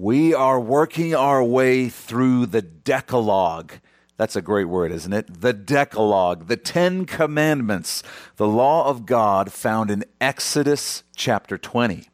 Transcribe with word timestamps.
We 0.00 0.32
are 0.32 0.60
working 0.60 1.12
our 1.12 1.42
way 1.42 1.88
through 1.88 2.46
the 2.46 2.62
Decalogue. 2.62 3.72
That's 4.16 4.36
a 4.36 4.40
great 4.40 4.66
word, 4.66 4.92
isn't 4.92 5.12
it? 5.12 5.40
The 5.40 5.52
Decalogue, 5.52 6.46
the 6.46 6.56
Ten 6.56 7.04
Commandments, 7.04 8.04
the 8.36 8.46
law 8.46 8.88
of 8.88 9.06
God 9.06 9.50
found 9.52 9.90
in 9.90 10.04
Exodus 10.20 11.02
chapter 11.16 11.58
20. 11.58 12.08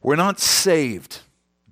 We're 0.00 0.14
not 0.14 0.38
saved 0.38 1.22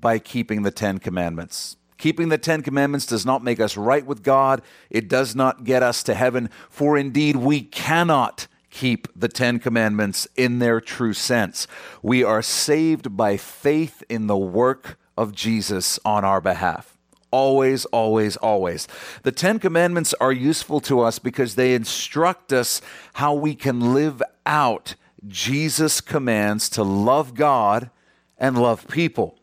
by 0.00 0.18
keeping 0.18 0.64
the 0.64 0.72
Ten 0.72 0.98
Commandments. 0.98 1.76
Keeping 1.98 2.30
the 2.30 2.38
Ten 2.38 2.60
Commandments 2.60 3.06
does 3.06 3.24
not 3.24 3.44
make 3.44 3.60
us 3.60 3.76
right 3.76 4.04
with 4.04 4.24
God. 4.24 4.60
It 4.90 5.08
does 5.08 5.36
not 5.36 5.62
get 5.62 5.84
us 5.84 6.02
to 6.02 6.14
heaven, 6.14 6.50
for 6.68 6.98
indeed 6.98 7.36
we 7.36 7.60
cannot 7.60 8.48
keep 8.70 9.06
the 9.14 9.28
Ten 9.28 9.60
Commandments 9.60 10.26
in 10.34 10.58
their 10.58 10.80
true 10.80 11.14
sense. 11.14 11.68
We 12.02 12.24
are 12.24 12.42
saved 12.42 13.16
by 13.16 13.36
faith 13.36 14.02
in 14.08 14.26
the 14.26 14.36
work 14.36 14.98
of 15.18 15.34
Jesus 15.34 15.98
on 16.04 16.24
our 16.24 16.40
behalf. 16.40 16.96
Always, 17.30 17.84
always, 17.86 18.36
always. 18.36 18.88
The 19.24 19.32
Ten 19.32 19.58
Commandments 19.58 20.14
are 20.14 20.32
useful 20.32 20.80
to 20.82 21.00
us 21.00 21.18
because 21.18 21.56
they 21.56 21.74
instruct 21.74 22.52
us 22.52 22.80
how 23.14 23.34
we 23.34 23.54
can 23.54 23.92
live 23.92 24.22
out 24.46 24.94
Jesus' 25.26 26.00
commands 26.00 26.70
to 26.70 26.82
love 26.82 27.34
God 27.34 27.90
and 28.38 28.56
love 28.56 28.86
people. 28.88 29.36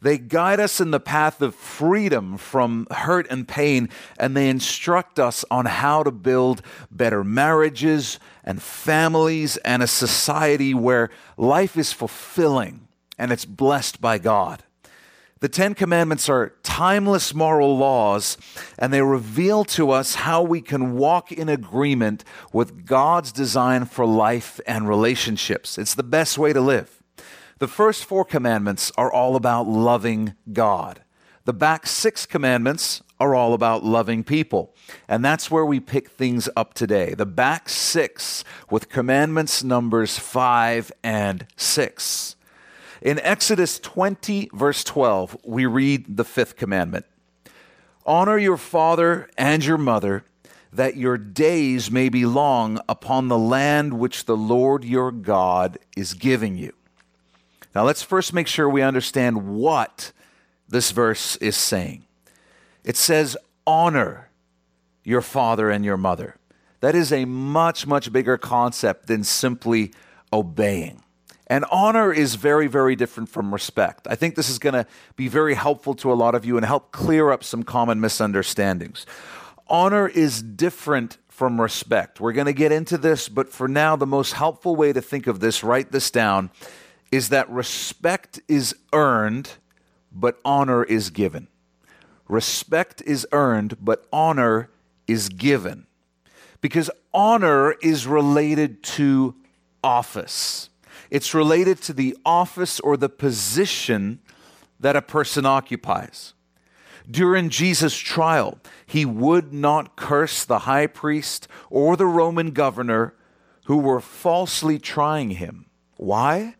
They 0.00 0.18
guide 0.18 0.60
us 0.60 0.80
in 0.80 0.92
the 0.92 1.00
path 1.00 1.40
of 1.40 1.54
freedom 1.54 2.36
from 2.36 2.86
hurt 2.90 3.26
and 3.30 3.48
pain, 3.48 3.88
and 4.18 4.36
they 4.36 4.48
instruct 4.48 5.18
us 5.18 5.44
on 5.50 5.64
how 5.64 6.02
to 6.02 6.12
build 6.12 6.62
better 6.92 7.24
marriages 7.24 8.20
and 8.44 8.62
families 8.62 9.56
and 9.58 9.82
a 9.82 9.88
society 9.88 10.74
where 10.74 11.10
life 11.36 11.76
is 11.76 11.92
fulfilling 11.92 12.86
and 13.18 13.32
it's 13.32 13.46
blessed 13.46 14.00
by 14.00 14.18
God. 14.18 14.62
The 15.40 15.50
Ten 15.50 15.74
Commandments 15.74 16.30
are 16.30 16.54
timeless 16.62 17.34
moral 17.34 17.76
laws, 17.76 18.38
and 18.78 18.90
they 18.90 19.02
reveal 19.02 19.64
to 19.66 19.90
us 19.90 20.14
how 20.14 20.42
we 20.42 20.62
can 20.62 20.96
walk 20.96 21.30
in 21.30 21.50
agreement 21.50 22.24
with 22.54 22.86
God's 22.86 23.32
design 23.32 23.84
for 23.84 24.06
life 24.06 24.60
and 24.66 24.88
relationships. 24.88 25.76
It's 25.76 25.94
the 25.94 26.02
best 26.02 26.38
way 26.38 26.54
to 26.54 26.60
live. 26.62 27.02
The 27.58 27.68
first 27.68 28.06
four 28.06 28.24
commandments 28.24 28.90
are 28.96 29.12
all 29.12 29.36
about 29.36 29.66
loving 29.66 30.34
God. 30.54 31.02
The 31.44 31.52
back 31.52 31.86
six 31.86 32.24
commandments 32.24 33.02
are 33.20 33.34
all 33.34 33.52
about 33.52 33.84
loving 33.84 34.24
people. 34.24 34.74
And 35.06 35.22
that's 35.22 35.50
where 35.50 35.66
we 35.66 35.80
pick 35.80 36.08
things 36.08 36.48
up 36.56 36.72
today. 36.72 37.12
The 37.12 37.26
back 37.26 37.68
six 37.68 38.42
with 38.70 38.88
commandments 38.88 39.62
numbers 39.62 40.18
five 40.18 40.90
and 41.04 41.46
six. 41.56 42.35
In 43.02 43.18
Exodus 43.20 43.78
20, 43.78 44.50
verse 44.52 44.82
12, 44.84 45.36
we 45.44 45.66
read 45.66 46.16
the 46.16 46.24
fifth 46.24 46.56
commandment 46.56 47.06
Honor 48.04 48.38
your 48.38 48.56
father 48.56 49.28
and 49.36 49.64
your 49.64 49.78
mother, 49.78 50.24
that 50.72 50.96
your 50.96 51.18
days 51.18 51.90
may 51.90 52.08
be 52.08 52.24
long 52.24 52.80
upon 52.88 53.28
the 53.28 53.38
land 53.38 53.98
which 53.98 54.26
the 54.26 54.36
Lord 54.36 54.84
your 54.84 55.10
God 55.10 55.78
is 55.96 56.14
giving 56.14 56.56
you. 56.56 56.72
Now, 57.74 57.84
let's 57.84 58.02
first 58.02 58.32
make 58.32 58.46
sure 58.46 58.68
we 58.68 58.82
understand 58.82 59.48
what 59.48 60.12
this 60.68 60.92
verse 60.92 61.36
is 61.36 61.56
saying. 61.56 62.04
It 62.84 62.96
says, 62.96 63.36
Honor 63.66 64.30
your 65.02 65.20
father 65.20 65.70
and 65.70 65.84
your 65.84 65.96
mother. 65.96 66.36
That 66.80 66.94
is 66.94 67.12
a 67.12 67.24
much, 67.24 67.86
much 67.86 68.12
bigger 68.12 68.38
concept 68.38 69.08
than 69.08 69.24
simply 69.24 69.92
obeying. 70.32 71.02
And 71.46 71.64
honor 71.70 72.12
is 72.12 72.34
very, 72.34 72.66
very 72.66 72.96
different 72.96 73.28
from 73.28 73.52
respect. 73.52 74.06
I 74.10 74.16
think 74.16 74.34
this 74.34 74.50
is 74.50 74.58
going 74.58 74.74
to 74.74 74.86
be 75.14 75.28
very 75.28 75.54
helpful 75.54 75.94
to 75.94 76.12
a 76.12 76.14
lot 76.14 76.34
of 76.34 76.44
you 76.44 76.56
and 76.56 76.66
help 76.66 76.90
clear 76.90 77.30
up 77.30 77.44
some 77.44 77.62
common 77.62 78.00
misunderstandings. 78.00 79.06
Honor 79.68 80.08
is 80.08 80.42
different 80.42 81.18
from 81.28 81.60
respect. 81.60 82.20
We're 82.20 82.32
going 82.32 82.46
to 82.46 82.52
get 82.52 82.72
into 82.72 82.98
this, 82.98 83.28
but 83.28 83.48
for 83.50 83.68
now, 83.68 83.94
the 83.94 84.06
most 84.06 84.32
helpful 84.32 84.74
way 84.74 84.92
to 84.92 85.02
think 85.02 85.26
of 85.26 85.40
this, 85.40 85.62
write 85.62 85.92
this 85.92 86.10
down, 86.10 86.50
is 87.12 87.28
that 87.28 87.48
respect 87.50 88.40
is 88.48 88.74
earned, 88.92 89.50
but 90.10 90.38
honor 90.44 90.82
is 90.82 91.10
given. 91.10 91.46
Respect 92.26 93.02
is 93.06 93.26
earned, 93.32 93.76
but 93.80 94.06
honor 94.12 94.70
is 95.06 95.28
given. 95.28 95.86
Because 96.60 96.90
honor 97.14 97.72
is 97.82 98.06
related 98.06 98.82
to 98.82 99.34
office. 99.84 100.70
It's 101.10 101.34
related 101.34 101.80
to 101.82 101.92
the 101.92 102.16
office 102.24 102.80
or 102.80 102.96
the 102.96 103.08
position 103.08 104.20
that 104.80 104.96
a 104.96 105.02
person 105.02 105.46
occupies. 105.46 106.34
During 107.08 107.50
Jesus' 107.50 107.96
trial, 107.96 108.58
he 108.84 109.04
would 109.04 109.52
not 109.52 109.96
curse 109.96 110.44
the 110.44 110.60
high 110.60 110.88
priest 110.88 111.46
or 111.70 111.96
the 111.96 112.06
Roman 112.06 112.50
governor 112.50 113.14
who 113.66 113.78
were 113.78 114.00
falsely 114.00 114.78
trying 114.78 115.30
him. 115.30 115.66
Why? 115.96 116.56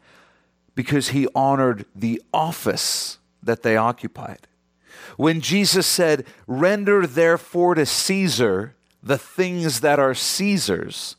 Because 0.75 1.09
he 1.09 1.29
honored 1.35 1.87
the 1.95 2.23
office 2.33 3.19
that 3.43 3.62
they 3.62 3.77
occupied. 3.77 4.47
When 5.17 5.41
Jesus 5.41 5.87
said, 5.87 6.27
Render 6.47 7.06
therefore 7.06 7.75
to 7.75 7.87
Caesar 7.87 8.75
the 9.03 9.19
things 9.19 9.81
that 9.81 9.99
are 9.99 10.15
Caesar's, 10.15 11.17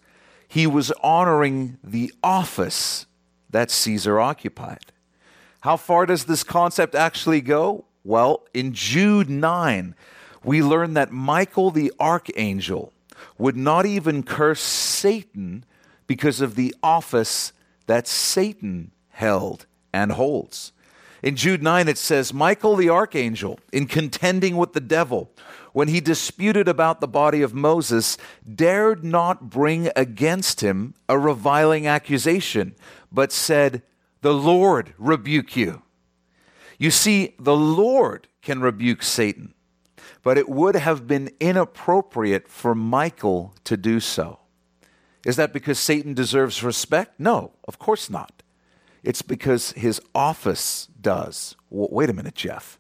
he 0.48 0.68
was 0.68 0.92
honoring 1.02 1.78
the 1.84 2.14
office 2.24 3.07
that 3.50 3.72
Caesar 3.72 4.20
occupied. 4.20 4.92
How 5.62 5.78
far 5.78 6.06
does 6.06 6.26
this 6.26 6.44
concept 6.44 6.96
actually 6.96 7.42
go? 7.42 7.86
Well, 8.04 8.46
in 8.54 8.74
Jude 8.74 9.30
9, 9.30 9.96
we 10.44 10.62
learn 10.62 10.94
that 10.94 11.12
Michael 11.12 11.72
the 11.72 11.92
archangel 12.00 12.94
would 13.38 13.58
not 13.58 13.86
even 13.86 14.24
curse 14.24 14.62
Satan 14.62 15.66
because 16.06 16.40
of 16.40 16.56
the 16.56 16.74
office 16.82 17.52
that 17.88 18.08
Satan 18.08 18.92
held 19.10 19.66
and 19.92 20.14
holds. 20.14 20.72
In 21.28 21.36
Jude 21.36 21.62
9, 21.62 21.90
it 21.90 21.98
says, 21.98 22.34
Michael 22.34 22.78
the 22.78 22.90
archangel, 22.90 23.60
in 23.74 23.86
contending 23.86 24.56
with 24.56 24.72
the 24.72 24.80
devil, 24.80 25.30
when 25.74 25.90
he 25.90 26.00
disputed 26.00 26.70
about 26.70 27.02
the 27.02 27.08
body 27.08 27.42
of 27.42 27.54
Moses, 27.54 28.18
dared 28.56 29.04
not 29.04 29.50
bring 29.50 29.90
against 29.94 30.62
him 30.62 30.94
a 31.10 31.20
reviling 31.20 31.86
accusation, 31.86 32.76
but 33.12 33.34
said, 33.34 33.82
The 34.22 34.34
Lord 34.34 34.94
rebuke 34.98 35.58
you. 35.58 35.82
You 36.78 36.92
see, 36.92 37.36
the 37.38 37.58
Lord 37.58 38.30
can 38.42 38.62
rebuke 38.62 39.04
Satan, 39.04 39.54
but 40.24 40.38
it 40.38 40.48
would 40.48 40.78
have 40.78 41.08
been 41.08 41.32
inappropriate 41.42 42.48
for 42.48 42.74
Michael 42.74 43.54
to 43.66 43.76
do 43.76 44.00
so. 44.00 44.40
Is 45.26 45.36
that 45.36 45.52
because 45.52 45.78
Satan 45.78 46.14
deserves 46.14 46.64
respect? 46.64 47.20
No, 47.20 47.52
of 47.68 47.80
course 47.80 48.10
not. 48.10 48.37
It's 49.08 49.22
because 49.22 49.72
his 49.72 50.02
office 50.14 50.90
does. 51.00 51.56
wait 51.70 52.10
a 52.10 52.14
minute, 52.14 52.36
Jeff. 52.36 52.78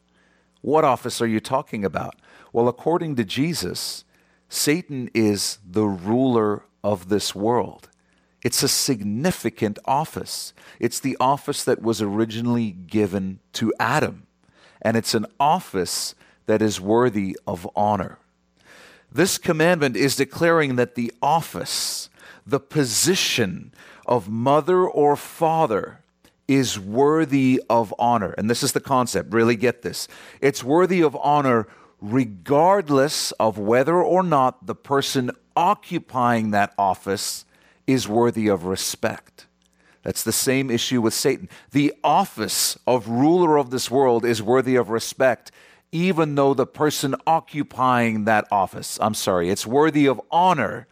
What 0.60 0.84
office 0.84 1.22
are 1.22 1.28
you 1.28 1.40
talking 1.40 1.86
about? 1.86 2.18
Well, 2.52 2.68
according 2.68 3.16
to 3.16 3.24
Jesus, 3.24 4.04
Satan 4.50 5.10
is 5.14 5.60
the 5.66 5.86
ruler 5.86 6.66
of 6.84 7.08
this 7.08 7.34
world. 7.34 7.88
It's 8.44 8.62
a 8.62 8.68
significant 8.68 9.80
office. 9.86 10.52
It's 10.82 11.00
the 11.00 11.16
office 11.18 11.64
that 11.64 11.82
was 11.82 12.02
originally 12.02 12.72
given 12.72 13.40
to 13.54 13.74
Adam, 13.80 14.28
and 14.82 14.98
it's 14.98 15.14
an 15.14 15.28
office 15.40 16.14
that 16.46 16.62
is 16.62 16.82
worthy 16.82 17.40
of 17.48 17.70
honor. 17.74 18.20
This 19.10 19.38
commandment 19.38 19.96
is 19.96 20.18
declaring 20.18 20.76
that 20.76 20.96
the 20.96 21.14
office, 21.22 22.10
the 22.46 22.60
position 22.60 23.72
of 24.06 24.28
mother 24.28 24.86
or 24.86 25.16
father, 25.16 26.02
is 26.48 26.80
worthy 26.80 27.62
of 27.70 27.94
honor. 28.00 28.34
And 28.38 28.50
this 28.50 28.64
is 28.64 28.72
the 28.72 28.80
concept, 28.80 29.34
really 29.34 29.56
get 29.56 29.82
this. 29.82 30.08
It's 30.42 30.64
worthy 30.64 31.02
of 31.02 31.16
honor 31.18 31.68
regardless 32.00 33.32
of 33.34 33.58
whether 33.58 33.96
or 33.96 34.24
not 34.24 34.66
the 34.68 34.76
person 34.76 35.32
occupying 35.56 36.52
that 36.52 36.74
office 36.78 37.46
is 37.88 38.08
worthy 38.08 38.48
of 38.48 38.66
respect. 38.66 39.48
That's 40.04 40.24
the 40.24 40.32
same 40.32 40.70
issue 40.70 41.02
with 41.02 41.14
Satan. 41.14 41.50
The 41.72 41.94
office 42.04 42.78
of 42.86 43.10
ruler 43.10 43.58
of 43.58 43.72
this 43.72 43.92
world 43.92 44.24
is 44.24 44.42
worthy 44.42 44.76
of 44.76 44.90
respect, 44.90 45.52
even 45.92 46.36
though 46.36 46.54
the 46.54 46.68
person 46.68 47.16
occupying 47.26 48.26
that 48.26 48.48
office, 48.52 48.98
I'm 49.02 49.14
sorry, 49.14 49.50
it's 49.50 49.66
worthy 49.66 50.06
of 50.06 50.22
honor, 50.32 50.88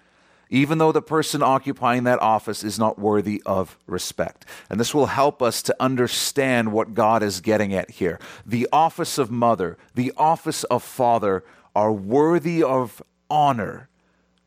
even 0.50 0.78
though 0.78 0.92
the 0.92 1.02
person 1.02 1.42
occupying 1.42 2.04
that 2.04 2.22
office 2.22 2.64
is 2.64 2.78
not 2.78 3.00
worthy 3.00 3.42
of 3.46 3.78
respect. 3.88 4.46
And 4.70 4.80
this 4.80 4.94
will 4.94 5.08
help 5.08 5.42
us 5.42 5.62
to 5.64 5.76
understand 5.80 6.72
what 6.72 6.94
God 6.94 7.24
is 7.24 7.42
getting 7.42 7.74
at 7.74 7.92
here. 7.92 8.20
The 8.46 8.68
office 8.72 9.18
of 9.18 9.32
mother, 9.32 9.78
the 9.94 10.14
office 10.18 10.64
of 10.66 10.84
father 10.84 11.44
are 11.76 11.92
worthy 11.92 12.64
of 12.64 13.02
honor 13.30 13.90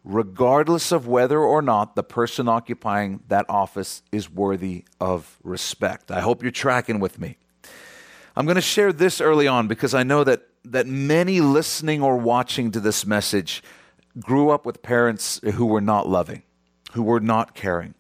regardless 0.05 0.91
of 0.91 1.07
whether 1.07 1.39
or 1.39 1.61
not 1.61 1.95
the 1.95 2.03
person 2.03 2.49
occupying 2.49 3.21
that 3.29 3.45
office 3.49 4.03
is 4.11 4.31
worthy 4.31 4.85
of 5.01 5.39
respect. 5.45 6.11
I 6.11 6.21
hope 6.21 6.43
you're 6.43 6.51
tracking 6.51 6.99
with 6.99 7.19
me. 7.19 7.37
I'm 8.35 8.47
going 8.47 8.55
to 8.55 8.61
share 8.63 8.93
this 8.93 9.21
early 9.21 9.47
on 9.47 9.69
because 9.69 9.93
I 9.93 10.05
know 10.05 10.25
that, 10.25 10.43
that 10.65 10.87
many 10.87 11.41
listening 11.41 12.03
or 12.03 12.17
watching 12.17 12.71
to 12.71 12.81
this 12.81 13.05
message 13.05 13.63
grew 14.21 14.51
up 14.51 14.67
with 14.67 14.83
parents 14.83 15.41
who 15.55 15.67
were 15.67 15.81
not 15.81 16.09
loving, 16.09 16.43
who 16.93 17.03
were 17.03 17.21
not 17.21 17.55
caring. 17.55 17.95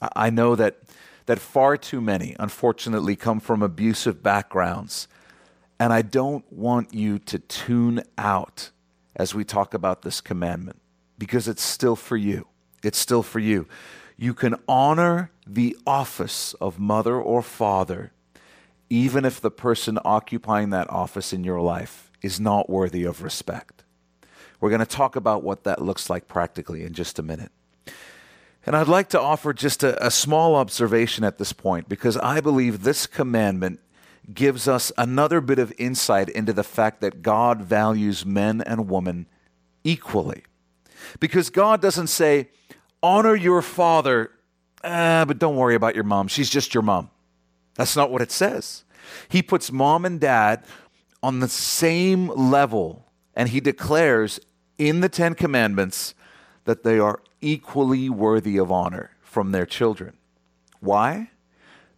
I 0.00 0.30
know 0.30 0.54
that, 0.56 0.78
that 1.26 1.38
far 1.38 1.76
too 1.76 2.00
many, 2.00 2.36
unfortunately, 2.38 3.16
come 3.16 3.40
from 3.40 3.62
abusive 3.62 4.22
backgrounds. 4.22 5.08
And 5.78 5.92
I 5.92 6.02
don't 6.02 6.50
want 6.52 6.94
you 6.94 7.18
to 7.20 7.38
tune 7.38 8.02
out 8.18 8.70
as 9.16 9.34
we 9.34 9.44
talk 9.44 9.74
about 9.74 10.02
this 10.02 10.20
commandment 10.20 10.80
because 11.18 11.48
it's 11.48 11.62
still 11.62 11.96
for 11.96 12.16
you. 12.16 12.46
It's 12.82 12.98
still 12.98 13.22
for 13.22 13.38
you. 13.38 13.66
You 14.16 14.34
can 14.34 14.56
honor 14.68 15.30
the 15.46 15.76
office 15.86 16.54
of 16.54 16.78
mother 16.78 17.16
or 17.16 17.42
father 17.42 18.12
even 18.90 19.24
if 19.24 19.40
the 19.40 19.50
person 19.50 19.98
occupying 20.04 20.70
that 20.70 20.90
office 20.90 21.32
in 21.32 21.44
your 21.44 21.60
life 21.60 22.10
is 22.22 22.38
not 22.38 22.70
worthy 22.70 23.04
of 23.04 23.22
respect. 23.22 23.83
We're 24.64 24.70
going 24.70 24.80
to 24.80 24.86
talk 24.86 25.14
about 25.14 25.42
what 25.42 25.64
that 25.64 25.82
looks 25.82 26.08
like 26.08 26.26
practically 26.26 26.84
in 26.84 26.94
just 26.94 27.18
a 27.18 27.22
minute. 27.22 27.52
And 28.64 28.74
I'd 28.74 28.88
like 28.88 29.10
to 29.10 29.20
offer 29.20 29.52
just 29.52 29.82
a, 29.82 30.02
a, 30.02 30.10
small 30.10 30.54
observation 30.54 31.22
at 31.22 31.36
this 31.36 31.52
point 31.52 31.86
because 31.86 32.16
I 32.16 32.40
believe 32.40 32.82
this 32.82 33.06
commandment 33.06 33.80
gives 34.32 34.66
us 34.66 34.90
another 34.96 35.42
bit 35.42 35.58
of 35.58 35.70
insight 35.76 36.30
into 36.30 36.54
the 36.54 36.64
fact 36.64 37.02
that 37.02 37.20
God 37.20 37.60
values 37.60 38.24
men 38.24 38.62
and 38.62 38.88
women 38.88 39.26
equally. 39.84 40.44
Because 41.20 41.50
God 41.50 41.82
doesn't 41.82 42.06
say, 42.06 42.48
honor 43.02 43.34
your 43.34 43.60
father, 43.60 44.30
ah, 44.82 45.26
but 45.28 45.38
don't 45.38 45.56
worry 45.56 45.74
about 45.74 45.94
your 45.94 46.04
mom. 46.04 46.26
She's 46.26 46.48
just 46.48 46.72
your 46.72 46.82
mom. 46.82 47.10
That's 47.74 47.96
not 47.96 48.10
what 48.10 48.22
it 48.22 48.32
says. 48.32 48.84
He 49.28 49.42
puts 49.42 49.70
mom 49.70 50.06
and 50.06 50.18
dad 50.18 50.64
on 51.22 51.40
the 51.40 51.50
same 51.50 52.28
level, 52.28 53.04
and 53.34 53.50
he 53.50 53.60
declares 53.60 54.40
in 54.78 55.00
the 55.00 55.08
Ten 55.08 55.34
Commandments 55.34 56.14
that 56.64 56.82
they 56.82 56.98
are 56.98 57.20
equally 57.40 58.08
worthy 58.08 58.56
of 58.56 58.72
honor 58.72 59.10
from 59.20 59.52
their 59.52 59.66
children. 59.66 60.16
Why? 60.80 61.30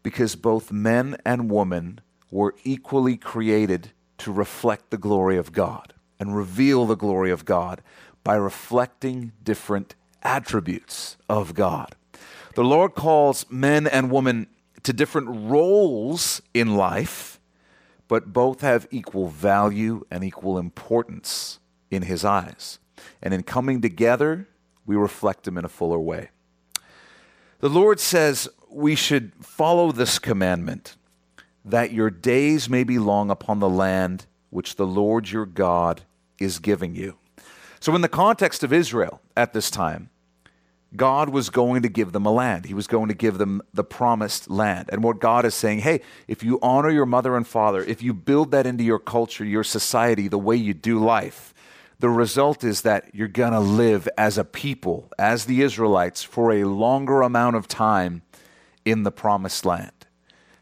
Because 0.03 0.37
both 0.37 0.73
men 0.73 1.17
and 1.25 1.51
women 1.51 2.01
were 2.31 2.55
equally 2.65 3.17
created 3.17 3.93
to 4.19 4.33
reflect 4.33 4.91
the 4.91 4.99
glory 4.99 5.37
of 5.37 5.53
God 5.53 5.95
and 6.19 6.37
reveal 6.37 6.87
the 6.87 6.97
glory 6.97 7.31
of 7.31 7.45
God 7.45 7.83
by 8.25 8.35
reflecting 8.35 9.33
different 9.43 9.95
attributes 10.23 11.17
of 11.29 11.55
God. 11.55 11.95
The 12.55 12.65
Lord 12.65 12.95
calls 12.95 13.47
men 13.51 13.87
and 13.87 14.11
women 14.11 14.49
to 14.83 14.93
different 14.93 15.29
roles 15.29 16.41
in 16.55 16.77
life, 16.77 17.39
but 18.09 18.33
both 18.33 18.63
have 18.63 18.89
equal 18.91 19.29
value 19.29 20.05
and 20.11 20.25
equal 20.25 20.59
importance 20.59 21.59
in 21.91 22.03
His 22.03 22.25
eyes. 22.25 22.79
And 23.23 23.35
in 23.35 23.43
coming 23.43 23.81
together, 23.81 24.49
we 24.85 24.97
reflect 24.97 25.47
Him 25.47 25.59
in 25.59 25.65
a 25.65 25.69
fuller 25.69 25.99
way. 25.99 26.31
The 27.61 27.69
Lord 27.69 28.01
says 28.01 28.49
we 28.71 28.95
should 28.95 29.33
follow 29.41 29.93
this 29.93 30.19
commandment 30.19 30.97
that 31.65 31.93
your 31.93 32.11
days 32.11 32.69
may 32.69 32.85
be 32.85 32.99
long 32.99 33.31
upon 33.31 33.59
the 33.59 33.69
land 33.69 34.27
which 34.51 34.77
the 34.77 34.87
Lord 34.87 35.31
your 35.31 35.47
God 35.47 36.03
is 36.39 36.59
giving 36.59 36.95
you. 36.95 37.17
So, 37.81 37.95
in 37.95 38.01
the 38.01 38.09
context 38.09 38.63
of 38.63 38.73
Israel 38.73 39.21
at 39.37 39.53
this 39.53 39.71
time, 39.71 40.11
God 40.95 41.29
was 41.29 41.51
going 41.51 41.83
to 41.83 41.89
give 41.89 42.13
them 42.13 42.25
a 42.25 42.33
land. 42.33 42.67
He 42.67 42.75
was 42.75 42.87
going 42.87 43.09
to 43.09 43.15
give 43.15 43.39
them 43.39 43.61
the 43.75 43.85
promised 43.85 44.49
land. 44.49 44.89
And 44.91 45.03
what 45.03 45.19
God 45.19 45.45
is 45.45 45.55
saying, 45.55 45.81
hey, 45.81 46.01
if 46.29 46.43
you 46.43 46.59
honor 46.63 46.91
your 46.91 47.07
mother 47.07 47.37
and 47.37 47.47
father, 47.47 47.83
if 47.83 48.03
you 48.03 48.15
build 48.15 48.53
that 48.53 48.67
into 48.67 48.85
your 48.85 48.99
culture, 48.99 49.45
your 49.45 49.65
society, 49.65 50.29
the 50.29 50.39
way 50.39 50.57
you 50.57 50.73
do 50.73 50.99
life, 50.99 51.53
the 51.99 52.11
result 52.11 52.63
is 52.63 52.83
that 52.83 53.15
you're 53.15 53.29
going 53.29 53.53
to 53.53 53.61
live 53.61 54.09
as 54.19 54.37
a 54.37 54.45
people, 54.45 55.11
as 55.19 55.47
the 55.47 55.63
Israelites, 55.63 56.23
for 56.23 56.53
a 56.53 56.65
longer 56.65 57.23
amount 57.23 57.57
of 57.57 57.69
time 57.69 58.23
in 58.85 59.03
the 59.03 59.11
promised 59.11 59.65
land. 59.65 59.93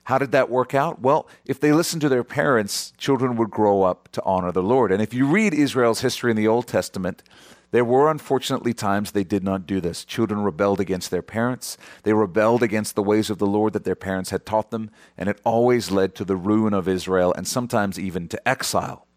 How 0.04 0.19
did 0.19 0.32
that 0.32 0.50
work 0.50 0.75
out? 0.75 1.00
Well, 1.00 1.26
if 1.46 1.58
they 1.58 1.72
listened 1.72 2.02
to 2.02 2.08
their 2.08 2.25
parents, 2.25 2.92
children 2.98 3.36
would 3.36 3.50
grow 3.50 3.82
up 3.82 4.10
to 4.12 4.22
honor 4.22 4.52
the 4.52 4.62
Lord. 4.62 4.92
And 4.92 5.02
if 5.02 5.14
you 5.14 5.26
read 5.26 5.54
Israel's 5.54 6.02
history 6.02 6.31
in 6.31 6.36
the 6.36 6.48
Old 6.48 6.66
Testament, 6.66 7.22
there 7.70 7.84
were 7.84 8.10
unfortunately 8.10 8.75
times 8.75 9.10
they 9.10 9.25
did 9.25 9.42
not 9.42 9.66
do 9.66 9.80
this. 9.80 10.04
Children 10.04 10.42
rebelled 10.42 10.78
against 10.78 11.10
their 11.10 11.22
parents. 11.22 11.76
They 12.04 12.12
rebelled 12.12 12.62
against 12.62 12.94
the 12.94 13.02
ways 13.02 13.30
of 13.30 13.38
the 13.38 13.46
Lord 13.46 13.72
that 13.72 13.84
their 13.84 13.96
parents 13.96 14.30
had 14.30 14.46
taught 14.46 14.70
them, 14.70 14.90
and 15.19 15.28
it 15.28 15.40
always 15.42 15.90
led 15.90 16.14
to 16.16 16.25
the 16.25 16.37
ruin 16.37 16.75
of 16.75 16.87
Israel 16.87 17.34
and 17.37 17.48
sometimes 17.48 17.98
even 17.98 18.28
to 18.28 18.48
exile. 18.48 19.08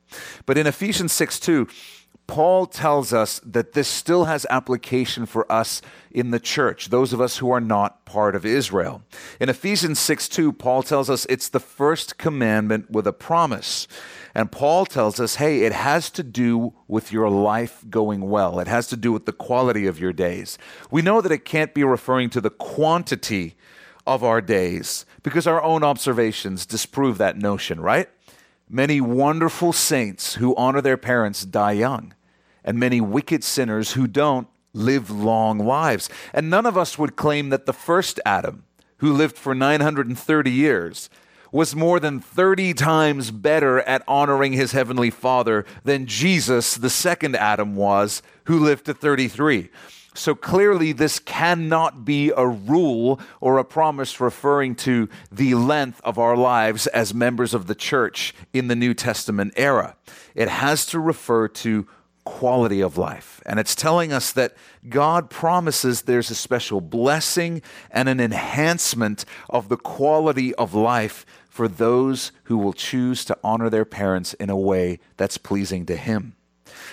But 0.46 0.58
in 0.58 0.66
Ephesians 0.66 1.12
6 1.14 1.40
2, 1.40 1.68
Paul 2.28 2.66
tells 2.66 3.14
us 3.14 3.40
that 3.46 3.72
this 3.72 3.88
still 3.88 4.26
has 4.26 4.46
application 4.50 5.26
for 5.26 5.50
us 5.50 5.82
in 6.12 6.32
the 6.32 6.42
church, 6.42 6.90
those 6.90 7.14
of 7.14 7.22
us 7.22 7.38
who 7.38 7.50
are 7.52 7.62
not 7.62 8.06
part 8.06 8.36
of 8.36 8.46
Israel. 8.46 9.02
In 9.40 9.48
Ephesians 9.48 9.98
6 10.00 10.28
2, 10.28 10.52
Paul 10.52 10.84
tells 10.84 11.10
us 11.10 11.26
it's 11.30 11.48
the 11.48 11.62
first 11.62 12.18
commandment 12.18 12.92
with 12.92 13.08
a 13.08 13.14
promise. 13.14 13.88
And 14.36 14.52
Paul 14.52 14.86
tells 14.86 15.20
us, 15.20 15.36
hey, 15.36 15.62
it 15.62 15.72
has 15.72 16.10
to 16.12 16.22
do 16.22 16.74
with 16.88 17.12
your 17.12 17.30
life 17.30 17.84
going 17.90 18.22
well. 18.30 18.60
It 18.60 18.68
has 18.68 18.88
to 18.88 18.98
do 18.98 19.12
with 19.12 19.26
the 19.26 19.32
quality 19.32 19.88
of 19.88 20.00
your 20.00 20.14
days. 20.14 20.58
We 20.92 21.02
know 21.02 21.22
that 21.22 21.32
it 21.32 21.46
can't 21.46 21.74
be 21.74 21.84
referring 21.84 22.30
to 22.32 22.42
the 22.42 22.50
quantity 22.50 23.56
of 24.06 24.24
our 24.24 24.42
days 24.42 25.06
because 25.24 25.48
our 25.48 25.64
own 25.64 25.84
observations 25.84 26.66
disprove 26.66 27.18
that 27.18 27.38
notion, 27.38 27.80
right? 27.80 28.10
Many 28.70 29.00
wonderful 29.00 29.72
saints 29.72 30.36
who 30.36 30.56
honor 30.56 30.82
their 30.82 30.98
parents 30.98 31.46
die 31.46 31.72
young 31.72 32.14
and 32.64 32.80
many 32.80 33.02
wicked 33.02 33.44
sinners 33.44 33.94
who 33.94 34.08
don't 34.08 34.48
live 34.74 35.10
long 35.10 35.60
lives. 35.60 36.10
And 36.34 36.50
none 36.50 36.66
of 36.66 36.78
us 36.78 36.98
would 36.98 37.16
claim 37.16 37.50
that 37.50 37.66
the 37.66 37.74
first 37.74 38.20
Adam, 38.26 38.64
who 38.98 39.14
lived 39.14 39.38
for 39.38 39.56
930 39.56 40.52
years, 40.52 41.10
was 41.52 41.76
more 41.76 42.00
than 42.00 42.20
30 42.20 42.74
times 42.74 43.32
better 43.32 43.80
at 43.82 44.04
honoring 44.08 44.54
his 44.54 44.74
heavenly 44.74 45.10
Father 45.10 45.66
than 45.84 46.06
Jesus, 46.06 46.76
the 46.76 46.90
second 46.90 47.36
Adam, 47.36 47.76
was, 47.76 48.22
who 48.46 48.60
lived 48.60 48.86
to 48.86 48.94
33. 48.94 49.70
So 50.14 50.34
clearly, 50.34 50.94
this 50.94 51.20
cannot 51.20 52.04
be 52.04 52.32
a 52.36 52.46
rule 52.46 53.20
or 53.40 53.60
a 53.60 53.64
promise 53.64 54.20
referring 54.20 54.74
to 54.78 55.10
the 55.32 55.54
length 55.54 56.02
of 56.04 56.18
our 56.18 56.36
lives 56.36 56.88
as 56.88 57.14
members 57.14 57.54
of 57.54 57.68
the 57.68 57.76
church 57.76 58.34
in 58.52 58.68
the 58.68 58.76
New 58.76 58.96
Testament 58.96 59.54
era. 59.56 59.96
It 60.34 60.50
has 60.50 60.88
to 60.88 61.00
refer 61.00 61.48
to 61.50 61.88
quality 62.28 62.82
of 62.82 62.98
life. 62.98 63.42
And 63.46 63.58
it's 63.58 63.74
telling 63.74 64.12
us 64.12 64.34
that 64.34 64.54
God 64.90 65.30
promises 65.30 66.02
there's 66.02 66.30
a 66.30 66.36
special 66.36 66.82
blessing 66.82 67.62
and 67.90 68.10
an 68.10 68.20
enhancement 68.20 69.24
of 69.50 69.70
the 69.70 69.78
quality 69.78 70.54
of 70.56 70.74
life 70.74 71.26
for 71.48 71.70
those 71.70 72.34
who 72.44 72.58
will 72.58 72.74
choose 72.74 73.24
to 73.26 73.38
honor 73.44 73.70
their 73.70 73.86
parents 73.86 74.34
in 74.36 74.50
a 74.50 74.58
way 74.58 75.00
that's 75.16 75.38
pleasing 75.38 75.86
to 75.86 75.96
Him. 75.96 76.36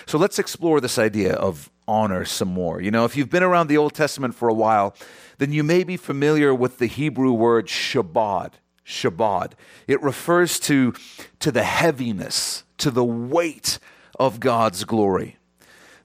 So 0.05 0.17
let's 0.17 0.39
explore 0.39 0.79
this 0.79 0.97
idea 0.97 1.33
of 1.33 1.69
honor 1.85 2.23
some 2.23 2.47
more. 2.47 2.81
You 2.81 2.91
know, 2.91 3.03
if 3.03 3.17
you've 3.17 3.29
been 3.29 3.43
around 3.43 3.67
the 3.67 3.77
Old 3.77 3.93
Testament 3.93 4.35
for 4.35 4.47
a 4.47 4.53
while, 4.53 4.95
then 5.37 5.51
you 5.51 5.63
may 5.63 5.83
be 5.83 5.97
familiar 5.97 6.55
with 6.55 6.79
the 6.79 6.87
Hebrew 6.87 7.33
word 7.33 7.67
shabbat. 7.67 8.53
Shabbat. 8.85 9.51
It 9.85 10.01
refers 10.01 10.59
to, 10.61 10.93
to 11.39 11.51
the 11.51 11.63
heaviness, 11.63 12.63
to 12.77 12.89
the 12.89 13.03
weight 13.03 13.79
of 14.19 14.39
God's 14.39 14.83
glory. 14.83 15.37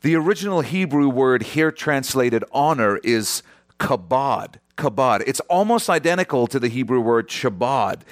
The 0.02 0.16
original 0.16 0.62
Hebrew 0.62 1.08
word 1.08 1.42
here 1.42 1.70
translated 1.70 2.44
honor 2.52 2.98
is 2.98 3.42
kabod. 3.78 4.56
Kabod. 4.76 5.22
It's 5.26 5.40
almost 5.40 5.90
identical 5.90 6.46
to 6.46 6.58
the 6.58 6.68
Hebrew 6.68 7.00
word 7.00 7.28
shabbat. 7.28 8.02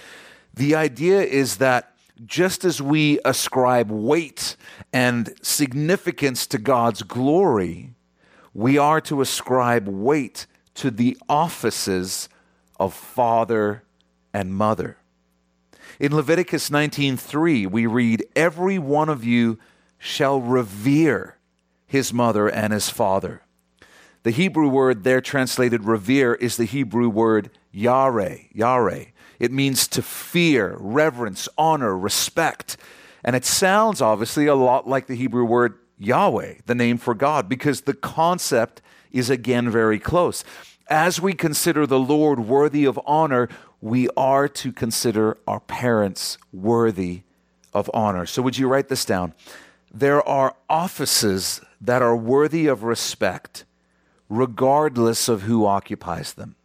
The 0.52 0.74
idea 0.74 1.22
is 1.22 1.56
that 1.56 1.94
just 2.26 2.64
as 2.64 2.82
we 2.82 3.20
ascribe 3.24 3.90
weight 3.90 4.56
and 4.92 5.34
significance 5.40 6.46
to 6.48 6.58
God's 6.58 7.02
glory, 7.02 7.94
we 8.52 8.76
are 8.76 9.00
to 9.02 9.20
ascribe 9.20 9.88
weight 9.88 10.46
to 10.74 10.90
the 10.90 11.16
offices 11.28 12.28
of 12.78 12.92
father 12.92 13.84
and 14.34 14.54
mother. 14.54 14.98
In 15.98 16.14
Leviticus 16.14 16.70
19:3 16.70 17.66
we 17.66 17.86
read 17.86 18.24
every 18.36 18.78
one 18.78 19.08
of 19.08 19.24
you 19.24 19.58
shall 19.98 20.40
revere 20.40 21.36
his 21.86 22.12
mother 22.12 22.48
and 22.48 22.72
his 22.72 22.90
father. 22.90 23.42
The 24.22 24.30
Hebrew 24.30 24.68
word 24.68 25.04
there 25.04 25.20
translated 25.20 25.84
revere 25.84 26.34
is 26.34 26.56
the 26.56 26.64
Hebrew 26.64 27.08
word 27.08 27.50
yare, 27.72 28.40
yare. 28.52 29.06
It 29.38 29.52
means 29.52 29.86
to 29.88 30.02
fear, 30.02 30.76
reverence, 30.78 31.48
honor, 31.56 31.96
respect. 31.96 32.76
And 33.24 33.36
it 33.36 33.44
sounds 33.44 34.02
obviously 34.02 34.46
a 34.46 34.54
lot 34.54 34.88
like 34.88 35.06
the 35.06 35.14
Hebrew 35.14 35.44
word 35.44 35.78
Yahweh, 35.98 36.54
the 36.66 36.74
name 36.74 36.98
for 36.98 37.14
God, 37.14 37.48
because 37.48 37.82
the 37.82 37.94
concept 37.94 38.82
is 39.12 39.30
again 39.30 39.70
very 39.70 39.98
close. 39.98 40.44
As 40.88 41.20
we 41.20 41.32
consider 41.32 41.86
the 41.86 41.98
Lord 41.98 42.40
worthy 42.40 42.84
of 42.84 42.98
honor, 43.04 43.48
we 43.80 44.08
are 44.16 44.48
to 44.48 44.72
consider 44.72 45.36
our 45.46 45.60
parents 45.60 46.38
worthy 46.52 47.22
of 47.72 47.90
honor. 47.92 48.26
So, 48.26 48.42
would 48.42 48.58
you 48.58 48.68
write 48.68 48.88
this 48.88 49.04
down? 49.04 49.34
There 49.92 50.26
are 50.26 50.54
offices 50.68 51.60
that 51.80 52.02
are 52.02 52.16
worthy 52.16 52.66
of 52.66 52.82
respect, 52.82 53.64
regardless 54.28 55.28
of 55.28 55.42
who 55.42 55.64
occupies 55.64 56.34
them. 56.34 56.56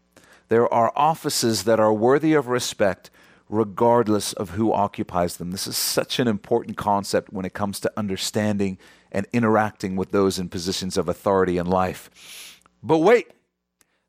There 0.50 0.72
are 0.72 0.92
offices 0.96 1.64
that 1.64 1.80
are 1.80 1.94
worthy 1.94 2.34
of 2.34 2.48
respect, 2.48 3.10
regardless 3.50 4.34
of 4.34 4.52
who 4.52 4.74
occupies 4.74 5.38
them. 5.38 5.52
This 5.52 5.68
is 5.68 5.78
such 5.78 6.20
an 6.20 6.28
important 6.28 6.78
concept 6.78 7.32
when 7.32 7.46
it 7.46 7.54
comes 7.54 7.80
to 7.82 7.92
understanding 7.96 8.78
and 9.12 9.28
interacting 9.32 9.96
with 9.96 10.12
those 10.12 10.40
in 10.40 10.50
positions 10.50 10.98
of 10.98 11.08
authority 11.08 11.58
in 11.58 11.68
life. 11.68 12.60
But 12.82 13.00
wait, 13.00 13.28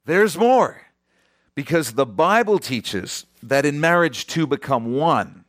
there's 0.05 0.37
more. 0.37 0.83
Because 1.55 1.93
the 1.93 2.07
Bible 2.07 2.59
teaches 2.59 3.27
that 3.43 3.65
in 3.65 3.79
marriage 3.79 4.27
two 4.27 4.47
become 4.47 4.93
one. 4.93 5.44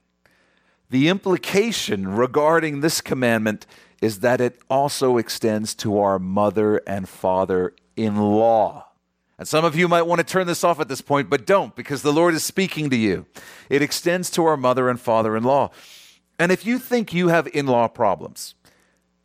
The 0.90 1.10
implication 1.10 2.08
regarding 2.08 2.82
this 2.82 3.02
commandment 3.02 3.66
is 4.02 4.20
that 4.20 4.42
it 4.42 4.60
also 4.70 5.18
extends 5.18 5.74
to 5.76 6.00
our 6.00 6.20
mother 6.20 6.78
and 6.86 7.10
father 7.10 7.74
in 7.96 8.18
law. 8.18 8.88
And 9.38 9.48
some 9.48 9.66
of 9.66 9.76
you 9.76 9.88
might 9.88 10.04
want 10.04 10.20
to 10.20 10.26
turn 10.26 10.48
this 10.48 10.64
off 10.64 10.80
at 10.80 10.88
this 10.88 11.02
point, 11.02 11.30
but 11.30 11.46
don't 11.46 11.76
because 11.76 12.02
the 12.02 12.14
Lord 12.14 12.34
is 12.36 12.44
speaking 12.44 12.90
to 12.90 12.96
you. 12.96 13.26
It 13.70 13.82
extends 13.82 14.30
to 14.32 14.46
our 14.46 14.56
mother 14.56 14.90
and 14.90 15.00
father 15.00 15.36
in 15.36 15.44
law. 15.44 15.72
And 16.40 16.52
if 16.52 16.66
you 16.66 16.80
think 16.80 17.14
you 17.14 17.30
have 17.30 17.48
in 17.48 17.66
law 17.66 17.88
problems, 17.88 18.56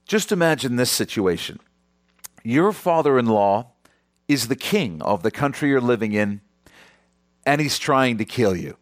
just 0.06 0.32
imagine 0.32 0.76
this 0.76 0.90
situation. 0.90 1.60
Your 2.42 2.72
father 2.72 3.18
in 3.18 3.26
law 3.26 3.72
is 4.26 4.48
the 4.48 4.56
king 4.56 5.02
of 5.02 5.22
the 5.22 5.30
country 5.30 5.68
you're 5.68 5.80
living 5.80 6.12
in, 6.12 6.40
and 7.44 7.60
he's 7.60 7.78
trying 7.78 8.18
to 8.18 8.24
kill 8.24 8.56
you. 8.56 8.76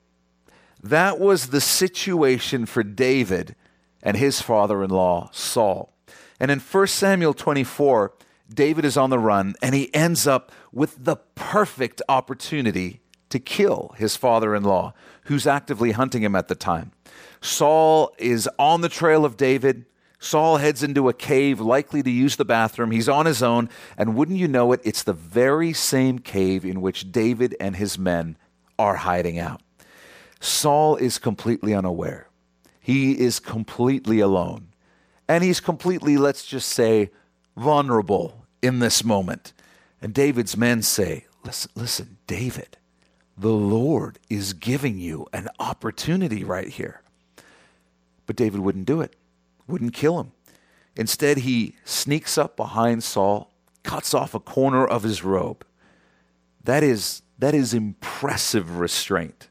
That 0.83 1.19
was 1.19 1.49
the 1.49 1.61
situation 1.61 2.67
for 2.67 2.83
David 2.83 3.57
and 4.03 4.17
his 4.17 4.41
father 4.41 4.83
in 4.83 4.91
law, 4.91 5.29
Saul. 5.33 5.93
And 6.39 6.51
in 6.51 6.61
1 6.61 6.87
Samuel 6.87 7.35
24, 7.35 8.13
David 8.53 8.85
is 8.85 8.97
on 8.97 9.11
the 9.11 9.19
run 9.19 9.55
and 9.61 9.75
he 9.75 9.93
ends 9.95 10.27
up 10.27 10.53
with 10.73 11.05
the 11.05 11.17
perfect 11.35 12.01
opportunity 12.09 13.01
to 13.31 13.39
kill 13.39 13.95
his 13.97 14.17
father 14.17 14.55
in 14.55 14.63
law, 14.63 14.95
who's 15.25 15.47
actively 15.47 15.93
hunting 15.93 16.23
him 16.23 16.35
at 16.35 16.49
the 16.49 16.55
time. 16.55 16.93
Saul 17.41 18.15
is 18.19 18.49
on 18.59 18.81
the 18.81 18.89
trail 18.89 19.25
of 19.25 19.37
David. 19.37 19.85
Saul 20.19 20.57
heads 20.57 20.83
into 20.83 21.09
a 21.09 21.13
cave, 21.13 21.61
likely 21.61 22.03
to 22.03 22.11
use 22.11 22.37
the 22.37 22.45
bathroom. 22.45 22.91
He's 22.91 23.09
on 23.09 23.27
his 23.27 23.43
own, 23.43 23.69
and 23.97 24.17
wouldn't 24.17 24.39
you 24.39 24.49
know 24.49 24.73
it, 24.73 24.81
it's 24.83 25.03
the 25.03 25.13
very 25.13 25.73
same 25.73 26.19
cave 26.19 26.65
in 26.65 26.81
which 26.81 27.13
David 27.13 27.55
and 27.61 27.77
his 27.77 27.99
men 27.99 28.37
are 28.79 28.97
hiding 28.97 29.39
out. 29.39 29.61
Saul 30.40 30.97
is 30.97 31.18
completely 31.18 31.75
unaware. 31.75 32.28
He 32.80 33.18
is 33.18 33.40
completely 33.40 34.21
alone. 34.21 34.68
And 35.28 35.45
he's 35.45 35.61
completely, 35.61 36.16
let's 36.16 36.47
just 36.47 36.71
say, 36.71 37.11
vulnerable 37.57 38.47
in 38.62 38.78
this 38.78 39.04
moment. 39.04 39.52
And 40.00 40.14
David's 40.14 40.57
men 40.57 40.83
say, 40.83 41.26
Listen, 41.45 41.71
listen, 41.75 42.18
David, 42.26 42.76
the 43.37 43.52
Lord 43.52 44.18
is 44.28 44.52
giving 44.52 44.99
you 44.99 45.26
an 45.33 45.49
opportunity 45.59 46.45
right 46.45 46.68
here. 46.68 47.02
But 48.26 48.37
David 48.37 48.61
wouldn't 48.61 48.87
do 48.87 49.00
it, 49.00 49.16
wouldn't 49.66 49.95
kill 49.95 50.21
him. 50.21 50.33
Instead, 50.97 51.38
he 51.38 51.76
sneaks 51.85 52.37
up 52.37 52.57
behind 52.57 53.04
Saul, 53.04 53.52
cuts 53.85 54.12
off 54.12 54.35
a 54.35 54.40
corner 54.40 54.85
of 54.85 55.04
his 55.04 55.23
robe. 55.23 55.64
That 56.64 56.83
is, 56.83 57.23
that 57.38 57.54
is 57.54 57.73
impressive 57.73 58.78
restraint. 58.78 59.48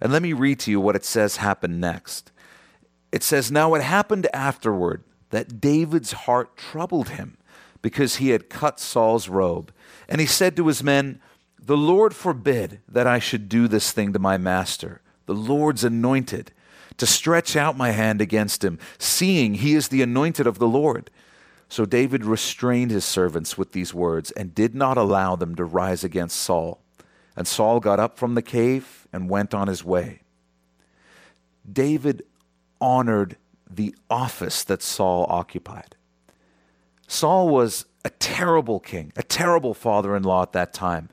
And 0.00 0.12
let 0.12 0.22
me 0.22 0.32
read 0.32 0.60
to 0.60 0.70
you 0.70 0.80
what 0.80 0.96
it 0.96 1.04
says 1.04 1.36
happened 1.36 1.80
next. 1.80 2.30
It 3.10 3.22
says, 3.22 3.50
Now 3.50 3.74
it 3.74 3.82
happened 3.82 4.28
afterward 4.32 5.02
that 5.30 5.60
David's 5.60 6.12
heart 6.12 6.56
troubled 6.56 7.10
him 7.10 7.36
because 7.82 8.16
he 8.16 8.30
had 8.30 8.50
cut 8.50 8.80
Saul's 8.80 9.28
robe. 9.28 9.72
And 10.08 10.20
he 10.20 10.26
said 10.26 10.56
to 10.56 10.66
his 10.66 10.82
men, 10.82 11.20
The 11.60 11.76
Lord 11.76 12.14
forbid 12.14 12.80
that 12.88 13.06
I 13.06 13.18
should 13.18 13.48
do 13.48 13.68
this 13.68 13.92
thing 13.92 14.12
to 14.12 14.18
my 14.18 14.36
master, 14.36 15.00
the 15.26 15.34
Lord's 15.34 15.84
anointed, 15.84 16.52
to 16.96 17.06
stretch 17.06 17.56
out 17.56 17.76
my 17.76 17.90
hand 17.90 18.20
against 18.20 18.64
him, 18.64 18.78
seeing 18.98 19.54
he 19.54 19.74
is 19.74 19.88
the 19.88 20.02
anointed 20.02 20.46
of 20.46 20.58
the 20.58 20.68
Lord. 20.68 21.10
So 21.68 21.84
David 21.84 22.24
restrained 22.24 22.90
his 22.90 23.04
servants 23.04 23.58
with 23.58 23.72
these 23.72 23.92
words 23.92 24.30
and 24.32 24.54
did 24.54 24.74
not 24.74 24.96
allow 24.96 25.36
them 25.36 25.54
to 25.56 25.64
rise 25.64 26.02
against 26.02 26.36
Saul. 26.36 26.80
And 27.38 27.46
Saul 27.46 27.78
got 27.78 28.00
up 28.00 28.18
from 28.18 28.34
the 28.34 28.42
cave 28.42 29.06
and 29.12 29.30
went 29.30 29.54
on 29.54 29.68
his 29.68 29.84
way. 29.84 30.22
David 31.72 32.24
honored 32.80 33.36
the 33.70 33.94
office 34.10 34.64
that 34.64 34.82
Saul 34.82 35.24
occupied. 35.28 35.94
Saul 37.06 37.48
was 37.48 37.84
a 38.04 38.10
terrible 38.10 38.80
king, 38.80 39.12
a 39.14 39.22
terrible 39.22 39.72
father 39.72 40.16
in 40.16 40.24
law 40.24 40.42
at 40.42 40.52
that 40.54 40.74
time, 40.74 41.10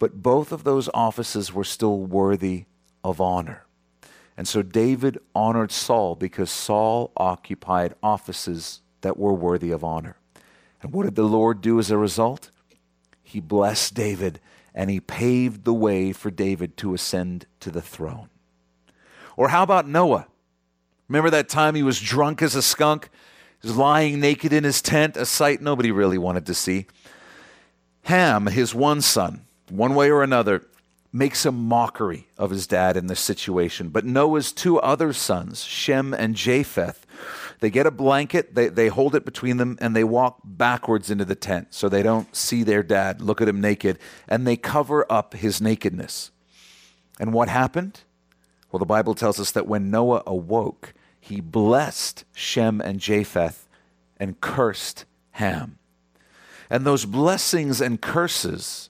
but 0.00 0.20
both 0.20 0.50
of 0.50 0.64
those 0.64 0.90
offices 0.92 1.52
were 1.52 1.62
still 1.62 2.00
worthy 2.00 2.64
of 3.04 3.20
honor. 3.20 3.64
And 4.36 4.48
so 4.48 4.62
David 4.62 5.18
honored 5.32 5.70
Saul 5.70 6.16
because 6.16 6.50
Saul 6.50 7.12
occupied 7.16 7.94
offices 8.02 8.80
that 9.02 9.16
were 9.16 9.32
worthy 9.32 9.70
of 9.70 9.84
honor. 9.84 10.16
And 10.82 10.92
what 10.92 11.04
did 11.04 11.14
the 11.14 11.22
Lord 11.22 11.60
do 11.60 11.78
as 11.78 11.92
a 11.92 11.96
result? 11.96 12.50
He 13.22 13.38
blessed 13.38 13.94
David 13.94 14.40
and 14.78 14.88
he 14.90 15.00
paved 15.00 15.64
the 15.64 15.74
way 15.74 16.12
for 16.12 16.30
David 16.30 16.76
to 16.76 16.94
ascend 16.94 17.46
to 17.58 17.68
the 17.68 17.82
throne. 17.82 18.28
Or 19.36 19.48
how 19.48 19.64
about 19.64 19.88
Noah? 19.88 20.28
Remember 21.08 21.30
that 21.30 21.48
time 21.48 21.74
he 21.74 21.82
was 21.82 22.00
drunk 22.00 22.42
as 22.42 22.54
a 22.54 22.62
skunk? 22.62 23.10
He 23.60 23.66
was 23.66 23.76
lying 23.76 24.20
naked 24.20 24.52
in 24.52 24.62
his 24.62 24.80
tent, 24.80 25.16
a 25.16 25.26
sight 25.26 25.60
nobody 25.60 25.90
really 25.90 26.16
wanted 26.16 26.46
to 26.46 26.54
see. 26.54 26.86
Ham, 28.04 28.46
his 28.46 28.72
one 28.72 29.00
son, 29.00 29.46
one 29.68 29.96
way 29.96 30.12
or 30.12 30.22
another, 30.22 30.64
makes 31.12 31.46
a 31.46 31.52
mockery 31.52 32.28
of 32.36 32.50
his 32.50 32.66
dad 32.66 32.96
in 32.96 33.06
this 33.06 33.20
situation. 33.20 33.88
But 33.88 34.04
Noah's 34.04 34.52
two 34.52 34.78
other 34.80 35.12
sons, 35.12 35.64
Shem 35.64 36.12
and 36.12 36.34
Japheth, 36.34 37.06
they 37.60 37.70
get 37.70 37.86
a 37.86 37.90
blanket, 37.90 38.54
they, 38.54 38.68
they 38.68 38.88
hold 38.88 39.14
it 39.14 39.24
between 39.24 39.56
them, 39.56 39.78
and 39.80 39.96
they 39.96 40.04
walk 40.04 40.40
backwards 40.44 41.10
into 41.10 41.24
the 41.24 41.34
tent 41.34 41.68
so 41.70 41.88
they 41.88 42.02
don't 42.02 42.34
see 42.36 42.62
their 42.62 42.82
dad, 42.82 43.20
look 43.20 43.40
at 43.40 43.48
him 43.48 43.60
naked, 43.60 43.98
and 44.28 44.46
they 44.46 44.56
cover 44.56 45.10
up 45.10 45.34
his 45.34 45.60
nakedness. 45.60 46.30
And 47.18 47.32
what 47.32 47.48
happened? 47.48 48.00
Well, 48.70 48.78
the 48.78 48.86
Bible 48.86 49.14
tells 49.14 49.40
us 49.40 49.50
that 49.52 49.66
when 49.66 49.90
Noah 49.90 50.22
awoke, 50.26 50.92
he 51.20 51.40
blessed 51.40 52.24
Shem 52.34 52.80
and 52.80 53.00
Japheth 53.00 53.66
and 54.18 54.40
cursed 54.40 55.04
Ham. 55.32 55.78
And 56.70 56.84
those 56.84 57.06
blessings 57.06 57.80
and 57.80 58.00
curses 58.00 58.87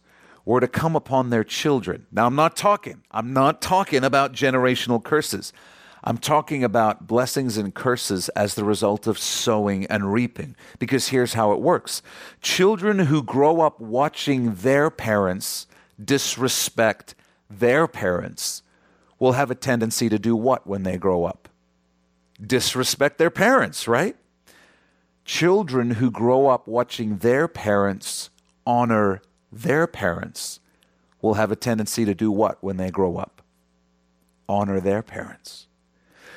were 0.49 0.61
to 0.61 0.69
come 0.69 0.97
upon 0.97 1.31
their 1.31 1.45
children. 1.45 2.07
Now, 2.11 2.27
I'm 2.27 2.35
not 2.35 2.57
talking, 2.57 3.03
I'm 3.11 3.33
not 3.33 3.61
talking 3.61 4.03
about 4.05 4.33
generational 4.33 5.03
curses. 5.03 5.53
I'm 6.03 6.19
talking 6.19 6.63
about 6.63 7.07
blessings 7.07 7.57
and 7.57 7.75
curses 7.75 8.29
as 8.31 8.55
the 8.55 8.65
result 8.65 9.07
of 9.07 9.19
sowing 9.19 9.85
and 9.87 10.13
reaping. 10.13 10.55
Because 10.79 11.09
here's 11.09 11.35
how 11.35 11.53
it 11.53 11.61
works 11.61 12.03
children 12.41 13.01
who 13.01 13.23
grow 13.23 13.61
up 13.61 13.81
watching 13.81 14.55
their 14.55 14.91
parents 14.91 15.67
disrespect 16.03 17.15
their 17.51 17.87
parents 17.87 18.63
will 19.19 19.33
have 19.33 19.51
a 19.51 19.55
tendency 19.55 20.09
to 20.09 20.19
do 20.19 20.37
what 20.37 20.67
when 20.67 20.85
they 20.85 20.97
grow 20.97 21.25
up? 21.25 21.49
disrespect 22.45 23.19
their 23.19 23.31
parents, 23.31 23.89
right? 23.89 24.17
Children 25.25 25.93
who 25.93 26.11
grow 26.11 26.47
up 26.47 26.67
watching 26.67 27.19
their 27.19 27.49
parents 27.49 28.31
honor 28.67 29.21
their 29.63 29.87
parents 29.87 30.61
will 31.21 31.35
have 31.35 31.51
a 31.51 31.57
tendency 31.57 32.05
to 32.05 32.15
do 32.15 32.31
what 32.31 32.63
when 32.63 32.77
they 32.77 32.91
grow 32.91 33.17
up? 33.17 33.43
Honor 34.49 34.81
their 34.81 35.03
parents. 35.03 35.67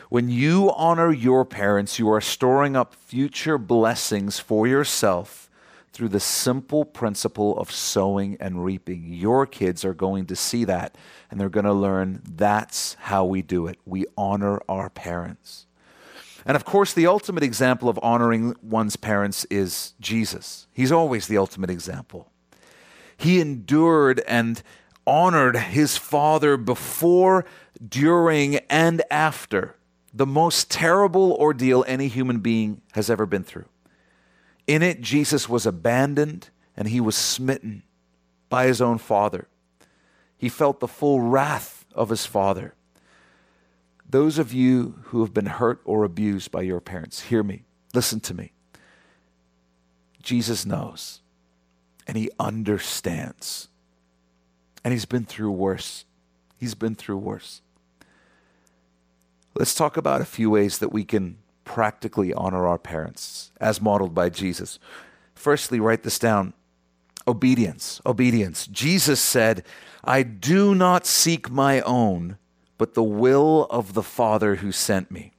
When 0.09 0.29
you 0.29 0.71
honor 0.75 1.11
your 1.13 1.45
parents, 1.45 1.97
you 1.97 2.11
are 2.11 2.19
storing 2.19 2.75
up 2.75 2.93
future 2.93 3.57
blessings 3.57 4.39
for 4.39 4.67
yourself 4.67 5.49
through 5.93 6.09
the 6.09 6.19
simple 6.19 6.83
principle 6.83 7.57
of 7.57 7.71
sowing 7.71 8.37
and 8.39 8.63
reaping. 8.63 9.13
Your 9.13 9.45
kids 9.45 9.85
are 9.85 9.93
going 9.93 10.25
to 10.25 10.35
see 10.35 10.65
that 10.65 10.95
and 11.29 11.39
they're 11.39 11.49
going 11.49 11.65
to 11.65 11.73
learn 11.73 12.21
that's 12.25 12.95
how 12.95 13.25
we 13.25 13.41
do 13.41 13.67
it. 13.67 13.77
We 13.85 14.05
honor 14.17 14.61
our 14.67 14.89
parents. 14.89 15.65
And 16.45 16.55
of 16.55 16.65
course, 16.65 16.93
the 16.93 17.07
ultimate 17.07 17.43
example 17.43 17.87
of 17.87 17.99
honoring 18.01 18.55
one's 18.61 18.95
parents 18.95 19.45
is 19.45 19.93
Jesus. 19.99 20.67
He's 20.73 20.91
always 20.91 21.27
the 21.27 21.37
ultimate 21.37 21.69
example. 21.69 22.30
He 23.21 23.39
endured 23.39 24.19
and 24.21 24.63
honored 25.05 25.55
his 25.55 25.95
father 25.95 26.57
before, 26.57 27.45
during, 27.87 28.55
and 28.67 29.03
after 29.11 29.75
the 30.11 30.25
most 30.25 30.71
terrible 30.71 31.33
ordeal 31.33 31.85
any 31.87 32.07
human 32.07 32.39
being 32.39 32.81
has 32.93 33.11
ever 33.11 33.27
been 33.27 33.43
through. 33.43 33.65
In 34.65 34.81
it, 34.81 35.01
Jesus 35.01 35.47
was 35.47 35.67
abandoned 35.67 36.49
and 36.75 36.87
he 36.87 36.99
was 36.99 37.15
smitten 37.15 37.83
by 38.49 38.65
his 38.65 38.81
own 38.81 38.97
father. 38.97 39.47
He 40.35 40.49
felt 40.49 40.79
the 40.79 40.87
full 40.87 41.21
wrath 41.21 41.85
of 41.93 42.09
his 42.09 42.25
father. 42.25 42.73
Those 44.09 44.39
of 44.39 44.51
you 44.51 44.95
who 45.03 45.21
have 45.21 45.31
been 45.31 45.45
hurt 45.45 45.79
or 45.85 46.03
abused 46.05 46.49
by 46.49 46.63
your 46.63 46.81
parents, 46.81 47.21
hear 47.21 47.43
me. 47.43 47.65
Listen 47.93 48.19
to 48.21 48.33
me. 48.33 48.53
Jesus 50.23 50.65
knows 50.65 51.21
and 52.11 52.17
he 52.17 52.29
understands. 52.37 53.69
And 54.83 54.91
he's 54.91 55.05
been 55.05 55.23
through 55.23 55.51
worse. 55.51 56.03
He's 56.57 56.75
been 56.75 56.93
through 56.93 57.19
worse. 57.19 57.61
Let's 59.55 59.73
talk 59.73 59.95
about 59.95 60.19
a 60.19 60.25
few 60.25 60.49
ways 60.49 60.79
that 60.79 60.91
we 60.91 61.05
can 61.05 61.37
practically 61.63 62.33
honor 62.33 62.67
our 62.67 62.77
parents 62.77 63.53
as 63.61 63.79
modeled 63.79 64.13
by 64.13 64.27
Jesus. 64.27 64.77
Firstly, 65.35 65.79
write 65.79 66.03
this 66.03 66.19
down 66.19 66.51
obedience. 67.25 68.01
Obedience. 68.05 68.67
Jesus 68.67 69.21
said, 69.21 69.63
I 70.03 70.23
do 70.23 70.75
not 70.75 71.05
seek 71.05 71.49
my 71.49 71.79
own 71.79 72.37
but 72.77 72.93
the 72.93 73.03
will 73.03 73.67
of 73.69 73.93
the 73.93 74.03
Father 74.03 74.55
who 74.55 74.73
sent 74.73 75.11
me. 75.11 75.31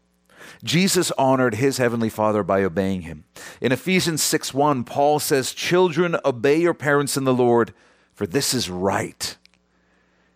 Jesus 0.64 1.10
honored 1.12 1.56
his 1.56 1.78
heavenly 1.78 2.08
Father 2.08 2.42
by 2.42 2.62
obeying 2.62 3.02
him. 3.02 3.24
In 3.60 3.72
Ephesians 3.72 4.22
6 4.22 4.54
1, 4.54 4.84
Paul 4.84 5.18
says, 5.18 5.52
Children, 5.52 6.16
obey 6.24 6.60
your 6.60 6.74
parents 6.74 7.16
in 7.16 7.24
the 7.24 7.34
Lord, 7.34 7.74
for 8.12 8.26
this 8.26 8.54
is 8.54 8.70
right. 8.70 9.36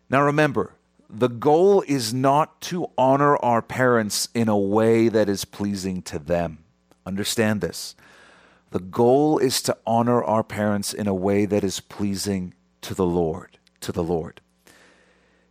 Now 0.08 0.23
remember, 0.23 0.73
the 1.08 1.28
goal 1.28 1.82
is 1.87 2.12
not 2.12 2.61
to 2.62 2.90
honor 2.99 3.37
our 3.37 3.62
parents 3.62 4.28
in 4.35 4.49
a 4.49 4.58
way 4.58 5.08
that 5.08 5.28
is 5.28 5.44
pleasing 5.44 6.02
to 6.02 6.18
them. 6.18 6.58
Understand 7.04 7.61
this. 7.61 7.94
The 8.70 8.80
goal 8.80 9.38
is 9.38 9.62
to 9.62 9.76
honor 9.87 10.23
our 10.23 10.42
parents 10.42 10.92
in 10.92 11.06
a 11.06 11.14
way 11.14 11.46
that 11.46 11.62
is 11.62 11.80
pleasing 11.80 12.54
to 12.82 12.94
the 12.94 13.06
Lord, 13.06 13.58
to 13.80 13.92
the 13.92 14.02
Lord. 14.02 14.40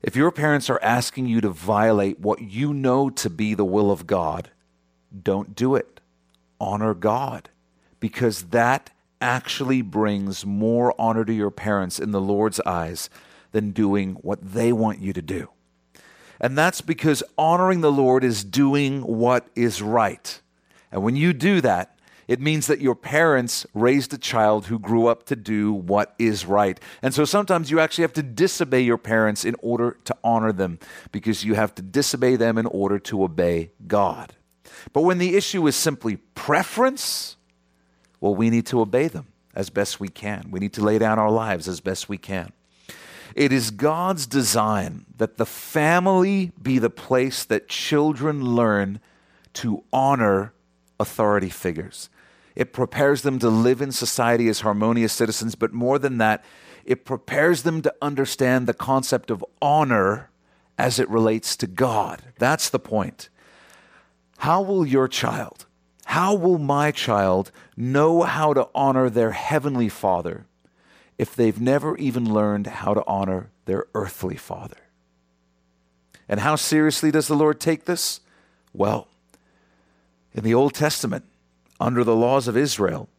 If 0.04 0.16
your 0.16 0.32
parents 0.32 0.70
are 0.70 0.80
asking 0.84 1.28
you 1.28 1.42
to 1.42 1.50
violate 1.50 2.20
what 2.20 2.42
you 2.42 2.74
know 2.74 3.10
to 3.10 3.30
be 3.30 3.54
the 3.54 3.66
will 3.66 3.90
of 3.90 4.06
God, 4.06 4.52
don't 5.24 5.56
do 5.56 5.76
it. 5.76 6.00
Honor 6.60 6.94
God 6.94 7.50
because 8.00 8.44
that 8.50 8.92
actually 9.20 9.82
brings 9.82 10.46
more 10.46 10.94
honor 11.00 11.26
to 11.26 11.34
your 11.34 11.50
parents 11.50 11.98
in 12.00 12.12
the 12.12 12.22
Lord's 12.22 12.60
eyes 12.62 13.10
than 13.52 13.72
doing 13.72 14.14
what 14.22 14.40
they 14.42 14.72
want 14.72 15.00
you 15.00 15.12
to 15.14 15.24
do. 15.24 15.50
And 16.40 16.56
that's 16.56 16.82
because 16.82 17.24
honoring 17.36 17.82
the 17.82 17.92
Lord 17.92 18.24
is 18.24 18.44
doing 18.44 19.02
what 19.02 19.48
is 19.56 19.82
right. 19.82 20.40
And 20.92 21.02
when 21.02 21.16
you 21.16 21.34
do 21.34 21.62
that, 21.62 21.98
it 22.28 22.40
means 22.40 22.68
that 22.68 22.80
your 22.80 22.94
parents 22.94 23.66
raised 23.74 24.14
a 24.14 24.20
child 24.20 24.68
who 24.68 24.78
grew 24.78 25.08
up 25.08 25.26
to 25.26 25.36
do 25.36 25.74
what 25.74 26.14
is 26.20 26.46
right. 26.46 26.80
And 27.02 27.12
so 27.12 27.26
sometimes 27.26 27.72
you 27.72 27.80
actually 27.80 28.04
have 28.04 28.14
to 28.14 28.24
disobey 28.24 28.82
your 28.82 29.00
parents 29.00 29.46
in 29.46 29.56
order 29.64 29.98
to 30.04 30.16
honor 30.24 30.52
them 30.52 30.78
because 31.12 31.44
you 31.44 31.56
have 31.56 31.74
to 31.74 31.82
disobey 31.82 32.36
them 32.36 32.58
in 32.60 32.68
order 32.68 33.00
to 33.00 33.24
obey 33.24 33.72
God. 33.88 34.36
But 34.94 35.02
when 35.02 35.18
the 35.18 35.36
issue 35.36 35.66
is 35.68 35.76
simply 35.76 36.18
preference, 36.36 37.38
well, 38.20 38.36
we 38.36 38.50
need 38.50 38.66
to 38.68 38.82
obey 38.82 39.08
them 39.08 39.28
as 39.54 39.70
best 39.70 40.00
we 40.00 40.10
can. 40.10 40.50
We 40.52 40.60
need 40.60 40.74
to 40.74 40.84
lay 40.84 40.98
down 40.98 41.20
our 41.20 41.32
lives 41.32 41.68
as 41.68 41.80
best 41.80 42.10
we 42.10 42.18
can. 42.18 42.52
It 43.36 43.52
is 43.52 43.72
God's 43.72 44.28
design 44.28 45.06
that 45.18 45.38
the 45.38 45.46
family 45.46 46.52
be 46.62 46.80
the 46.80 46.90
place 46.90 47.44
that 47.46 47.68
children 47.68 48.56
learn 48.56 49.00
to 49.54 49.84
honor 49.92 50.54
authority 51.00 51.50
figures. 51.50 52.10
It 52.56 52.72
prepares 52.72 53.24
them 53.24 53.40
to 53.40 53.50
live 53.50 53.82
in 53.82 53.92
society 53.92 54.48
as 54.48 54.62
harmonious 54.62 55.12
citizens, 55.12 55.56
but 55.56 55.74
more 55.74 56.00
than 56.00 56.18
that, 56.20 56.44
it 56.86 57.04
prepares 57.04 57.64
them 57.64 57.82
to 57.82 57.94
understand 58.02 58.68
the 58.68 58.74
concept 58.74 59.30
of 59.30 59.44
honor 59.62 60.30
as 60.78 61.00
it 61.00 61.10
relates 61.10 61.58
to 61.58 61.68
God. 61.68 62.22
That's 62.38 62.70
the 62.70 62.80
point. 62.80 63.30
How 64.38 64.62
will 64.62 64.86
your 64.86 65.08
child, 65.08 65.66
how 66.06 66.36
will 66.36 66.58
my 66.58 66.92
child 66.92 67.52
know 67.76 68.24
how 68.24 68.54
to 68.54 68.68
honor 68.76 69.10
their 69.10 69.32
heavenly 69.32 69.90
father 69.90 70.46
if 71.18 71.36
they've 71.36 71.60
never 71.60 71.98
even 71.98 72.32
learned 72.34 72.68
how 72.68 72.94
to 72.94 73.04
honor 73.08 73.50
their 73.66 73.86
earthly 73.94 74.36
father? 74.36 74.78
And 76.28 76.40
how 76.40 76.56
seriously 76.56 77.12
does 77.12 77.28
the 77.28 77.36
Lord 77.36 77.60
take 77.60 77.86
this? 77.86 78.20
Well, 78.74 79.08
in 80.34 80.44
the 80.44 80.54
Old 80.54 80.74
Testament, 80.74 81.26
under 81.80 82.04
the 82.04 82.16
laws 82.16 82.48
of 82.48 82.58
Israel, 82.58 83.10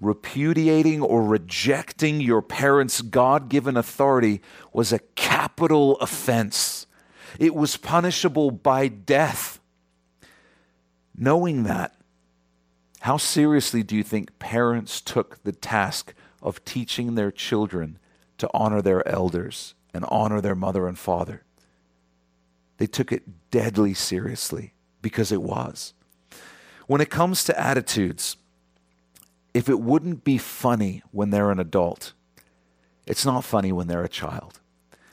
repudiating 0.00 1.02
or 1.02 1.22
rejecting 1.22 2.20
your 2.20 2.42
parents' 2.42 3.02
God 3.02 3.48
given 3.48 3.76
authority 3.76 4.40
was 4.72 4.92
a 4.92 4.98
capital 5.14 5.96
offense. 5.98 6.86
It 7.38 7.54
was 7.54 7.76
punishable 7.76 8.50
by 8.50 8.88
death. 8.88 9.59
Knowing 11.22 11.64
that, 11.64 11.94
how 13.00 13.18
seriously 13.18 13.82
do 13.82 13.94
you 13.94 14.02
think 14.02 14.38
parents 14.38 15.02
took 15.02 15.40
the 15.42 15.52
task 15.52 16.14
of 16.42 16.64
teaching 16.64 17.14
their 17.14 17.30
children 17.30 17.98
to 18.38 18.48
honor 18.54 18.80
their 18.80 19.06
elders 19.06 19.74
and 19.92 20.02
honor 20.08 20.40
their 20.40 20.54
mother 20.54 20.88
and 20.88 20.98
father? 20.98 21.42
They 22.78 22.86
took 22.86 23.12
it 23.12 23.50
deadly 23.50 23.92
seriously 23.92 24.72
because 25.02 25.30
it 25.30 25.42
was. 25.42 25.92
When 26.86 27.02
it 27.02 27.10
comes 27.10 27.44
to 27.44 27.60
attitudes, 27.60 28.38
if 29.52 29.68
it 29.68 29.78
wouldn't 29.78 30.24
be 30.24 30.38
funny 30.38 31.02
when 31.10 31.28
they're 31.28 31.50
an 31.50 31.60
adult, 31.60 32.14
it's 33.06 33.26
not 33.26 33.44
funny 33.44 33.72
when 33.72 33.88
they're 33.88 34.02
a 34.02 34.08
child. 34.08 34.60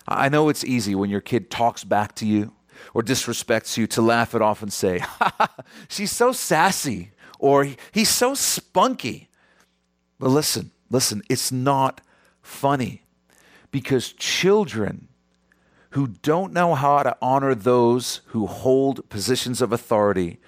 I 0.07 0.29
know 0.29 0.47
it's 0.47 0.63
easy 0.63 0.95
when 0.95 1.09
your 1.09 1.19
kid 1.19 1.51
talks 1.51 1.83
back 1.83 2.15
to 2.15 2.25
you 2.25 2.53
or 2.93 3.01
disrespects 3.01 3.77
you 3.77 3.87
to 3.87 4.01
laugh 4.01 4.33
it 4.35 4.41
off 4.41 4.61
and 4.61 4.71
say, 4.71 5.03
she's 5.87 6.11
so 6.11 6.31
sassy 6.31 7.11
or 7.39 7.67
he's 7.91 8.09
so 8.09 8.33
spunky. 8.33 9.29
But 10.19 10.29
listen, 10.29 10.71
listen, 10.89 11.21
it's 11.29 11.51
not 11.51 12.01
funny 12.41 13.03
because 13.71 14.13
children 14.13 15.07
who 15.91 16.07
don't 16.07 16.53
know 16.53 16.75
how 16.75 17.03
to 17.03 17.17
honor 17.21 17.55
those 17.55 18.21
who 18.27 18.45
hold 18.45 19.07
positions 19.09 19.61
of 19.61 19.71
authority 19.71 20.39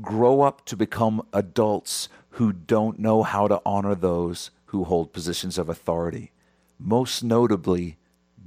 grow 0.00 0.42
up 0.42 0.64
to 0.66 0.76
become 0.76 1.26
adults 1.32 2.08
who 2.30 2.52
don't 2.52 2.98
know 2.98 3.22
how 3.22 3.46
to 3.46 3.60
honor 3.64 3.94
those 3.94 4.50
who 4.66 4.84
hold 4.84 5.12
positions 5.12 5.56
of 5.56 5.68
authority, 5.68 6.32
most 6.78 7.22
notably 7.22 7.96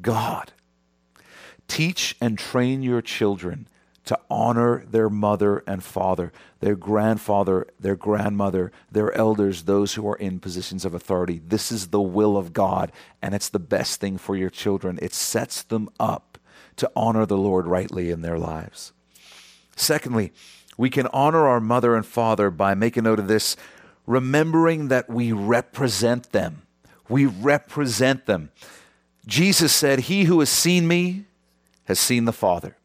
God. 0.02 0.52
Teach 1.68 2.16
and 2.22 2.38
train 2.38 2.82
your 2.82 3.02
children 3.02 3.68
to 4.08 4.18
honor 4.30 4.86
their 4.90 5.10
mother 5.10 5.64
and 5.68 5.84
father, 5.84 6.32
their 6.62 6.76
grandfather, 6.76 7.68
their 7.78 7.96
grandmother, 7.96 8.72
their 8.90 9.12
elders, 9.14 9.64
those 9.64 9.96
who 9.96 10.08
are 10.08 10.16
in 10.16 10.40
positions 10.40 10.86
of 10.86 10.94
authority. 10.94 11.42
This 11.46 11.74
is 11.74 11.88
the 11.88 12.02
will 12.02 12.38
of 12.38 12.54
God, 12.54 12.94
and 13.22 13.36
it's 13.36 13.50
the 13.50 13.60
best 13.60 14.00
thing 14.00 14.18
for 14.18 14.38
your 14.38 14.50
children. 14.50 14.98
It 15.02 15.14
sets 15.14 15.62
them 15.62 15.90
up 16.00 16.38
to 16.78 16.90
honor 16.96 17.26
the 17.26 17.38
Lord 17.38 17.68
rightly 17.68 18.10
in 18.10 18.22
their 18.22 18.40
lives. 18.40 18.94
Secondly, 19.76 20.32
we 20.78 20.90
can 20.90 21.08
honor 21.08 21.46
our 21.46 21.60
mother 21.60 21.94
and 21.96 22.06
father 22.06 22.50
by 22.50 22.76
making 22.76 23.04
note 23.04 23.20
of 23.20 23.28
this, 23.28 23.58
remembering 24.06 24.88
that 24.88 25.10
we 25.10 25.34
represent 25.34 26.32
them. 26.32 26.62
We 27.10 27.26
represent 27.26 28.26
them. 28.26 28.52
Jesus 29.26 29.74
said, 29.74 30.02
He 30.02 30.24
who 30.24 30.40
has 30.40 30.50
seen 30.50 30.88
me 30.88 31.26
has 31.88 32.00
seen 32.00 32.26
the 32.26 32.34
Father. 32.34 32.78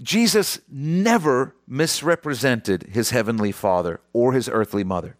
Jesus 0.00 0.60
never 0.68 1.54
misrepresented 1.66 2.84
his 2.92 3.10
heavenly 3.10 3.50
father 3.50 4.00
or 4.12 4.32
his 4.32 4.48
earthly 4.48 4.84
mother. 4.84 5.16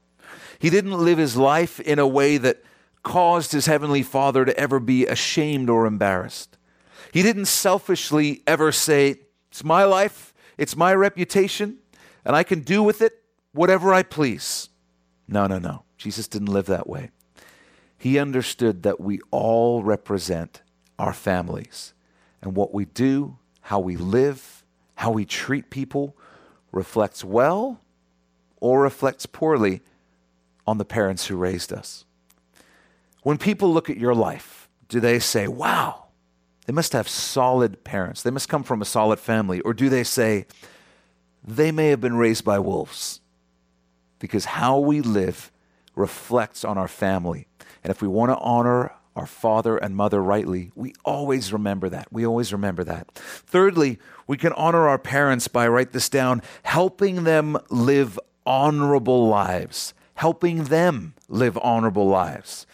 He 0.58 0.70
didn't 0.70 1.04
live 1.04 1.18
his 1.18 1.36
life 1.36 1.80
in 1.80 1.98
a 1.98 2.06
way 2.06 2.36
that 2.38 2.62
caused 3.02 3.52
his 3.52 3.66
heavenly 3.66 4.02
father 4.02 4.44
to 4.44 4.56
ever 4.58 4.78
be 4.78 5.06
ashamed 5.06 5.68
or 5.68 5.86
embarrassed. 5.86 6.56
He 7.12 7.22
didn't 7.22 7.46
selfishly 7.46 8.42
ever 8.46 8.70
say, 8.70 9.20
It's 9.50 9.64
my 9.64 9.84
life, 9.84 10.34
it's 10.56 10.76
my 10.76 10.94
reputation, 10.94 11.78
and 12.24 12.36
I 12.36 12.42
can 12.42 12.60
do 12.60 12.82
with 12.82 13.00
it 13.02 13.22
whatever 13.52 13.94
I 13.94 14.02
please. 14.02 14.68
No, 15.26 15.46
no, 15.46 15.58
no. 15.58 15.84
Jesus 15.96 16.28
didn't 16.28 16.48
live 16.48 16.66
that 16.66 16.88
way. 16.88 17.10
He 17.96 18.18
understood 18.18 18.84
that 18.84 19.00
we 19.00 19.18
all 19.30 19.82
represent 19.82 20.62
our 20.98 21.12
families, 21.12 21.94
and 22.42 22.54
what 22.54 22.72
we 22.72 22.84
do, 22.84 23.38
how 23.62 23.80
we 23.80 23.96
live, 23.96 24.64
how 24.94 25.10
we 25.10 25.24
treat 25.24 25.70
people 25.70 26.16
reflects 26.72 27.24
well 27.24 27.80
or 28.60 28.82
reflects 28.82 29.26
poorly 29.26 29.80
on 30.66 30.78
the 30.78 30.84
parents 30.84 31.26
who 31.26 31.36
raised 31.36 31.72
us. 31.72 32.04
When 33.22 33.38
people 33.38 33.72
look 33.72 33.90
at 33.90 33.96
your 33.96 34.14
life, 34.14 34.68
do 34.88 35.00
they 35.00 35.18
say, 35.18 35.48
wow, 35.48 36.06
they 36.66 36.72
must 36.72 36.92
have 36.92 37.08
solid 37.08 37.84
parents. 37.84 38.22
They 38.22 38.30
must 38.30 38.48
come 38.48 38.62
from 38.62 38.82
a 38.82 38.84
solid 38.84 39.18
family. 39.18 39.60
Or 39.60 39.72
do 39.72 39.88
they 39.88 40.04
say, 40.04 40.46
they 41.42 41.72
may 41.72 41.88
have 41.88 42.00
been 42.00 42.16
raised 42.16 42.44
by 42.44 42.58
wolves? 42.58 43.20
Because 44.18 44.44
how 44.44 44.78
we 44.78 45.00
live 45.00 45.50
reflects 45.94 46.64
on 46.64 46.76
our 46.76 46.88
family. 46.88 47.46
And 47.82 47.90
if 47.90 48.02
we 48.02 48.08
want 48.08 48.30
to 48.30 48.38
honor 48.38 48.92
our 49.18 49.26
father 49.26 49.76
and 49.76 49.96
mother 49.96 50.22
rightly, 50.22 50.70
we 50.74 50.94
always 51.04 51.52
remember 51.52 51.88
that. 51.88 52.08
We 52.12 52.24
always 52.24 52.52
remember 52.52 52.84
that. 52.84 53.10
Thirdly, 53.12 53.98
we 54.26 54.36
can 54.36 54.52
honor 54.52 54.88
our 54.88 54.98
parents 54.98 55.48
by, 55.48 55.68
write 55.68 55.92
this 55.92 56.08
down, 56.08 56.42
helping 56.62 57.24
them 57.24 57.58
live 57.68 58.18
honorable 58.46 59.28
lives. 59.28 59.92
Helping 60.14 60.64
them 60.64 61.14
live 61.28 61.58
honorable 61.62 62.08
lives. 62.08 62.66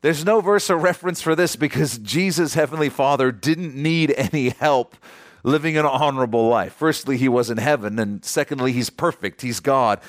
There's 0.00 0.24
no 0.24 0.40
verse 0.40 0.70
or 0.70 0.76
reference 0.76 1.20
for 1.20 1.34
this 1.34 1.56
because 1.56 1.98
Jesus, 1.98 2.54
Heavenly 2.54 2.88
Father, 2.88 3.32
didn't 3.32 3.74
need 3.74 4.14
any 4.16 4.50
help 4.50 4.96
living 5.42 5.76
an 5.76 5.86
honorable 5.86 6.48
life. 6.48 6.72
Firstly, 6.72 7.16
he 7.16 7.28
was 7.28 7.50
in 7.50 7.58
heaven, 7.58 7.98
and 7.98 8.24
secondly, 8.24 8.72
he's 8.72 8.90
perfect, 8.90 9.42
he's 9.42 9.60
God. 9.60 10.00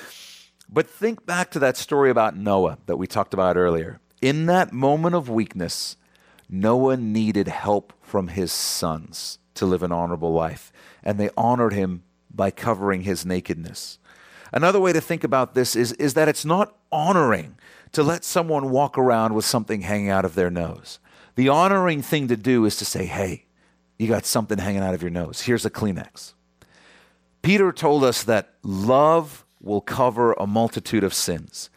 But 0.68 0.88
think 0.88 1.26
back 1.26 1.50
to 1.52 1.58
that 1.60 1.76
story 1.76 2.10
about 2.10 2.36
Noah 2.36 2.78
that 2.86 2.96
we 2.96 3.06
talked 3.06 3.34
about 3.34 3.56
earlier. 3.56 4.00
In 4.20 4.46
that 4.46 4.72
moment 4.72 5.14
of 5.14 5.28
weakness, 5.28 5.96
Noah 6.48 6.96
needed 6.96 7.48
help 7.48 7.92
from 8.02 8.28
his 8.28 8.52
sons 8.52 9.38
to 9.54 9.66
live 9.66 9.82
an 9.82 9.92
honorable 9.92 10.32
life, 10.32 10.72
and 11.02 11.18
they 11.18 11.30
honored 11.36 11.72
him 11.72 12.02
by 12.30 12.50
covering 12.50 13.02
his 13.02 13.24
nakedness. 13.24 13.98
Another 14.52 14.80
way 14.80 14.92
to 14.92 15.00
think 15.00 15.24
about 15.24 15.54
this 15.54 15.76
is, 15.76 15.92
is 15.94 16.14
that 16.14 16.28
it's 16.28 16.44
not 16.44 16.76
honoring 16.90 17.56
to 17.92 18.02
let 18.02 18.24
someone 18.24 18.70
walk 18.70 18.98
around 18.98 19.34
with 19.34 19.44
something 19.44 19.82
hanging 19.82 20.10
out 20.10 20.24
of 20.24 20.34
their 20.34 20.50
nose. 20.50 20.98
The 21.36 21.48
honoring 21.48 22.02
thing 22.02 22.28
to 22.28 22.36
do 22.36 22.64
is 22.64 22.76
to 22.76 22.84
say, 22.84 23.06
hey, 23.06 23.46
you 23.98 24.08
got 24.08 24.26
something 24.26 24.58
hanging 24.58 24.82
out 24.82 24.94
of 24.94 25.02
your 25.02 25.10
nose. 25.10 25.42
Here's 25.42 25.64
a 25.64 25.70
Kleenex. 25.70 26.34
Peter 27.42 27.72
told 27.72 28.04
us 28.04 28.22
that 28.24 28.54
love 28.62 29.44
will 29.60 29.80
cover 29.80 30.32
a 30.34 30.46
multitude 30.46 31.04
of 31.04 31.14
sins. 31.14 31.70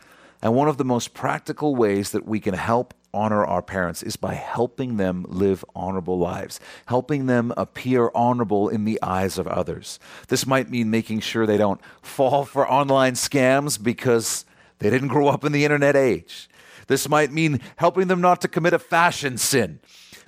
And 0.44 0.54
one 0.54 0.68
of 0.68 0.76
the 0.76 0.84
most 0.84 1.14
practical 1.14 1.74
ways 1.74 2.12
that 2.12 2.28
we 2.28 2.42
can 2.42 2.54
help 2.54 2.94
honor 3.14 3.46
our 3.46 3.62
parents 3.62 4.04
is 4.04 4.18
by 4.18 4.34
helping 4.34 4.98
them 4.98 5.26
live 5.30 5.64
honorable 5.74 6.20
lives, 6.20 6.60
helping 6.88 7.28
them 7.28 7.54
appear 7.56 8.12
honorable 8.14 8.68
in 8.68 8.84
the 8.84 9.02
eyes 9.02 9.38
of 9.38 9.48
others. 9.48 10.00
This 10.28 10.46
might 10.46 10.70
mean 10.70 10.92
making 10.92 11.22
sure 11.22 11.46
they 11.46 11.56
don't 11.56 11.80
fall 12.02 12.44
for 12.44 12.70
online 12.70 13.14
scams 13.14 13.82
because 13.82 14.44
they 14.80 14.90
didn't 14.90 15.08
grow 15.08 15.30
up 15.30 15.46
in 15.46 15.54
the 15.54 15.64
internet 15.64 15.96
age. 15.96 16.50
This 16.88 17.08
might 17.08 17.32
mean 17.32 17.62
helping 17.78 18.10
them 18.10 18.20
not 18.20 18.42
to 18.42 18.50
commit 18.50 18.74
a 18.74 18.80
fashion 18.80 19.38
sin. 19.38 19.80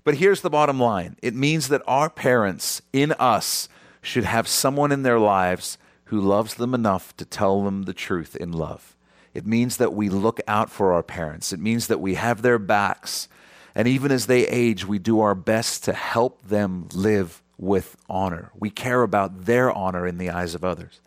But 0.06 0.15
here's 0.15 0.39
the 0.39 0.49
bottom 0.49 0.80
line 0.80 1.17
it 1.21 1.36
means 1.36 1.67
that 1.67 1.82
our 1.88 2.10
parents 2.10 2.82
in 2.93 3.12
us 3.13 3.67
should 4.01 4.23
have 4.23 4.47
someone 4.47 4.93
in 4.93 5.04
their 5.04 5.19
lives 5.19 5.78
who 6.06 6.21
loves 6.21 6.54
them 6.54 6.73
enough 6.73 7.13
to 7.17 7.25
tell 7.25 7.65
them 7.65 7.84
the 7.84 7.93
truth 7.93 8.38
in 8.38 8.54
love. 8.54 8.94
It 9.36 9.45
means 9.45 9.78
that 9.78 9.93
we 9.93 10.08
look 10.08 10.39
out 10.48 10.71
for 10.71 10.93
our 10.93 11.04
parents. 11.04 11.52
It 11.52 11.60
means 11.60 11.88
that 11.88 12.00
we 12.00 12.15
have 12.15 12.41
their 12.41 12.58
backs. 12.58 13.28
And 13.76 13.86
even 13.86 14.10
as 14.10 14.28
they 14.28 14.48
age, 14.48 14.86
we 14.86 14.98
do 14.98 15.19
our 15.19 15.36
best 15.36 15.84
to 15.84 15.93
help 15.93 16.41
them 16.48 16.88
live 16.93 17.43
with 17.58 17.98
honor. 18.10 18.52
We 18.58 18.69
care 18.69 19.04
about 19.04 19.43
their 19.45 19.69
honor 19.69 20.08
in 20.08 20.17
the 20.17 20.30
eyes 20.30 20.56
of 20.56 20.63
others. 20.63 21.02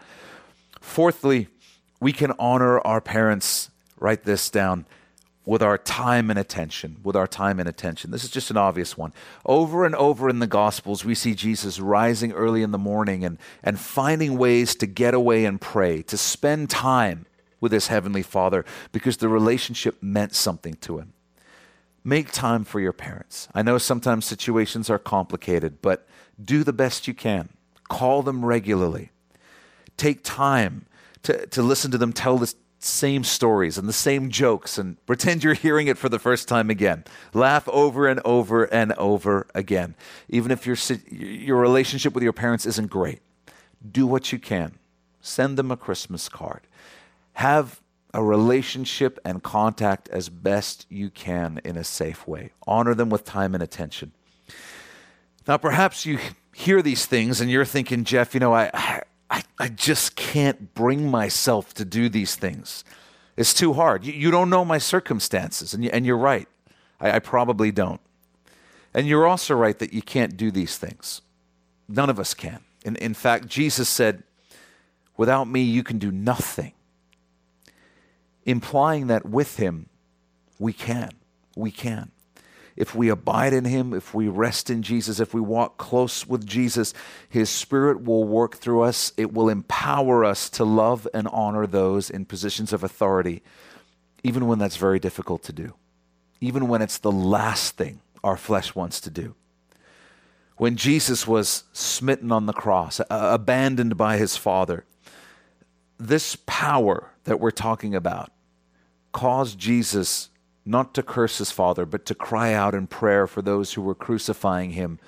Fourthly, 0.79 1.49
we 2.01 2.13
can 2.13 2.33
honor 2.39 2.79
our 2.81 3.01
parents, 3.01 3.71
write 3.99 4.25
this 4.25 4.51
down, 4.51 4.85
with 5.47 5.63
our 5.63 5.79
time 5.79 6.29
and 6.29 6.39
attention. 6.39 6.99
With 7.03 7.17
our 7.17 7.27
time 7.27 7.59
and 7.59 7.67
attention. 7.67 8.11
This 8.11 8.25
is 8.25 8.31
just 8.31 8.51
an 8.51 8.59
obvious 8.59 8.99
one. 8.99 9.15
Over 9.47 9.87
and 9.87 9.95
over 9.95 10.29
in 10.29 10.41
the 10.41 10.47
Gospels, 10.47 11.03
we 11.03 11.15
see 11.15 11.35
Jesus 11.35 11.81
rising 11.81 12.33
early 12.33 12.63
in 12.63 12.73
the 12.73 12.79
morning 12.79 13.25
and, 13.25 13.39
and 13.63 13.81
finding 13.81 14.37
ways 14.37 14.75
to 14.75 14.87
get 14.87 15.15
away 15.15 15.47
and 15.47 15.59
pray, 15.59 16.03
to 16.03 16.19
spend 16.19 16.69
time 16.69 17.25
with 17.61 17.73
his 17.73 17.89
heavenly 17.89 18.23
father 18.23 18.65
because 18.93 19.17
the 19.17 19.29
relationship 19.29 20.03
meant 20.03 20.35
something 20.35 20.75
to 20.75 20.99
him. 20.99 21.13
Make 22.05 22.33
time 22.33 22.65
for 22.65 22.81
your 22.81 22.93
parents. 22.93 23.49
I 23.55 23.63
know 23.63 23.79
sometimes 23.79 24.25
situations 24.25 24.89
are 24.89 24.99
complicated, 24.99 25.83
but 25.83 26.07
do 26.43 26.65
the 26.65 26.73
best 26.73 27.09
you 27.09 27.15
can. 27.15 27.51
Call 27.89 28.23
them 28.23 28.45
regularly. 28.45 29.11
Take 29.97 30.23
time 30.23 30.87
to, 31.25 31.47
to 31.47 31.63
listen 31.63 31.91
to 31.91 31.99
them 31.99 32.13
tell 32.13 32.39
the 32.39 32.55
same 32.79 33.25
stories 33.25 33.77
and 33.77 33.89
the 33.89 33.93
same 33.93 34.31
jokes 34.31 34.79
and 34.79 35.05
pretend 35.05 35.43
you're 35.43 35.55
hearing 35.55 35.89
it 35.89 35.99
for 35.99 36.09
the 36.09 36.19
first 36.19 36.47
time 36.47 36.71
again. 36.71 37.05
Laugh 37.35 37.69
over 37.69 38.07
and 38.07 38.21
over 38.25 38.65
and 38.65 38.93
over 38.93 39.49
again. 39.55 39.97
Even 40.29 40.53
if 40.53 40.67
your, 40.67 40.77
your 41.11 41.57
relationship 41.57 42.15
with 42.15 42.23
your 42.23 42.33
parents 42.33 42.67
isn't 42.67 42.89
great, 42.89 43.21
do 43.91 44.07
what 44.07 44.33
you 44.33 44.39
can. 44.39 44.79
Send 45.21 45.59
them 45.59 45.71
a 45.71 45.77
Christmas 45.77 46.29
card 46.29 46.63
have 47.39 47.81
a 48.13 48.21
relationship 48.21 49.17
and 49.25 49.45
contact 49.45 50.09
as 50.09 50.29
best 50.29 50.85
you 50.89 51.09
can 51.09 51.61
in 51.65 51.77
a 51.77 51.85
safe 51.85 52.27
way. 52.27 52.51
Honor 52.67 52.97
them 52.97 53.11
with 53.11 53.25
time 53.25 53.55
and 53.55 53.63
attention. 53.63 54.11
Now, 55.47 55.57
perhaps 55.57 56.05
you 56.05 56.19
hear 56.53 56.83
these 56.83 57.07
things 57.07 57.41
and 57.41 57.49
you're 57.49 57.65
thinking, 57.65 58.03
Jeff, 58.03 58.35
you 58.35 58.41
know, 58.41 58.53
I, 58.53 59.05
I, 59.31 59.45
I 59.57 59.69
just 59.69 60.17
can't 60.17 60.75
bring 60.75 61.09
myself 61.09 61.73
to 61.75 61.85
do 61.85 62.09
these 62.09 62.35
things. 62.35 62.83
It's 63.37 63.55
too 63.55 63.73
hard. 63.73 64.05
You, 64.05 64.15
you 64.15 64.33
don't 64.33 64.51
know 64.51 64.65
my 64.65 64.79
circumstances, 64.79 65.73
and, 65.73 65.85
you, 65.85 65.91
and 65.93 66.05
you're 66.05 66.19
right. 66.19 66.49
I, 67.01 67.13
I 67.13 67.19
probably 67.21 67.71
don't. 67.71 68.01
And 68.93 69.07
you're 69.07 69.29
also 69.29 69.55
right 69.55 69.79
that 69.79 69.93
you 69.93 70.03
can't 70.03 70.37
do 70.37 70.51
these 70.51 70.77
things. 70.77 71.23
None 71.89 72.11
of 72.11 72.19
us 72.19 72.35
can. 72.35 72.65
In, 72.85 72.97
in 72.97 73.15
fact, 73.15 73.47
Jesus 73.47 73.89
said, 73.89 74.25
Without 75.17 75.45
me, 75.45 75.63
you 75.63 75.85
can 75.85 75.99
do 75.99 76.11
nothing 76.11 76.73
implying 78.45 79.09
that 79.09 79.27
with 79.27 79.57
him 79.57 79.89
we 80.59 80.73
can. 80.73 81.11
We 81.57 81.71
can. 81.71 82.11
If 82.77 82.95
we 82.95 83.09
abide 83.09 83.53
in 83.53 83.65
him, 83.65 83.93
if 83.93 84.15
we 84.15 84.29
rest 84.29 84.71
in 84.71 84.83
Jesus, 84.83 85.19
if 85.19 85.35
we 85.35 85.41
walk 85.41 85.79
close 85.79 86.29
with 86.29 86.47
Jesus, 86.47 86.95
his 87.29 87.51
spirit 87.51 88.05
will 88.05 88.23
work 88.23 88.57
through 88.57 88.83
us. 88.83 89.13
It 89.17 89.33
will 89.33 89.49
empower 89.49 90.25
us 90.25 90.49
to 90.51 90.65
love 90.65 91.09
and 91.13 91.27
honor 91.29 91.67
those 91.67 92.09
in 92.09 92.25
positions 92.25 92.73
of 92.73 92.85
authority, 92.85 93.43
even 94.23 94.47
when 94.47 94.61
that's 94.61 94.77
very 94.77 95.01
difficult 95.01 95.43
to 95.45 95.53
do, 95.53 95.75
even 96.41 96.69
when 96.69 96.81
it's 96.81 96.99
the 96.99 97.11
last 97.11 97.77
thing 97.77 98.01
our 98.23 98.37
flesh 98.37 98.77
wants 98.77 99.01
to 99.01 99.11
do. 99.11 99.35
When 100.57 100.77
Jesus 100.77 101.27
was 101.27 101.65
smitten 101.73 102.31
on 102.31 102.47
the 102.47 102.53
cross, 102.53 103.01
abandoned 103.11 103.97
by 103.97 104.19
his 104.19 104.37
Father, 104.37 104.85
this 105.99 106.37
power 106.47 107.11
that 107.25 107.41
we're 107.41 107.51
talking 107.51 107.95
about 107.95 108.31
caused 109.13 109.59
Jesus 109.59 110.31
not 110.65 110.95
to 110.95 111.03
curse 111.03 111.39
his 111.39 111.51
father, 111.51 111.87
but 111.87 112.05
to 112.07 112.15
cry 112.15 112.53
out 112.53 112.75
in 112.75 112.87
prayer 112.87 113.27
for 113.27 113.43
those 113.43 113.73
who 113.73 113.83
were 113.83 113.95
crucifying 113.95 114.73
him 114.73 114.99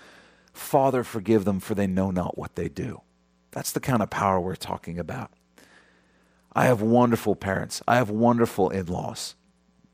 Father, 0.53 1.05
forgive 1.05 1.45
them, 1.45 1.61
for 1.61 1.75
they 1.75 1.87
know 1.87 2.11
not 2.11 2.37
what 2.37 2.57
they 2.57 2.69
do. 2.69 3.03
That's 3.53 3.73
the 3.73 3.81
kind 3.81 4.03
of 4.03 4.11
power 4.11 4.41
we're 4.41 4.57
talking 4.57 4.99
about. 4.99 5.31
I 6.53 6.67
have 6.67 6.83
wonderful 6.83 7.37
parents, 7.37 7.81
I 7.87 7.97
have 7.97 8.11
wonderful 8.11 8.71
in 8.71 8.87
laws, 8.87 9.37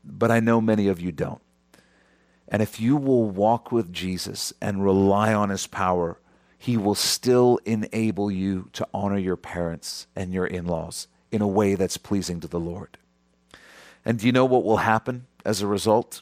but 0.03 0.31
I 0.31 0.39
know 0.39 0.59
many 0.59 0.87
of 0.87 0.99
you 0.99 1.11
don't. 1.11 1.41
And 2.47 2.61
if 2.61 2.79
you 2.79 2.95
will 2.95 3.29
walk 3.29 3.71
with 3.71 3.93
Jesus 3.93 4.53
and 4.61 4.83
rely 4.83 5.33
on 5.33 5.49
his 5.49 5.67
power, 5.67 6.19
he 6.57 6.77
will 6.77 6.95
still 6.95 7.59
enable 7.65 8.31
you 8.31 8.69
to 8.73 8.87
honor 8.93 9.17
your 9.17 9.37
parents 9.37 10.07
and 10.15 10.33
your 10.33 10.47
in 10.47 10.65
laws 10.65 11.07
in 11.31 11.41
a 11.41 11.47
way 11.47 11.75
that's 11.75 11.97
pleasing 11.97 12.39
to 12.39 12.47
the 12.47 12.59
Lord. 12.59 12.97
And 14.03 14.19
do 14.19 14.25
you 14.25 14.31
know 14.31 14.45
what 14.45 14.63
will 14.63 14.77
happen 14.77 15.27
as 15.45 15.61
a 15.61 15.67
result? 15.67 16.21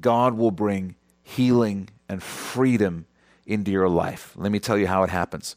God 0.00 0.34
will 0.34 0.50
bring 0.50 0.96
healing 1.22 1.88
and 2.08 2.22
freedom 2.22 3.06
into 3.46 3.70
your 3.70 3.88
life. 3.88 4.32
Let 4.36 4.52
me 4.52 4.60
tell 4.60 4.78
you 4.78 4.86
how 4.86 5.02
it 5.02 5.10
happens. 5.10 5.56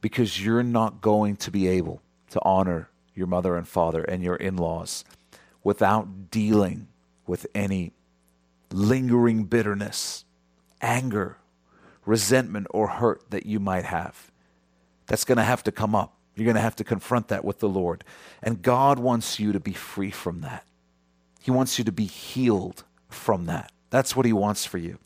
Because 0.00 0.44
you're 0.44 0.62
not 0.62 1.00
going 1.00 1.36
to 1.36 1.50
be 1.50 1.68
able 1.68 2.02
to 2.30 2.40
honor 2.42 2.88
your 3.14 3.26
mother 3.26 3.56
and 3.56 3.66
father 3.66 4.02
and 4.02 4.22
your 4.22 4.36
in 4.36 4.56
laws 4.56 5.04
without 5.62 6.30
dealing 6.30 6.88
with 7.26 7.46
any 7.54 7.92
lingering 8.70 9.44
bitterness, 9.44 10.24
anger, 10.80 11.38
resentment, 12.06 12.66
or 12.70 12.88
hurt 12.88 13.30
that 13.30 13.46
you 13.46 13.60
might 13.60 13.84
have. 13.84 14.30
That's 15.06 15.24
going 15.24 15.38
to 15.38 15.44
have 15.44 15.62
to 15.64 15.72
come 15.72 15.94
up. 15.94 16.16
You're 16.34 16.44
going 16.44 16.56
to 16.56 16.60
have 16.60 16.76
to 16.76 16.84
confront 16.84 17.28
that 17.28 17.44
with 17.44 17.60
the 17.60 17.68
Lord. 17.68 18.04
And 18.42 18.62
God 18.62 18.98
wants 18.98 19.38
you 19.38 19.52
to 19.52 19.60
be 19.60 19.72
free 19.72 20.10
from 20.10 20.40
that. 20.40 20.64
He 21.40 21.50
wants 21.50 21.78
you 21.78 21.84
to 21.84 21.92
be 21.92 22.06
healed 22.06 22.84
from 23.08 23.46
that. 23.46 23.70
That's 23.90 24.16
what 24.16 24.26
He 24.26 24.32
wants 24.32 24.64
for 24.64 24.78
you. 24.78 24.98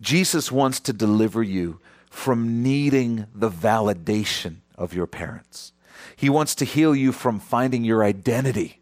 Jesus 0.00 0.50
wants 0.50 0.80
to 0.80 0.92
deliver 0.92 1.42
you 1.42 1.80
from 2.10 2.62
needing 2.62 3.26
the 3.34 3.50
validation 3.50 4.56
of 4.76 4.94
your 4.94 5.06
parents. 5.06 5.72
He 6.16 6.28
wants 6.28 6.54
to 6.56 6.64
heal 6.64 6.94
you 6.94 7.12
from 7.12 7.38
finding 7.38 7.84
your 7.84 8.02
identity 8.02 8.80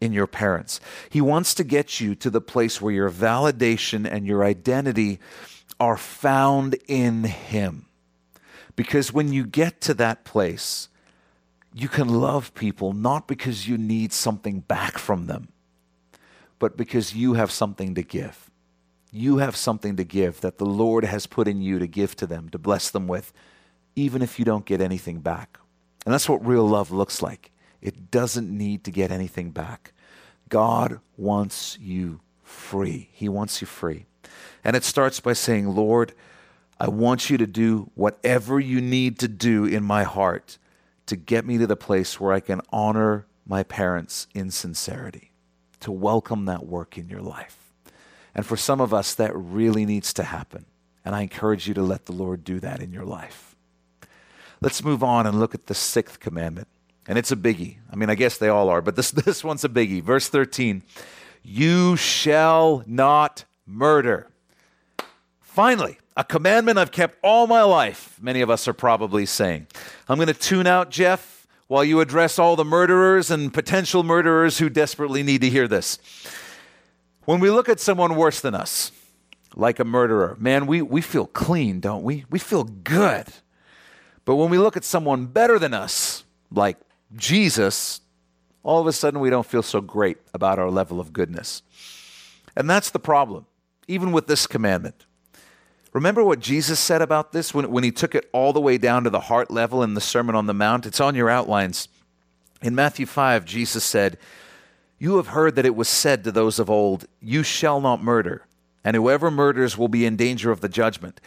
in 0.00 0.12
your 0.12 0.26
parents. 0.26 0.80
He 1.10 1.20
wants 1.20 1.52
to 1.54 1.64
get 1.64 2.00
you 2.00 2.14
to 2.16 2.30
the 2.30 2.40
place 2.40 2.80
where 2.80 2.92
your 2.92 3.10
validation 3.10 4.10
and 4.10 4.26
your 4.26 4.44
identity 4.44 5.20
are 5.80 5.96
found 5.96 6.76
in 6.86 7.24
Him. 7.24 7.86
Because 8.76 9.12
when 9.12 9.32
you 9.32 9.44
get 9.44 9.80
to 9.82 9.94
that 9.94 10.24
place, 10.24 10.88
you 11.74 11.88
can 11.88 12.08
love 12.08 12.54
people 12.54 12.92
not 12.92 13.26
because 13.26 13.66
you 13.66 13.78
need 13.78 14.12
something 14.12 14.60
back 14.60 14.98
from 14.98 15.26
them, 15.26 15.48
but 16.58 16.76
because 16.76 17.14
you 17.14 17.34
have 17.34 17.50
something 17.50 17.94
to 17.94 18.02
give. 18.02 18.50
You 19.12 19.38
have 19.38 19.56
something 19.56 19.96
to 19.96 20.04
give 20.04 20.40
that 20.40 20.58
the 20.58 20.66
Lord 20.66 21.04
has 21.04 21.26
put 21.26 21.48
in 21.48 21.62
you 21.62 21.78
to 21.78 21.86
give 21.86 22.14
to 22.16 22.26
them, 22.26 22.48
to 22.50 22.58
bless 22.58 22.90
them 22.90 23.08
with, 23.08 23.32
even 23.96 24.22
if 24.22 24.38
you 24.38 24.44
don't 24.44 24.64
get 24.64 24.80
anything 24.80 25.20
back. 25.20 25.58
And 26.04 26.14
that's 26.14 26.28
what 26.28 26.46
real 26.46 26.66
love 26.66 26.90
looks 26.90 27.20
like. 27.20 27.50
It 27.80 28.10
doesn't 28.10 28.56
need 28.56 28.84
to 28.84 28.90
get 28.90 29.10
anything 29.10 29.50
back. 29.50 29.92
God 30.48 31.00
wants 31.16 31.78
you 31.80 32.20
free. 32.42 33.08
He 33.12 33.28
wants 33.28 33.60
you 33.60 33.66
free. 33.66 34.06
And 34.64 34.76
it 34.76 34.84
starts 34.84 35.20
by 35.20 35.32
saying, 35.32 35.74
Lord, 35.74 36.12
I 36.78 36.88
want 36.88 37.30
you 37.30 37.36
to 37.38 37.46
do 37.46 37.90
whatever 37.94 38.58
you 38.58 38.80
need 38.80 39.18
to 39.20 39.28
do 39.28 39.64
in 39.64 39.84
my 39.84 40.02
heart 40.02 40.58
to 41.06 41.16
get 41.16 41.44
me 41.44 41.58
to 41.58 41.66
the 41.66 41.76
place 41.76 42.20
where 42.20 42.32
I 42.32 42.40
can 42.40 42.60
honor 42.72 43.26
my 43.46 43.62
parents 43.62 44.28
in 44.34 44.50
sincerity, 44.50 45.32
to 45.80 45.90
welcome 45.90 46.44
that 46.44 46.66
work 46.66 46.96
in 46.96 47.08
your 47.08 47.20
life. 47.20 47.72
And 48.34 48.46
for 48.46 48.56
some 48.56 48.80
of 48.80 48.94
us, 48.94 49.14
that 49.14 49.34
really 49.34 49.84
needs 49.84 50.12
to 50.14 50.22
happen. 50.22 50.66
And 51.04 51.14
I 51.14 51.22
encourage 51.22 51.66
you 51.66 51.74
to 51.74 51.82
let 51.82 52.06
the 52.06 52.12
Lord 52.12 52.44
do 52.44 52.60
that 52.60 52.80
in 52.80 52.92
your 52.92 53.04
life. 53.04 53.56
Let's 54.60 54.84
move 54.84 55.02
on 55.02 55.26
and 55.26 55.40
look 55.40 55.54
at 55.54 55.66
the 55.66 55.74
sixth 55.74 56.20
commandment. 56.20 56.68
And 57.06 57.18
it's 57.18 57.32
a 57.32 57.36
biggie. 57.36 57.78
I 57.90 57.96
mean, 57.96 58.10
I 58.10 58.14
guess 58.14 58.38
they 58.38 58.48
all 58.48 58.68
are, 58.68 58.82
but 58.82 58.94
this, 58.94 59.10
this 59.10 59.42
one's 59.42 59.64
a 59.64 59.68
biggie. 59.68 60.02
Verse 60.02 60.28
13 60.28 60.82
You 61.42 61.96
shall 61.96 62.84
not 62.86 63.44
murder. 63.66 64.28
Finally, 65.50 65.98
a 66.16 66.22
commandment 66.22 66.78
I've 66.78 66.92
kept 66.92 67.18
all 67.24 67.48
my 67.48 67.62
life, 67.62 68.16
many 68.20 68.40
of 68.40 68.48
us 68.48 68.68
are 68.68 68.72
probably 68.72 69.26
saying. 69.26 69.66
I'm 70.08 70.16
going 70.16 70.28
to 70.28 70.32
tune 70.34 70.68
out 70.68 70.90
Jeff 70.90 71.44
while 71.66 71.82
you 71.82 71.98
address 72.00 72.38
all 72.38 72.54
the 72.54 72.64
murderers 72.64 73.32
and 73.32 73.52
potential 73.52 74.04
murderers 74.04 74.58
who 74.58 74.68
desperately 74.68 75.24
need 75.24 75.40
to 75.40 75.50
hear 75.50 75.66
this. 75.66 75.98
When 77.24 77.40
we 77.40 77.50
look 77.50 77.68
at 77.68 77.80
someone 77.80 78.14
worse 78.14 78.40
than 78.40 78.54
us, 78.54 78.92
like 79.56 79.80
a 79.80 79.84
murderer, 79.84 80.36
man, 80.38 80.68
we, 80.68 80.82
we 80.82 81.00
feel 81.00 81.26
clean, 81.26 81.80
don't 81.80 82.04
we? 82.04 82.24
We 82.30 82.38
feel 82.38 82.62
good. 82.62 83.26
But 84.24 84.36
when 84.36 84.50
we 84.50 84.58
look 84.58 84.76
at 84.76 84.84
someone 84.84 85.26
better 85.26 85.58
than 85.58 85.74
us, 85.74 86.22
like 86.52 86.76
Jesus, 87.16 88.02
all 88.62 88.80
of 88.80 88.86
a 88.86 88.92
sudden 88.92 89.18
we 89.18 89.30
don't 89.30 89.46
feel 89.46 89.64
so 89.64 89.80
great 89.80 90.18
about 90.32 90.60
our 90.60 90.70
level 90.70 91.00
of 91.00 91.12
goodness. 91.12 91.64
And 92.54 92.70
that's 92.70 92.90
the 92.90 93.00
problem, 93.00 93.46
even 93.88 94.12
with 94.12 94.28
this 94.28 94.46
commandment. 94.46 95.06
Remember 95.92 96.22
what 96.22 96.40
Jesus 96.40 96.78
said 96.78 97.02
about 97.02 97.32
this 97.32 97.52
when, 97.52 97.70
when 97.70 97.84
he 97.84 97.90
took 97.90 98.14
it 98.14 98.28
all 98.32 98.52
the 98.52 98.60
way 98.60 98.78
down 98.78 99.04
to 99.04 99.10
the 99.10 99.20
heart 99.20 99.50
level 99.50 99.82
in 99.82 99.94
the 99.94 100.00
Sermon 100.00 100.34
on 100.34 100.46
the 100.46 100.54
Mount? 100.54 100.86
It's 100.86 101.00
on 101.00 101.14
your 101.14 101.28
outlines. 101.28 101.88
In 102.62 102.74
Matthew 102.74 103.06
5, 103.06 103.44
Jesus 103.44 103.82
said, 103.82 104.18
You 104.98 105.16
have 105.16 105.28
heard 105.28 105.56
that 105.56 105.66
it 105.66 105.74
was 105.74 105.88
said 105.88 106.22
to 106.24 106.32
those 106.32 106.58
of 106.58 106.70
old, 106.70 107.06
You 107.20 107.42
shall 107.42 107.80
not 107.80 108.02
murder, 108.02 108.46
and 108.84 108.94
whoever 108.94 109.30
murders 109.30 109.76
will 109.76 109.88
be 109.88 110.06
in 110.06 110.16
danger 110.16 110.50
of 110.50 110.60
the 110.60 110.68
judgment. 110.68 111.20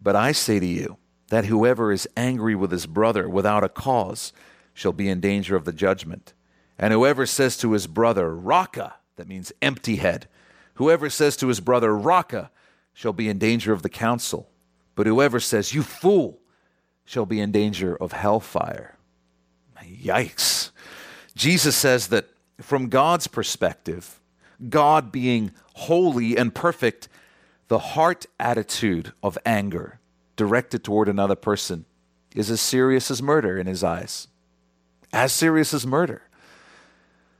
But 0.00 0.16
I 0.16 0.32
say 0.32 0.58
to 0.58 0.66
you, 0.66 0.96
that 1.28 1.46
whoever 1.46 1.92
is 1.92 2.08
angry 2.16 2.54
with 2.54 2.70
his 2.70 2.86
brother 2.86 3.28
without 3.28 3.64
a 3.64 3.68
cause 3.68 4.32
shall 4.74 4.92
be 4.92 5.08
in 5.08 5.20
danger 5.20 5.56
of 5.56 5.64
the 5.64 5.72
judgment. 5.72 6.32
And 6.78 6.92
whoever 6.92 7.26
says 7.26 7.56
to 7.58 7.72
his 7.72 7.86
brother, 7.86 8.34
Raca, 8.34 8.94
that 9.16 9.28
means 9.28 9.52
empty 9.60 9.96
head, 9.96 10.28
whoever 10.74 11.10
says 11.10 11.36
to 11.38 11.48
his 11.48 11.60
brother, 11.60 11.94
Raca, 11.94 12.50
shall 12.98 13.12
be 13.12 13.28
in 13.28 13.38
danger 13.38 13.72
of 13.72 13.82
the 13.82 13.88
council. 13.88 14.50
But 14.96 15.06
whoever 15.06 15.38
says, 15.38 15.72
You 15.72 15.84
fool, 15.84 16.40
shall 17.04 17.26
be 17.26 17.38
in 17.38 17.52
danger 17.52 17.94
of 17.94 18.10
hellfire. 18.10 18.96
Yikes. 19.80 20.72
Jesus 21.36 21.76
says 21.76 22.08
that 22.08 22.26
from 22.60 22.88
God's 22.88 23.28
perspective, 23.28 24.18
God 24.68 25.12
being 25.12 25.52
holy 25.74 26.36
and 26.36 26.52
perfect, 26.52 27.08
the 27.68 27.78
heart 27.78 28.26
attitude 28.40 29.12
of 29.22 29.38
anger 29.46 30.00
directed 30.34 30.82
toward 30.82 31.08
another 31.08 31.36
person 31.36 31.84
is 32.34 32.50
as 32.50 32.60
serious 32.60 33.12
as 33.12 33.22
murder 33.22 33.56
in 33.58 33.68
his 33.68 33.84
eyes. 33.84 34.26
As 35.12 35.32
serious 35.32 35.72
as 35.72 35.86
murder. 35.86 36.22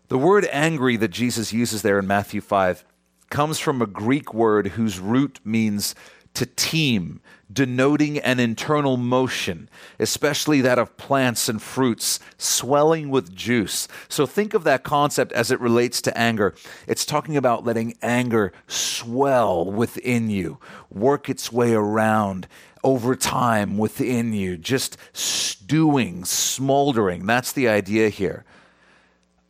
The 0.07 0.19
word 0.19 0.47
angry 0.53 0.97
that 0.99 1.09
Jesus 1.09 1.53
uses 1.53 1.83
there 1.83 1.99
in 1.99 2.07
Matthew 2.07 2.41
5 2.41 2.85
comes 3.31 3.59
from 3.59 3.83
a 3.83 3.87
Greek 3.87 4.33
word 4.33 4.69
whose 4.69 4.99
root 4.99 5.41
means 5.45 5.95
to 6.35 6.47
teem, 6.47 7.21
denoting 7.53 8.19
an 8.19 8.39
internal 8.39 8.97
motion, 8.97 9.69
especially 9.99 10.61
that 10.61 10.79
of 10.79 10.97
plants 10.97 11.49
and 11.49 11.61
fruits, 11.61 12.21
swelling 12.37 13.09
with 13.11 13.35
juice. 13.35 13.89
So 14.09 14.27
think 14.27 14.55
of 14.55 14.65
that 14.65 14.85
concept 14.85 15.33
as 15.33 15.51
it 15.51 15.61
relates 15.61 16.01
to 16.03 16.17
anger. 16.17 16.55
It's 16.87 17.05
talking 17.05 17.37
about 17.37 17.65
letting 17.65 17.95
anger 18.03 18.53
swell 18.67 19.65
within 19.65 20.31
you, 20.31 20.59
work 20.91 21.29
its 21.29 21.51
way 21.51 21.75
around 21.75 22.47
over 22.85 23.17
time 23.17 23.79
within 23.79 24.33
you, 24.33 24.57
just 24.57 24.97
stewing, 25.13 26.25
smoldering. 26.25 27.27
That's 27.27 27.53
the 27.53 27.69
idea 27.69 28.11
here. 28.11 28.45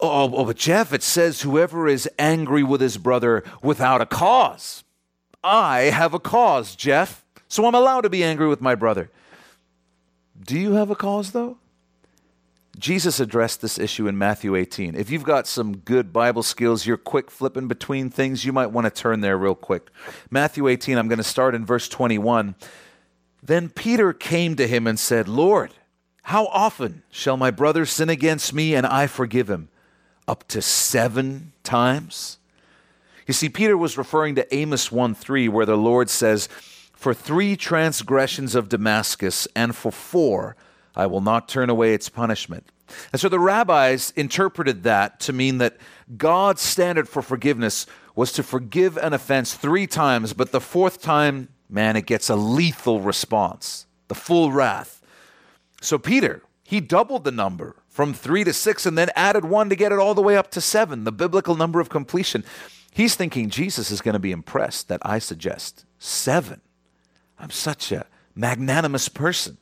Oh, 0.01 0.33
oh, 0.33 0.45
but 0.45 0.57
Jeff, 0.57 0.93
it 0.93 1.03
says 1.03 1.43
whoever 1.43 1.89
is 1.89 2.09
angry 2.19 2.63
with 2.63 2.81
his 2.81 2.99
brother 2.99 3.43
without 3.63 4.01
a 4.01 4.07
cause. 4.07 4.85
I 5.43 5.83
have 5.85 6.15
a 6.15 6.21
cause, 6.21 6.77
Jeff, 6.77 7.25
so 7.49 7.67
I'm 7.67 7.75
allowed 7.75 8.03
to 8.03 8.11
be 8.11 8.23
angry 8.23 8.47
with 8.47 8.61
my 8.61 8.75
brother. 8.75 9.11
Do 10.41 10.59
you 10.59 10.73
have 10.73 10.91
a 10.91 10.95
cause, 10.95 11.33
though? 11.33 11.59
Jesus 12.79 13.19
addressed 13.19 13.61
this 13.61 13.77
issue 13.77 14.07
in 14.07 14.17
Matthew 14.17 14.55
18. 14.55 14.95
If 14.95 15.11
you've 15.11 15.25
got 15.25 15.49
some 15.49 15.79
good 15.79 16.13
Bible 16.13 16.45
skills, 16.45 16.87
you're 16.87 16.97
quick 16.97 17.29
flipping 17.29 17.67
between 17.67 18.09
things, 18.09 18.45
you 18.45 18.53
might 18.53 18.69
want 18.69 18.85
to 18.85 18.91
turn 18.91 19.21
there 19.21 19.37
real 19.37 19.57
quick. 19.57 19.91
Matthew 20.31 20.69
18, 20.69 20.97
I'm 20.97 21.09
going 21.09 21.19
to 21.19 21.25
start 21.25 21.57
in 21.57 21.67
verse 21.67 21.89
21. 21.89 22.55
Then 23.43 23.69
Peter 23.69 24.13
came 24.13 24.55
to 24.57 24.69
him 24.69 24.87
and 24.87 24.99
said, 24.99 25.27
Lord, 25.27 25.75
how 26.23 26.47
often 26.47 27.03
shall 27.11 27.37
my 27.37 27.51
brother 27.51 27.85
sin 27.85 28.09
against 28.09 28.53
me 28.53 28.77
and 28.77 28.87
I 28.87 29.09
forgive 29.09 29.51
him? 29.51 29.71
Up 30.29 30.47
to 30.49 30.63
seven 30.63 31.53
times. 31.65 32.39
You 33.27 33.35
see, 33.35 33.49
Peter 33.49 33.77
was 33.77 33.99
referring 33.99 34.37
to 34.37 34.55
Amos 34.55 34.93
1 34.93 35.15
3, 35.15 35.49
where 35.49 35.67
the 35.67 35.77
Lord 35.77 36.09
says, 36.09 36.49
For 36.95 37.13
three 37.13 37.57
transgressions 37.57 38.55
of 38.55 38.69
Damascus, 38.69 39.49
and 39.57 39.75
for 39.75 39.91
four, 39.91 40.57
I 40.95 41.07
will 41.07 41.21
not 41.21 41.49
turn 41.49 41.71
away 41.71 41.95
its 41.95 42.09
punishment. 42.09 42.67
And 43.13 43.21
so 43.21 43.29
the 43.29 43.39
rabbis 43.39 44.13
interpreted 44.17 44.83
that 44.85 45.21
to 45.21 45.33
mean 45.33 45.59
that 45.59 45.77
God's 46.17 46.63
standard 46.63 47.09
for 47.09 47.21
forgiveness 47.21 47.87
was 48.15 48.33
to 48.33 48.43
forgive 48.43 48.97
an 48.97 49.13
offense 49.13 49.55
three 49.55 49.87
times, 49.87 50.33
but 50.33 50.53
the 50.53 50.61
fourth 50.61 51.01
time, 51.03 51.49
man, 51.69 51.97
it 51.97 52.07
gets 52.07 52.31
a 52.31 52.37
lethal 52.37 53.01
response, 53.01 53.87
the 54.09 54.15
full 54.15 54.51
wrath. 54.51 55.03
So 55.81 55.99
Peter, 55.99 56.43
he 56.65 56.81
doubled 56.81 57.25
the 57.25 57.31
number 57.31 57.77
from 57.99 58.15
three 58.15 58.45
to 58.45 58.53
six 58.53 58.87
and 58.87 58.97
then 58.97 59.11
added 59.17 59.45
one 59.45 59.69
to 59.69 59.75
get 59.75 59.91
it 59.91 59.99
all 59.99 60.15
the 60.15 60.23
way 60.23 60.37
up 60.37 60.53
to 60.53 60.61
seven, 60.61 61.03
the 61.03 61.11
biblical 61.11 61.57
number 61.57 61.81
of 61.81 61.89
completion. 61.89 62.45
He's 62.93 63.17
thinking 63.17 63.51
Jesus 63.51 63.91
is 63.91 64.01
going 64.01 64.13
to 64.13 64.21
be 64.21 64.31
impressed 64.31 64.87
that 64.87 65.01
I 65.05 65.19
suggest 65.19 65.85
seven. 65.99 66.61
I'm 67.41 67.51
such 67.51 67.91
a 67.91 68.07
magnanimous 68.37 69.09
person. 69.09 69.59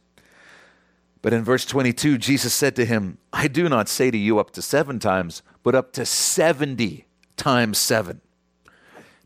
But 1.22 1.32
in 1.32 1.44
verse 1.44 1.64
22, 1.64 2.18
Jesus 2.18 2.52
said 2.52 2.76
to 2.76 2.84
him, 2.84 3.16
I 3.32 3.48
do 3.48 3.70
not 3.70 3.88
say 3.88 4.10
to 4.10 4.18
you 4.18 4.38
up 4.38 4.50
to 4.50 4.60
seven 4.60 4.98
times, 4.98 5.40
but 5.62 5.74
up 5.74 5.94
to 5.94 6.04
70 6.04 7.06
times 7.38 7.78
seven. 7.78 8.20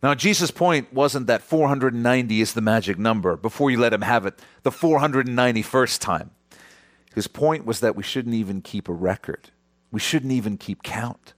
Now, 0.04 0.14
Jesus' 0.14 0.52
point 0.52 0.92
wasn't 0.92 1.26
that 1.26 1.42
490 1.42 2.40
is 2.40 2.52
the 2.52 2.60
magic 2.60 2.96
number 2.96 3.36
before 3.36 3.72
you 3.72 3.80
let 3.80 3.92
him 3.92 4.02
have 4.02 4.24
it 4.24 4.38
the 4.62 4.70
491st 4.70 5.98
time. 5.98 6.30
His 7.14 7.26
point 7.26 7.66
was 7.66 7.80
that 7.80 7.96
we 7.96 8.02
shouldn't 8.02 8.34
even 8.34 8.62
keep 8.62 8.88
a 8.88 8.92
record, 8.92 9.50
we 9.90 10.00
shouldn't 10.00 10.32
even 10.32 10.56
keep 10.56 10.82
count. 10.82 11.34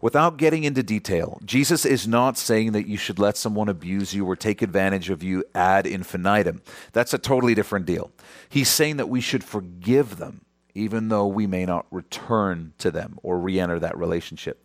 Without 0.00 0.36
getting 0.36 0.64
into 0.64 0.82
detail, 0.82 1.38
Jesus 1.44 1.84
is 1.84 2.08
not 2.08 2.36
saying 2.36 2.72
that 2.72 2.88
you 2.88 2.96
should 2.96 3.20
let 3.20 3.36
someone 3.36 3.68
abuse 3.68 4.12
you 4.12 4.26
or 4.26 4.34
take 4.34 4.60
advantage 4.60 5.10
of 5.10 5.22
you 5.22 5.44
ad 5.54 5.86
infinitum. 5.86 6.60
That's 6.90 7.14
a 7.14 7.18
totally 7.18 7.54
different 7.54 7.86
deal. 7.86 8.10
He's 8.48 8.68
saying 8.68 8.96
that 8.96 9.08
we 9.08 9.20
should 9.20 9.44
forgive 9.44 10.16
them, 10.16 10.44
even 10.74 11.08
though 11.08 11.28
we 11.28 11.46
may 11.46 11.64
not 11.64 11.86
return 11.92 12.72
to 12.78 12.90
them 12.90 13.16
or 13.22 13.38
re 13.38 13.60
enter 13.60 13.78
that 13.78 13.96
relationship. 13.96 14.60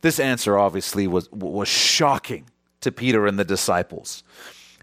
This 0.00 0.18
answer 0.18 0.58
obviously 0.58 1.06
was, 1.06 1.30
was 1.30 1.68
shocking 1.68 2.50
to 2.80 2.90
Peter 2.90 3.28
and 3.28 3.38
the 3.38 3.44
disciples. 3.44 4.24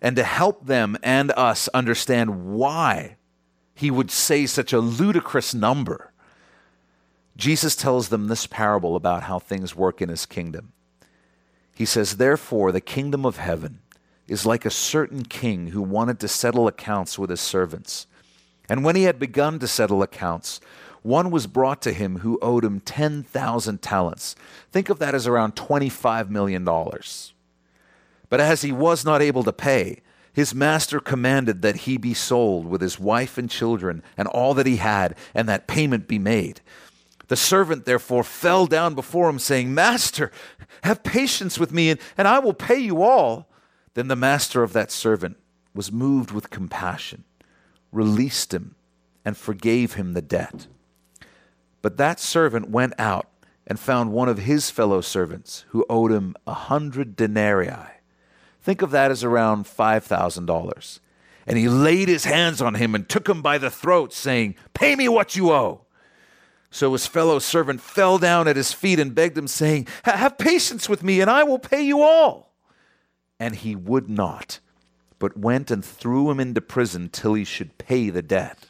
And 0.02 0.16
to 0.16 0.24
help 0.24 0.66
them 0.66 0.98
and 1.04 1.30
us 1.32 1.68
understand 1.74 2.54
why 2.54 3.18
he 3.74 3.92
would 3.92 4.12
say 4.12 4.46
such 4.46 4.74
a 4.74 4.80
ludicrous 4.80 5.54
number. 5.54 6.12
Jesus 7.38 7.76
tells 7.76 8.10
them 8.10 8.28
this 8.28 8.48
parable 8.48 8.96
about 8.96 9.24
how 9.24 9.40
things 9.40 9.76
work 9.76 10.02
in 10.02 10.10
his 10.10 10.26
kingdom. 10.26 10.74
He 11.74 11.86
says, 11.86 12.18
Therefore, 12.18 12.72
the 12.72 12.82
kingdom 12.82 13.26
of 13.26 13.38
heaven 13.38 13.80
is 14.28 14.46
like 14.46 14.66
a 14.66 14.70
certain 14.70 15.24
king 15.24 15.68
who 15.68 15.82
wanted 15.82 16.20
to 16.20 16.28
settle 16.28 16.68
accounts 16.68 17.18
with 17.18 17.30
his 17.30 17.42
servants. 17.42 18.08
And 18.70 18.84
when 18.84 18.96
he 18.96 19.04
had 19.04 19.20
begun 19.20 19.60
to 19.60 19.68
settle 19.68 20.04
accounts, 20.04 20.62
one 21.02 21.32
was 21.32 21.48
brought 21.48 21.82
to 21.82 21.94
him 21.94 22.20
who 22.20 22.38
owed 22.42 22.64
him 22.64 22.80
10,000 22.82 23.82
talents. 23.82 24.36
Think 24.72 24.90
of 24.90 25.00
that 25.00 25.16
as 25.16 25.26
around 25.26 25.56
$25 25.56 26.30
million. 26.30 26.64
But 26.64 28.40
as 28.40 28.62
he 28.62 28.72
was 28.72 29.04
not 29.04 29.22
able 29.22 29.44
to 29.44 29.52
pay, 29.52 30.02
his 30.34 30.56
master 30.56 31.00
commanded 31.00 31.62
that 31.62 31.78
he 31.78 31.98
be 31.98 32.14
sold 32.14 32.66
with 32.66 32.82
his 32.82 33.00
wife 33.00 33.38
and 33.38 33.50
children 33.50 34.02
and 34.18 34.28
all 34.28 34.54
that 34.54 34.66
he 34.66 34.78
had, 34.78 35.16
and 35.34 35.48
that 35.50 35.68
payment 35.68 36.08
be 36.08 36.20
made. 36.20 36.62
The 37.28 37.36
servant 37.36 37.86
therefore 37.86 38.24
fell 38.24 38.66
down 38.66 38.94
before 38.96 39.30
him, 39.30 39.40
saying, 39.40 39.74
Master, 39.74 40.32
have 40.84 41.04
patience 41.04 41.58
with 41.58 41.72
me, 41.72 41.90
and, 41.90 42.00
and 42.18 42.28
I 42.28 42.40
will 42.40 42.54
pay 42.54 42.78
you 42.78 43.04
all. 43.04 43.48
Then 43.94 44.08
the 44.08 44.16
master 44.16 44.64
of 44.64 44.74
that 44.74 44.92
servant 44.92 45.38
was 45.74 45.92
moved 45.92 46.32
with 46.32 46.50
compassion, 46.50 47.24
released 47.92 48.54
him, 48.54 48.76
and 49.24 49.38
forgave 49.38 49.94
him 49.94 50.14
the 50.14 50.22
debt. 50.22 50.68
But 51.82 51.98
that 51.98 52.20
servant 52.20 52.70
went 52.70 52.94
out 52.98 53.28
and 53.68 53.80
found 53.80 54.12
one 54.12 54.28
of 54.30 54.40
his 54.40 54.70
fellow 54.70 55.02
servants 55.02 55.66
who 55.70 55.86
owed 55.90 56.12
him 56.12 56.36
a 56.46 56.54
hundred 56.54 57.16
denarii. 57.16 58.01
Think 58.62 58.82
of 58.82 58.92
that 58.92 59.12
as 59.12 59.24
around 59.24 59.66
$5,000. 59.66 61.00
And 61.48 61.58
he 61.58 61.68
laid 61.68 62.08
his 62.08 62.26
hands 62.26 62.62
on 62.62 62.76
him 62.76 62.94
and 62.94 63.10
took 63.10 63.28
him 63.28 63.42
by 63.42 63.58
the 63.58 63.72
throat, 63.72 64.14
saying, 64.14 64.56
Pay 64.74 64.96
me 64.96 65.08
what 65.10 65.36
you 65.36 65.52
owe. 65.52 65.82
So 66.70 66.94
his 66.94 67.08
fellow 67.08 67.40
servant 67.40 67.82
fell 67.82 68.18
down 68.18 68.48
at 68.48 68.56
his 68.56 68.72
feet 68.72 69.00
and 69.00 69.14
begged 69.14 69.38
him, 69.38 69.48
saying, 69.48 69.88
Have 70.06 70.38
patience 70.38 70.88
with 70.88 71.04
me, 71.04 71.20
and 71.20 71.30
I 71.30 71.44
will 71.44 71.60
pay 71.60 71.82
you 71.82 72.02
all. 72.02 72.54
And 73.40 73.56
he 73.56 73.76
would 73.76 74.10
not, 74.10 74.60
but 75.20 75.36
went 75.36 75.72
and 75.72 75.84
threw 75.84 76.30
him 76.30 76.40
into 76.40 76.62
prison 76.62 77.10
till 77.10 77.34
he 77.34 77.44
should 77.44 77.78
pay 77.78 78.10
the 78.10 78.22
debt. 78.22 78.68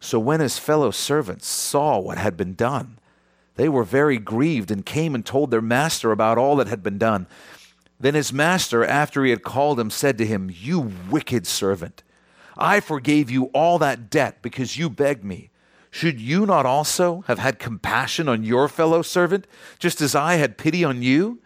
So 0.00 0.18
when 0.18 0.40
his 0.40 0.58
fellow 0.58 0.90
servants 0.90 1.46
saw 1.46 1.98
what 1.98 2.18
had 2.18 2.36
been 2.36 2.54
done, 2.54 2.98
they 3.54 3.68
were 3.68 3.84
very 3.84 4.18
grieved 4.18 4.70
and 4.70 4.84
came 4.84 5.14
and 5.14 5.24
told 5.24 5.50
their 5.50 5.60
master 5.60 6.10
about 6.10 6.38
all 6.38 6.56
that 6.56 6.66
had 6.66 6.82
been 6.82 6.98
done. 6.98 7.28
Then 8.02 8.14
his 8.14 8.32
master, 8.32 8.84
after 8.84 9.24
he 9.24 9.30
had 9.30 9.44
called 9.44 9.78
him, 9.78 9.88
said 9.88 10.18
to 10.18 10.26
him, 10.26 10.50
You 10.52 10.92
wicked 11.08 11.46
servant, 11.46 12.02
I 12.58 12.80
forgave 12.80 13.30
you 13.30 13.44
all 13.54 13.78
that 13.78 14.10
debt 14.10 14.42
because 14.42 14.76
you 14.76 14.90
begged 14.90 15.24
me. 15.24 15.50
Should 15.90 16.20
you 16.20 16.44
not 16.44 16.66
also 16.66 17.22
have 17.28 17.38
had 17.38 17.58
compassion 17.58 18.28
on 18.28 18.42
your 18.42 18.68
fellow 18.68 19.02
servant, 19.02 19.46
just 19.78 20.00
as 20.00 20.14
I 20.14 20.34
had 20.34 20.58
pity 20.58 20.84
on 20.84 21.02
you? 21.02 21.40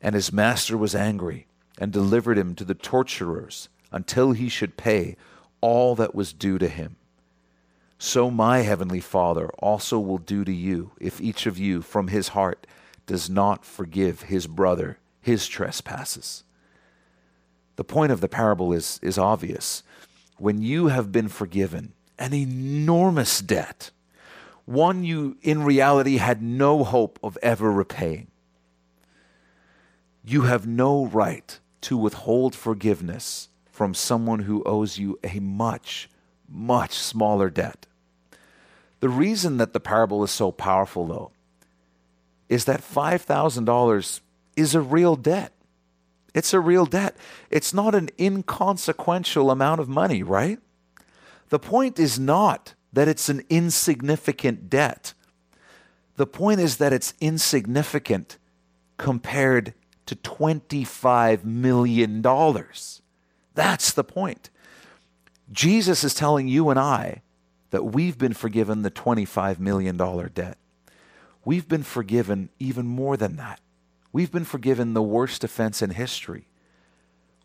And 0.00 0.14
his 0.14 0.32
master 0.32 0.76
was 0.76 0.94
angry 0.94 1.48
and 1.78 1.92
delivered 1.92 2.38
him 2.38 2.54
to 2.54 2.64
the 2.64 2.74
torturers 2.74 3.68
until 3.90 4.32
he 4.32 4.48
should 4.48 4.76
pay 4.76 5.16
all 5.60 5.96
that 5.96 6.14
was 6.14 6.32
due 6.32 6.58
to 6.58 6.68
him 6.68 6.96
so 7.98 8.30
my 8.30 8.58
heavenly 8.58 9.00
Father 9.00 9.48
also 9.58 9.98
will 9.98 10.18
do 10.18 10.44
to 10.44 10.52
you 10.52 10.92
if 11.00 11.20
each 11.20 11.46
of 11.46 11.58
you 11.58 11.80
from 11.80 12.08
his 12.08 12.28
heart 12.28 12.66
does 13.06 13.30
not 13.30 13.64
forgive 13.64 14.22
his 14.22 14.46
brother 14.46 14.98
his 15.26 15.48
trespasses. 15.48 16.44
The 17.74 17.82
point 17.82 18.12
of 18.12 18.20
the 18.20 18.28
parable 18.28 18.72
is, 18.72 19.00
is 19.02 19.18
obvious. 19.18 19.82
When 20.38 20.62
you 20.62 20.86
have 20.86 21.10
been 21.10 21.26
forgiven 21.26 21.94
an 22.16 22.32
enormous 22.32 23.40
debt, 23.40 23.90
one 24.66 25.02
you 25.02 25.36
in 25.42 25.64
reality 25.64 26.18
had 26.18 26.42
no 26.42 26.84
hope 26.84 27.18
of 27.24 27.36
ever 27.42 27.72
repaying, 27.72 28.28
you 30.24 30.42
have 30.42 30.64
no 30.64 31.06
right 31.06 31.58
to 31.80 31.96
withhold 31.96 32.54
forgiveness 32.54 33.48
from 33.72 33.94
someone 33.94 34.40
who 34.40 34.62
owes 34.62 34.96
you 34.96 35.18
a 35.24 35.40
much, 35.40 36.08
much 36.48 36.94
smaller 36.94 37.50
debt. 37.50 37.86
The 39.00 39.08
reason 39.08 39.56
that 39.56 39.72
the 39.72 39.80
parable 39.80 40.22
is 40.22 40.30
so 40.30 40.52
powerful, 40.52 41.04
though, 41.08 41.32
is 42.48 42.66
that 42.66 42.80
$5,000 42.80 44.20
is 44.56 44.74
a 44.74 44.80
real 44.80 45.16
debt. 45.16 45.52
It's 46.34 46.52
a 46.52 46.60
real 46.60 46.86
debt. 46.86 47.16
It's 47.50 47.72
not 47.72 47.94
an 47.94 48.10
inconsequential 48.18 49.50
amount 49.50 49.80
of 49.80 49.88
money, 49.88 50.22
right? 50.22 50.58
The 51.48 51.58
point 51.58 51.98
is 51.98 52.18
not 52.18 52.74
that 52.92 53.08
it's 53.08 53.28
an 53.28 53.44
insignificant 53.48 54.68
debt. 54.68 55.14
The 56.16 56.26
point 56.26 56.60
is 56.60 56.78
that 56.78 56.92
it's 56.92 57.14
insignificant 57.20 58.38
compared 58.96 59.74
to 60.06 60.16
$25 60.16 61.44
million. 61.44 62.22
That's 63.54 63.92
the 63.92 64.04
point. 64.04 64.50
Jesus 65.52 66.04
is 66.04 66.14
telling 66.14 66.48
you 66.48 66.70
and 66.70 66.78
I 66.78 67.22
that 67.70 67.84
we've 67.84 68.18
been 68.18 68.32
forgiven 68.32 68.82
the 68.82 68.90
$25 68.90 69.58
million 69.58 69.96
debt. 69.96 70.58
We've 71.44 71.68
been 71.68 71.82
forgiven 71.82 72.50
even 72.58 72.86
more 72.86 73.16
than 73.16 73.36
that. 73.36 73.60
We've 74.16 74.32
been 74.32 74.46
forgiven 74.46 74.94
the 74.94 75.02
worst 75.02 75.44
offense 75.44 75.82
in 75.82 75.90
history. 75.90 76.46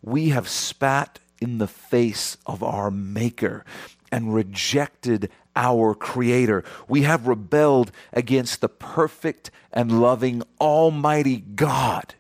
We 0.02 0.30
have 0.30 0.48
spat 0.48 1.20
in 1.42 1.58
the 1.58 1.68
face 1.68 2.38
of 2.46 2.64
our 2.64 2.90
Maker 2.90 3.66
and 4.10 4.34
rejected 4.34 5.30
our 5.54 5.94
Creator. 5.94 6.64
We 6.88 7.02
have 7.02 7.28
rebelled 7.28 7.92
against 8.14 8.62
the 8.62 8.70
perfect 8.70 9.52
and 9.74 10.02
loving 10.02 10.44
Almighty 10.62 11.42
God 11.42 12.16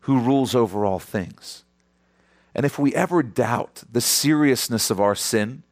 who 0.00 0.18
rules 0.18 0.56
over 0.56 0.84
all 0.84 0.98
things. 0.98 1.62
And 2.56 2.66
if 2.66 2.80
we 2.80 2.92
ever 2.96 3.22
doubt 3.22 3.84
the 3.92 4.00
seriousness 4.00 4.90
of 4.90 5.00
our 5.00 5.14
sin, 5.14 5.62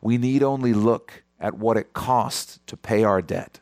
we 0.00 0.18
need 0.18 0.42
only 0.42 0.74
look 0.74 1.22
at 1.38 1.56
what 1.56 1.76
it 1.76 1.92
cost 1.92 2.66
to 2.66 2.76
pay 2.76 3.04
our 3.04 3.22
debt 3.22 3.60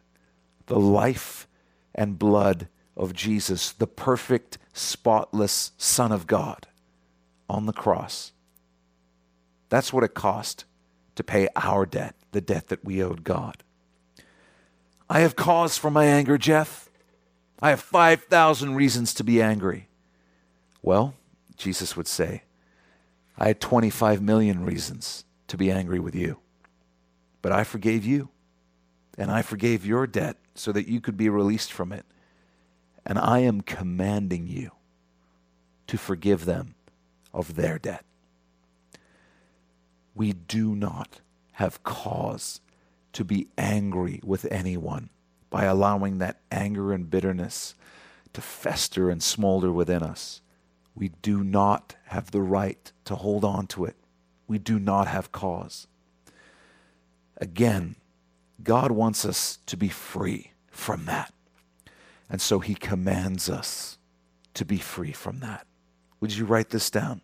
the 0.64 0.80
life 0.80 1.46
and 1.94 2.18
blood 2.18 2.68
of 2.96 3.12
Jesus, 3.12 3.72
the 3.72 3.86
perfect, 3.86 4.58
spotless 4.72 5.72
Son 5.76 6.12
of 6.12 6.26
God 6.26 6.66
on 7.48 7.66
the 7.66 7.72
cross. 7.72 8.32
That's 9.68 9.92
what 9.92 10.04
it 10.04 10.14
cost 10.14 10.64
to 11.16 11.24
pay 11.24 11.48
our 11.56 11.86
debt, 11.86 12.14
the 12.32 12.40
debt 12.40 12.68
that 12.68 12.84
we 12.84 13.02
owed 13.02 13.24
God. 13.24 13.62
I 15.08 15.20
have 15.20 15.36
cause 15.36 15.76
for 15.76 15.90
my 15.90 16.06
anger, 16.06 16.38
Jeff. 16.38 16.88
I 17.60 17.70
have 17.70 17.80
5,000 17.80 18.74
reasons 18.74 19.14
to 19.14 19.24
be 19.24 19.40
angry. 19.40 19.88
Well, 20.82 21.14
Jesus 21.56 21.96
would 21.96 22.08
say, 22.08 22.42
I 23.38 23.48
had 23.48 23.60
25 23.60 24.22
million 24.22 24.64
reasons 24.64 25.24
to 25.48 25.56
be 25.56 25.70
angry 25.70 25.98
with 25.98 26.14
you. 26.14 26.38
But 27.42 27.52
I 27.52 27.64
forgave 27.64 28.04
you, 28.04 28.28
and 29.18 29.30
I 29.30 29.42
forgave 29.42 29.84
your 29.84 30.06
debt 30.06 30.36
so 30.54 30.72
that 30.72 30.88
you 30.88 31.00
could 31.00 31.16
be 31.16 31.28
released 31.28 31.72
from 31.72 31.92
it. 31.92 32.04
And 33.06 33.18
I 33.18 33.40
am 33.40 33.60
commanding 33.60 34.46
you 34.46 34.72
to 35.86 35.98
forgive 35.98 36.44
them 36.44 36.74
of 37.32 37.56
their 37.56 37.78
debt. 37.78 38.04
We 40.14 40.32
do 40.32 40.74
not 40.74 41.20
have 41.52 41.82
cause 41.84 42.60
to 43.12 43.24
be 43.24 43.48
angry 43.58 44.20
with 44.24 44.46
anyone 44.50 45.10
by 45.50 45.64
allowing 45.64 46.18
that 46.18 46.40
anger 46.50 46.92
and 46.92 47.10
bitterness 47.10 47.74
to 48.32 48.40
fester 48.40 49.10
and 49.10 49.22
smolder 49.22 49.70
within 49.70 50.02
us. 50.02 50.40
We 50.94 51.10
do 51.22 51.44
not 51.44 51.96
have 52.06 52.30
the 52.30 52.40
right 52.40 52.90
to 53.04 53.16
hold 53.16 53.44
on 53.44 53.66
to 53.68 53.84
it 53.84 53.96
we 54.46 54.58
do 54.58 54.78
not 54.78 55.08
have 55.08 55.32
cause. 55.32 55.86
Again, 57.38 57.96
God 58.62 58.90
wants 58.90 59.24
us 59.24 59.58
to 59.66 59.76
be 59.76 59.88
free 59.88 60.52
from 60.70 61.06
that. 61.06 61.32
And 62.34 62.42
so 62.42 62.58
he 62.58 62.74
commands 62.74 63.48
us 63.48 63.96
to 64.54 64.64
be 64.64 64.78
free 64.78 65.12
from 65.12 65.38
that. 65.38 65.68
Would 66.18 66.36
you 66.36 66.44
write 66.44 66.70
this 66.70 66.90
down? 66.90 67.20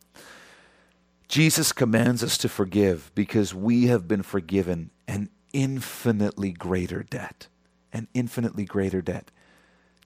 Jesus 1.27 1.73
commands 1.73 2.23
us 2.23 2.39
to 2.39 2.49
forgive 2.49 3.11
because 3.17 3.53
we 3.53 3.89
have 3.89 4.07
been 4.07 4.23
forgiven 4.23 4.91
an 5.09 5.29
infinitely 5.53 6.53
greater 6.53 7.03
debt. 7.03 7.49
An 7.93 8.07
infinitely 8.15 8.65
greater 8.65 9.03
debt. 9.03 9.33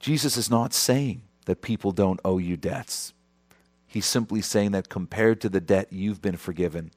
Jesus 0.00 0.38
is 0.38 0.48
not 0.48 0.72
saying 0.72 1.20
that 1.44 1.60
people 1.60 1.92
don't 1.92 2.20
owe 2.24 2.38
you 2.38 2.56
debts. 2.56 3.12
He's 3.86 4.06
simply 4.06 4.40
saying 4.40 4.70
that 4.70 4.88
compared 4.88 5.38
to 5.42 5.50
the 5.50 5.60
debt 5.60 5.88
you've 5.92 6.22
been 6.22 6.38
forgiven, 6.38 6.92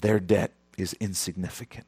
their 0.00 0.20
debt 0.20 0.54
is 0.78 0.94
insignificant. 0.94 1.84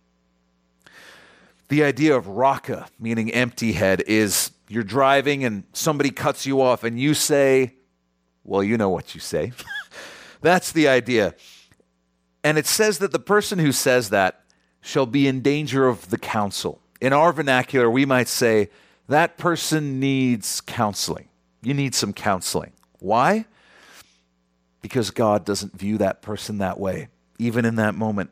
The 1.70 1.85
idea 1.85 2.14
of 2.14 2.28
raca, 2.28 2.89
meaning 3.01 3.33
empty 3.33 3.72
head, 3.72 4.03
is 4.07 4.51
you're 4.73 4.83
driving 4.83 5.45
and 5.45 5.64
somebody 5.73 6.11
cuts 6.11 6.47
you 6.47 6.61
off 6.61 6.85
and 6.85 6.99
you 6.99 7.14
say, 7.14 7.75
Well, 8.45 8.62
you 8.62 8.77
know 8.77 8.91
what 8.91 9.14
you 9.14 9.20
say. 9.20 9.53
That's 10.41 10.73
the 10.73 10.89
idea. 10.89 11.35
And 12.45 12.59
it 12.59 12.66
says 12.66 12.99
that 12.99 13.12
the 13.12 13.18
person 13.18 13.59
who 13.59 13.73
says 13.73 14.11
that 14.11 14.43
shall 14.81 15.07
be 15.07 15.29
in 15.29 15.41
danger 15.41 15.87
of 15.87 16.11
the 16.11 16.18
council. 16.18 16.81
In 17.01 17.12
our 17.12 17.33
vernacular, 17.33 17.91
we 17.91 18.05
might 18.05 18.29
say, 18.29 18.70
That 19.09 19.39
person 19.39 20.01
needs 20.01 20.61
counseling. 20.61 21.29
You 21.62 21.75
need 21.75 21.95
some 21.95 22.12
counseling. 22.12 22.73
Why? 22.99 23.47
Because 24.81 25.11
God 25.11 25.45
doesn't 25.45 25.79
view 25.79 25.99
that 25.99 26.23
person 26.23 26.59
that 26.59 26.81
way 26.81 27.09
even 27.43 27.64
in 27.64 27.77
that 27.77 27.95
moment. 27.95 28.31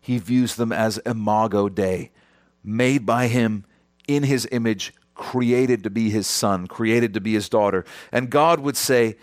He 0.00 0.18
views 0.18 0.56
them 0.56 0.72
as 0.72 0.98
imago 0.98 1.68
Dei, 1.68 2.10
made 2.62 3.06
by 3.06 3.28
him 3.28 3.64
in 4.06 4.24
his 4.24 4.46
image, 4.52 4.92
created 5.14 5.84
to 5.84 5.90
be 5.90 6.10
his 6.10 6.26
son, 6.26 6.66
created 6.66 7.14
to 7.14 7.20
be 7.20 7.34
his 7.34 7.48
daughter. 7.48 7.84
And 8.10 8.30
God 8.30 8.60
would 8.60 8.76
say, 8.76 9.16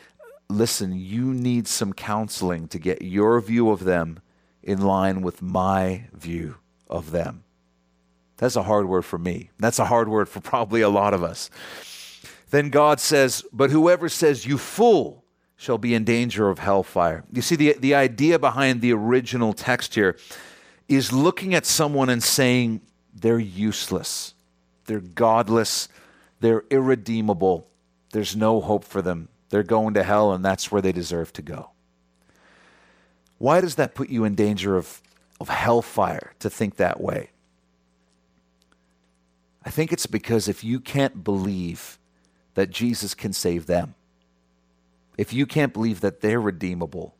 Listen, 0.52 0.94
you 0.94 1.26
need 1.26 1.68
some 1.68 1.94
counseling 1.94 2.68
to 2.70 2.80
get 2.80 3.04
your 3.04 3.40
view 3.40 3.70
of 3.70 3.84
them 3.84 4.20
in 4.64 4.82
line 4.82 5.22
with 5.22 5.44
my 5.44 6.06
view 6.12 6.56
of 6.90 7.12
them. 7.12 7.44
That's 8.38 8.56
a 8.56 8.64
hard 8.64 8.88
word 8.88 9.04
for 9.04 9.20
me. 9.20 9.52
That's 9.60 9.78
a 9.78 9.86
hard 9.86 10.10
word 10.10 10.28
for 10.28 10.40
probably 10.40 10.82
a 10.82 10.90
lot 10.90 11.14
of 11.14 11.24
us. 11.24 11.52
Then 12.50 12.70
God 12.70 13.00
says, 13.00 13.44
But 13.54 13.70
whoever 13.70 14.10
says, 14.10 14.46
You 14.46 14.58
fool, 14.58 15.24
shall 15.56 15.78
be 15.78 15.94
in 15.94 16.06
danger 16.06 16.50
of 16.50 16.60
hellfire. 16.60 17.26
You 17.34 17.42
see, 17.42 17.58
the, 17.58 17.76
the 17.78 17.94
idea 17.94 18.40
behind 18.40 18.82
the 18.82 18.94
original 18.94 19.52
text 19.52 19.94
here 19.94 20.18
is 20.88 21.12
looking 21.12 21.54
at 21.54 21.66
someone 21.66 22.10
and 22.10 22.24
saying, 22.24 22.82
They're 23.14 23.40
useless, 23.40 24.34
they're 24.90 25.00
godless, 25.00 25.88
they're 26.40 26.64
irredeemable, 26.72 27.68
there's 28.12 28.36
no 28.36 28.60
hope 28.60 28.84
for 28.84 29.04
them. 29.04 29.30
They're 29.50 29.62
going 29.62 29.94
to 29.94 30.02
hell, 30.02 30.34
and 30.34 30.44
that's 30.44 30.72
where 30.72 30.82
they 30.82 30.92
deserve 30.92 31.32
to 31.34 31.44
go. 31.44 31.70
Why 33.38 33.62
does 33.62 33.76
that 33.76 33.94
put 33.94 34.10
you 34.10 34.26
in 34.26 34.34
danger 34.34 34.78
of, 34.78 35.00
of 35.40 35.48
hellfire 35.48 36.34
to 36.40 36.50
think 36.50 36.78
that 36.78 37.00
way? 37.00 37.30
I 39.64 39.70
think 39.70 39.94
it's 39.94 40.08
because 40.08 40.48
if 40.48 40.64
you 40.64 40.80
can't 40.80 41.24
believe 41.24 42.00
that 42.56 42.72
Jesus 42.72 43.14
can 43.14 43.32
save 43.32 43.68
them, 43.68 43.94
if 45.20 45.34
you 45.34 45.46
can't 45.46 45.72
believe 45.72 46.02
that 46.02 46.22
they're 46.22 46.42
redeemable, 46.42 47.14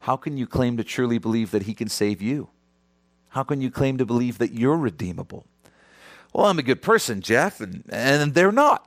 how 0.00 0.16
can 0.16 0.36
you 0.36 0.46
claim 0.46 0.76
to 0.76 0.84
truly 0.84 1.18
believe 1.18 1.50
that 1.50 1.64
He 1.64 1.74
can 1.74 1.88
save 1.88 2.22
you? 2.22 2.50
How 3.30 3.42
can 3.42 3.60
you 3.60 3.72
claim 3.72 3.98
to 3.98 4.06
believe 4.06 4.38
that 4.38 4.52
you're 4.52 4.76
redeemable? 4.76 5.44
Well, 6.34 6.46
I'm 6.46 6.58
a 6.58 6.62
good 6.62 6.82
person, 6.82 7.22
Jeff, 7.22 7.60
and, 7.60 7.84
and 7.88 8.34
they're 8.34 8.52
not 8.52 8.86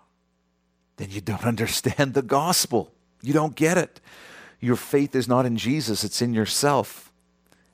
then 0.98 1.12
you 1.12 1.22
don't 1.22 1.46
understand 1.46 2.14
the 2.14 2.22
gospel. 2.22 2.92
You 3.22 3.34
don't 3.34 3.56
get 3.56 3.78
it. 3.78 4.02
Your 4.60 4.76
faith 4.76 5.16
is 5.16 5.28
not 5.28 5.46
in 5.46 5.56
Jesus, 5.56 6.04
it's 6.04 6.22
in 6.22 6.34
yourself. 6.34 7.12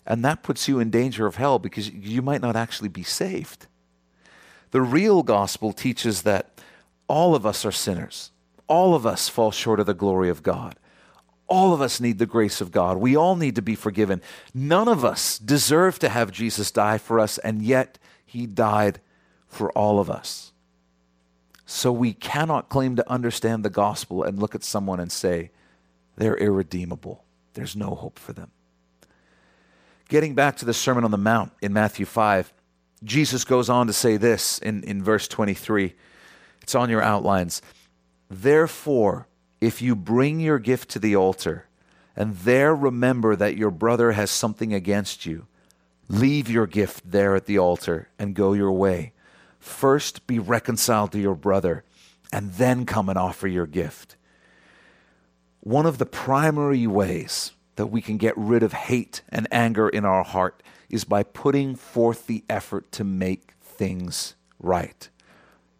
And 0.05 0.23
that 0.25 0.43
puts 0.43 0.67
you 0.67 0.79
in 0.79 0.89
danger 0.89 1.25
of 1.25 1.37
hell 1.37 1.59
because 1.59 1.89
you 1.89 2.21
might 2.21 2.41
not 2.41 2.57
actually 2.57 2.89
be 2.89 3.03
saved. 3.03 3.67
The 4.71 4.81
real 4.81 5.23
gospel 5.23 5.71
teaches 5.71 6.23
that 6.23 6.61
all 7.07 7.35
of 7.35 7.45
us 7.45 7.63
are 7.63 7.71
sinners. 7.71 8.31
All 8.67 8.95
of 8.95 9.05
us 9.05 9.29
fall 9.29 9.51
short 9.51 9.79
of 9.79 9.85
the 9.85 9.93
glory 9.93 10.29
of 10.29 10.43
God. 10.43 10.75
All 11.47 11.73
of 11.73 11.79
us 11.79 12.01
need 12.01 12.19
the 12.19 12.25
grace 12.25 12.59
of 12.59 12.71
God. 12.71 12.97
We 12.97 13.15
all 13.15 13.37
need 13.37 13.55
to 13.55 13.61
be 13.61 13.75
forgiven. 13.75 14.21
None 14.53 14.89
of 14.89 15.05
us 15.05 15.37
deserve 15.37 15.99
to 15.99 16.09
have 16.09 16.31
Jesus 16.31 16.71
die 16.71 16.97
for 16.97 17.19
us, 17.19 17.37
and 17.37 17.61
yet 17.61 17.97
he 18.25 18.45
died 18.45 18.99
for 19.53 19.71
all 19.71 19.99
of 19.99 20.09
us. 20.09 20.51
So 21.65 21.91
we 21.91 22.13
cannot 22.13 22.69
claim 22.69 22.95
to 22.97 23.09
understand 23.09 23.63
the 23.63 23.69
gospel 23.69 24.23
and 24.23 24.39
look 24.39 24.53
at 24.53 24.63
someone 24.63 24.99
and 24.99 25.11
say, 25.11 25.51
they're 26.17 26.37
irredeemable. 26.37 27.23
There's 27.53 27.75
no 27.75 27.95
hope 27.95 28.19
for 28.19 28.33
them. 28.33 28.51
Getting 30.09 30.35
back 30.35 30.57
to 30.57 30.65
the 30.65 30.73
Sermon 30.73 31.03
on 31.03 31.11
the 31.11 31.17
Mount 31.17 31.53
in 31.61 31.73
Matthew 31.73 32.05
5, 32.05 32.53
Jesus 33.03 33.43
goes 33.43 33.69
on 33.69 33.87
to 33.87 33.93
say 33.93 34.17
this 34.17 34.59
in, 34.59 34.83
in 34.83 35.03
verse 35.03 35.27
23. 35.27 35.95
It's 36.61 36.75
on 36.75 36.89
your 36.89 37.01
outlines. 37.01 37.61
Therefore, 38.29 39.27
if 39.59 39.81
you 39.81 39.95
bring 39.95 40.39
your 40.39 40.59
gift 40.59 40.89
to 40.91 40.99
the 40.99 41.15
altar 41.15 41.65
and 42.15 42.35
there 42.37 42.75
remember 42.75 43.35
that 43.35 43.57
your 43.57 43.71
brother 43.71 44.11
has 44.11 44.29
something 44.29 44.73
against 44.73 45.25
you, 45.25 45.47
leave 46.07 46.49
your 46.49 46.67
gift 46.67 47.09
there 47.09 47.35
at 47.35 47.45
the 47.45 47.57
altar 47.57 48.09
and 48.19 48.35
go 48.35 48.53
your 48.53 48.71
way. 48.71 49.13
First 49.63 50.27
be 50.27 50.39
reconciled 50.39 51.13
to 51.13 51.19
your 51.19 51.35
brother, 51.35 51.85
and 52.33 52.51
then 52.55 52.85
come 52.85 53.07
and 53.07 53.17
offer 53.17 53.47
your 53.47 53.65
gift. 53.65 54.17
One 55.61 55.85
of 55.85 55.99
the 55.99 56.05
primary 56.05 56.85
ways 56.85 57.53
that 57.77 57.87
we 57.87 58.01
can 58.01 58.17
get 58.17 58.37
rid 58.37 58.61
of 58.61 58.73
hate 58.73 59.21
and 59.29 59.47
anger 59.51 59.87
in 59.87 60.03
our 60.03 60.25
heart 60.25 60.61
is 60.89 61.05
by 61.05 61.23
putting 61.23 61.75
forth 61.75 62.27
the 62.27 62.43
effort 62.49 62.91
to 62.91 63.05
make 63.05 63.53
things 63.61 64.35
right. 64.59 65.07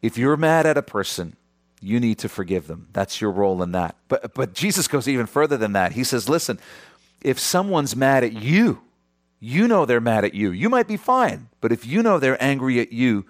If 0.02 0.18
you're 0.18 0.38
mad 0.38 0.66
at 0.66 0.78
a 0.78 0.82
person, 0.82 1.36
you 1.82 2.00
need 2.00 2.20
to 2.20 2.30
forgive 2.30 2.68
them. 2.68 2.88
That's 2.94 3.20
your 3.20 3.32
role 3.32 3.62
in 3.62 3.74
that. 3.74 3.98
But, 4.08 4.34
but 4.34 4.54
Jesus 4.54 4.88
goes 4.88 5.10
even 5.10 5.26
further 5.26 5.58
than 5.58 5.74
that. 5.74 5.92
He 5.92 6.06
says, 6.06 6.30
listen, 6.30 6.58
if 7.22 7.38
someone's 7.38 7.98
mad 7.98 8.24
at 8.24 8.32
you, 8.32 8.82
you 9.42 9.68
know 9.68 9.86
they're 9.86 10.00
mad 10.00 10.24
at 10.24 10.34
you. 10.34 10.52
You 10.52 10.70
might 10.70 10.88
be 10.88 10.96
fine, 10.96 11.50
but 11.60 11.74
if 11.74 11.86
you 11.86 12.02
know 12.02 12.18
they're 12.18 12.42
angry 12.42 12.80
at 12.80 12.94
you, 12.94 13.26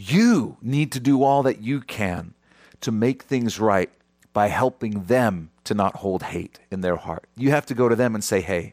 you 0.00 0.56
need 0.62 0.92
to 0.92 1.00
do 1.00 1.22
all 1.22 1.42
that 1.42 1.60
you 1.60 1.82
can 1.82 2.32
to 2.80 2.90
make 2.90 3.22
things 3.22 3.60
right 3.60 3.90
by 4.32 4.48
helping 4.48 5.04
them 5.04 5.50
to 5.64 5.74
not 5.74 5.96
hold 5.96 6.22
hate 6.22 6.58
in 6.70 6.80
their 6.80 6.96
heart. 6.96 7.28
You 7.36 7.50
have 7.50 7.66
to 7.66 7.74
go 7.74 7.86
to 7.86 7.94
them 7.94 8.14
and 8.14 8.24
say, 8.24 8.40
hey, 8.40 8.72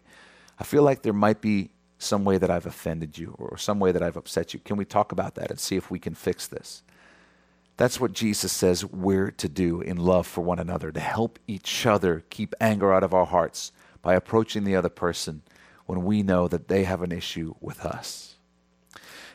I 0.58 0.64
feel 0.64 0.84
like 0.84 1.02
there 1.02 1.12
might 1.12 1.42
be 1.42 1.72
some 2.00 2.24
way 2.24 2.38
that 2.38 2.50
I've 2.50 2.66
offended 2.66 3.18
you 3.18 3.36
or 3.38 3.58
some 3.58 3.78
way 3.78 3.92
that 3.92 4.02
I've 4.02 4.16
upset 4.16 4.54
you. 4.54 4.62
Can 4.62 4.78
we 4.78 4.86
talk 4.86 5.12
about 5.12 5.36
that 5.36 5.50
and 5.50 5.60
see 5.60 5.76
if 5.76 5.92
we 5.92 6.00
can 6.00 6.16
fix 6.16 6.48
this? 6.48 6.82
That's 7.76 8.00
what 8.00 8.14
Jesus 8.14 8.54
says 8.54 8.86
we're 8.86 9.32
to 9.32 9.50
do 9.50 9.82
in 9.82 9.98
love 9.98 10.26
for 10.28 10.42
one 10.42 10.60
another, 10.60 10.92
to 10.94 11.00
help 11.00 11.40
each 11.46 11.86
other 11.86 12.24
keep 12.30 12.56
anger 12.62 12.94
out 12.94 13.04
of 13.04 13.14
our 13.14 13.26
hearts 13.26 13.74
by 14.02 14.16
approaching 14.16 14.64
the 14.64 14.78
other 14.78 14.90
person 14.90 15.42
when 15.88 16.06
we 16.06 16.24
know 16.24 16.48
that 16.48 16.70
they 16.70 16.86
have 16.86 17.02
an 17.02 17.12
issue 17.12 17.54
with 17.60 17.86
us. 17.86 18.36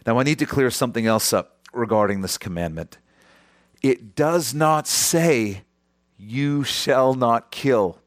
Now, 0.06 0.18
I 0.18 0.22
need 0.22 0.38
to 0.38 0.46
clear 0.46 0.70
something 0.70 1.06
else 1.06 1.32
up 1.32 1.51
regarding 1.72 2.20
this 2.20 2.38
commandment. 2.38 2.98
It 3.82 4.14
does 4.14 4.54
not 4.54 4.86
say, 4.86 5.62
You 6.16 6.64
shall 6.64 7.14
not 7.14 7.50
kill. 7.50 7.98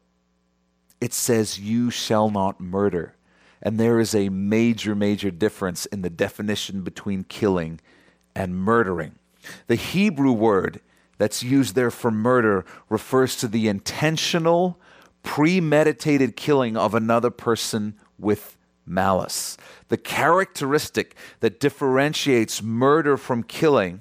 It 1.00 1.12
says, 1.12 1.58
You 1.58 1.90
shall 1.90 2.30
not 2.30 2.60
murder. 2.60 3.14
And 3.62 3.80
there 3.80 3.98
is 3.98 4.14
a 4.14 4.28
major, 4.28 4.94
major 4.94 5.30
difference 5.30 5.86
in 5.86 6.02
the 6.02 6.10
definition 6.10 6.82
between 6.82 7.24
killing 7.24 7.80
and 8.34 8.56
murdering. 8.56 9.16
The 9.66 9.74
Hebrew 9.74 10.32
word 10.32 10.80
that's 11.18 11.42
used 11.42 11.74
there 11.74 11.90
for 11.90 12.10
murder 12.10 12.64
refers 12.88 13.36
to 13.36 13.48
the 13.48 13.68
intentional, 13.68 14.78
premeditated 15.22 16.36
killing 16.36 16.76
of 16.76 16.94
another 16.94 17.30
person 17.30 17.94
with 18.18 18.55
malice. 18.86 19.56
The 19.88 19.96
characteristic 19.96 21.16
that 21.40 21.60
differentiates 21.60 22.62
murder 22.62 23.16
from 23.16 23.42
killing 23.42 24.00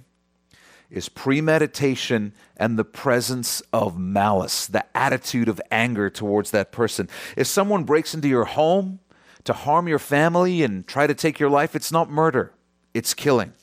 is 0.90 1.10
premeditation 1.10 2.34
and 2.56 2.78
the 2.78 2.86
presence 2.86 3.62
of 3.74 3.98
malice, 3.98 4.68
the 4.68 4.86
attitude 4.96 5.50
of 5.50 5.60
anger 5.72 6.10
towards 6.10 6.52
that 6.52 6.72
person. 6.72 7.10
If 7.36 7.48
someone 7.48 7.84
breaks 7.84 8.14
into 8.14 8.28
your 8.28 8.46
home 8.46 9.00
to 9.44 9.54
harm 9.54 9.88
your 9.88 10.00
family 10.00 10.64
and 10.64 10.88
try 10.88 11.08
to 11.08 11.14
take 11.14 11.40
your 11.40 11.50
life, 11.50 11.76
it's 11.76 11.92
not 11.92 12.10
murder, 12.10 12.54
it's 12.94 13.14
killing. 13.14 13.54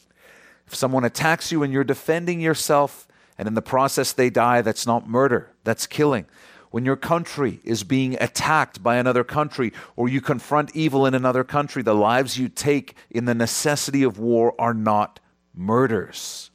If 0.66 0.74
someone 0.74 1.04
attacks 1.04 1.52
you 1.52 1.62
and 1.62 1.72
you're 1.72 1.84
defending 1.84 2.40
yourself 2.40 3.06
and 3.38 3.48
in 3.48 3.54
the 3.54 3.62
process 3.62 4.12
they 4.12 4.30
die, 4.30 4.62
that's 4.62 4.86
not 4.86 5.08
murder, 5.08 5.50
that's 5.64 5.86
killing 5.86 6.26
when 6.72 6.86
your 6.86 6.96
country 6.96 7.60
is 7.64 7.84
being 7.84 8.16
attacked 8.20 8.82
by 8.82 8.96
another 8.96 9.22
country 9.22 9.72
or 9.94 10.08
you 10.08 10.22
confront 10.22 10.74
evil 10.74 11.06
in 11.06 11.14
another 11.14 11.44
country, 11.44 11.82
the 11.82 11.94
lives 11.94 12.38
you 12.38 12.48
take 12.48 12.96
in 13.10 13.26
the 13.26 13.34
necessity 13.34 14.02
of 14.02 14.18
war 14.18 14.54
are 14.58 14.72
not 14.74 15.20
murders. 15.54 16.50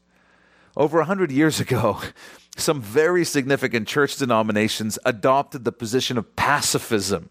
Over 0.76 1.00
a 1.00 1.06
hundred 1.06 1.32
years 1.32 1.60
ago, 1.60 2.02
some 2.58 2.82
very 2.82 3.24
significant 3.24 3.88
church 3.88 4.18
denominations 4.18 4.98
adopted 5.06 5.64
the 5.64 5.72
position 5.72 6.18
of 6.18 6.36
pacifism 6.36 7.30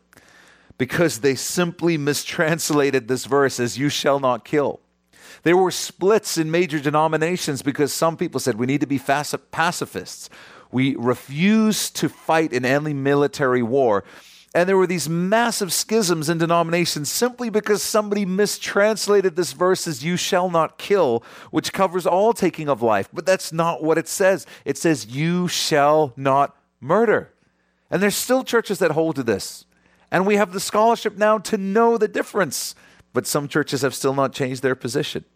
because 0.79 1.19
they 1.19 1.35
simply 1.35 1.99
mistranslated 1.99 3.09
this 3.09 3.25
verse 3.25 3.59
as, 3.59 3.77
You 3.77 3.89
shall 3.89 4.21
not 4.21 4.45
kill. 4.45 4.81
There 5.43 5.57
were 5.57 5.73
splits 5.73 6.39
in 6.39 6.53
major 6.53 6.79
denominations 6.79 7.63
because 7.63 7.93
some 7.93 8.17
people 8.17 8.39
said 8.39 8.57
we 8.57 8.67
need 8.67 8.81
to 8.81 8.87
be 8.87 8.99
pacifists. 8.99 10.31
We 10.71 10.97
refuse 10.97 11.91
to 11.91 12.09
fight 12.09 12.53
in 12.53 12.65
any 12.65 12.93
military 12.93 13.63
war. 13.63 14.05
And 14.57 14.67
there 14.67 14.79
were 14.79 14.87
these 14.87 15.07
massive 15.07 15.71
schisms 15.71 16.31
in 16.31 16.39
denominations 16.39 17.13
simply 17.13 17.51
because 17.51 17.83
somebody 17.83 18.25
mistranslated 18.25 19.37
this 19.37 19.53
verse 19.53 19.87
as, 19.87 20.03
You 20.03 20.17
shall 20.17 20.49
not 20.49 20.79
kill, 20.79 21.23
which 21.51 21.75
covers 21.75 22.07
all 22.07 22.33
taking 22.33 22.67
of 22.67 22.81
life. 22.81 23.07
But 23.13 23.27
that's 23.27 23.53
not 23.53 23.83
what 23.83 23.99
it 23.99 24.09
says. 24.09 24.47
It 24.65 24.79
says, 24.79 25.07
You 25.07 25.47
shall 25.47 26.15
not 26.17 26.57
murder. 26.81 27.35
And 27.91 28.03
there's 28.03 28.17
still 28.17 28.45
churches 28.45 28.79
that 28.79 28.93
hold 28.93 29.17
to 29.17 29.23
this. 29.23 29.67
And 30.11 30.27
we 30.27 30.37
have 30.37 30.55
the 30.55 30.61
scholarship 30.61 31.19
now 31.19 31.37
to 31.37 31.59
know 31.59 31.99
the 31.99 32.09
difference. 32.09 32.75
But 33.13 33.27
some 33.27 33.49
churches 33.49 33.83
have 33.83 33.95
still 33.95 34.15
not 34.15 34.33
changed 34.33 34.63
their 34.63 34.75
position. 34.75 35.27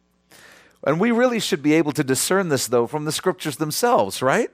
And 0.86 0.98
we 0.98 1.10
really 1.10 1.40
should 1.40 1.62
be 1.62 1.74
able 1.74 1.92
to 1.92 2.02
discern 2.02 2.48
this, 2.48 2.68
though, 2.68 2.86
from 2.86 3.04
the 3.04 3.12
scriptures 3.12 3.56
themselves, 3.56 4.22
right? 4.22 4.50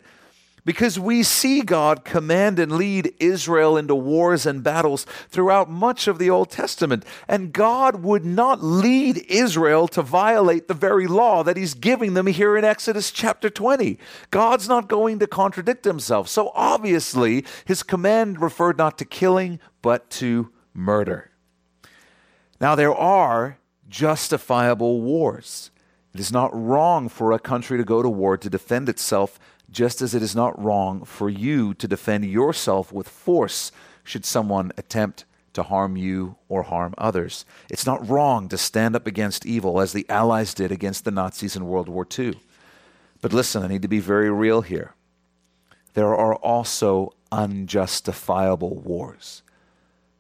Because 0.67 0.99
we 0.99 1.23
see 1.23 1.63
God 1.63 2.05
command 2.05 2.59
and 2.59 2.73
lead 2.73 3.15
Israel 3.21 3.77
into 3.77 3.95
wars 3.95 4.45
and 4.45 4.65
battles 4.65 5.07
throughout 5.29 5.71
much 5.71 6.09
of 6.09 6.19
the 6.19 6.29
Old 6.29 6.51
Testament. 6.51 7.05
And 7.29 7.53
God 7.53 8.03
would 8.03 8.25
not 8.25 8.63
lead 8.63 9.25
Israel 9.29 9.87
to 9.89 10.03
violate 10.03 10.67
the 10.67 10.75
very 10.75 11.07
law 11.07 11.45
that 11.45 11.57
He's 11.57 11.75
giving 11.75 12.15
them 12.15 12.27
here 12.27 12.57
in 12.57 12.65
Exodus 12.65 13.13
chapter 13.13 13.49
20. 13.49 13.97
God's 14.33 14.69
not 14.69 14.89
going 14.89 15.21
to 15.21 15.29
contradict 15.29 15.85
Himself. 15.85 16.29
So 16.29 16.51
obviously, 16.55 17.45
His 17.65 17.85
command 17.85 18.43
referred 18.43 18.77
not 18.77 18.99
to 18.99 19.05
killing, 19.05 19.61
but 19.83 20.11
to 20.11 20.51
murder. 20.75 21.31
Now, 22.61 22.75
there 22.75 22.95
are 22.95 23.59
justifiable 23.89 25.01
wars. 25.01 25.71
It 26.13 26.19
is 26.19 26.33
not 26.33 26.51
wrong 26.53 27.09
for 27.09 27.31
a 27.31 27.39
country 27.39 27.79
to 27.79 27.85
go 27.85 28.03
to 28.03 28.09
war 28.09 28.37
to 28.37 28.51
defend 28.51 28.89
itself 28.89 29.39
just 29.77 30.01
as 30.01 30.15
it 30.15 30.23
is 30.23 30.35
not 30.35 30.59
wrong 30.59 31.05
for 31.05 31.29
you 31.29 31.75
to 31.75 31.87
defend 31.87 32.25
yourself 32.25 32.91
with 32.91 33.07
force 33.07 33.71
should 34.05 34.25
someone 34.25 34.73
attempt 34.79 35.27
to 35.53 35.63
harm 35.63 35.99
you 35.99 36.35
or 36.49 36.63
harm 36.63 36.95
others. 36.97 37.45
It's 37.69 37.85
not 37.85 38.09
wrong 38.09 38.49
to 38.49 38.57
stand 38.57 38.97
up 38.97 39.07
against 39.07 39.45
evil 39.45 39.79
as 39.83 39.93
the 39.93 40.09
Allies 40.09 40.55
did 40.55 40.73
against 40.73 41.05
the 41.05 41.11
Nazis 41.11 41.57
in 41.57 41.67
World 41.67 41.91
War 41.91 42.07
II. 42.19 42.41
But 43.21 43.35
listen, 43.35 43.63
I 43.63 43.67
need 43.69 43.83
to 43.83 43.89
be 43.89 44.01
very 44.01 44.31
real 44.31 44.63
here. 44.63 44.95
There 45.93 46.17
are 46.17 46.37
also 46.37 47.13
unjustifiable 47.31 48.77
wars. 48.77 49.43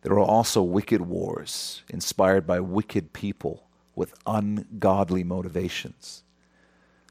There 0.02 0.12
are 0.12 0.20
also 0.20 0.62
wicked 0.62 1.00
wars 1.00 1.82
inspired 1.88 2.46
by 2.46 2.60
wicked 2.60 3.14
people 3.14 3.66
with 3.94 4.12
ungodly 4.26 5.24
motivations. 5.24 6.24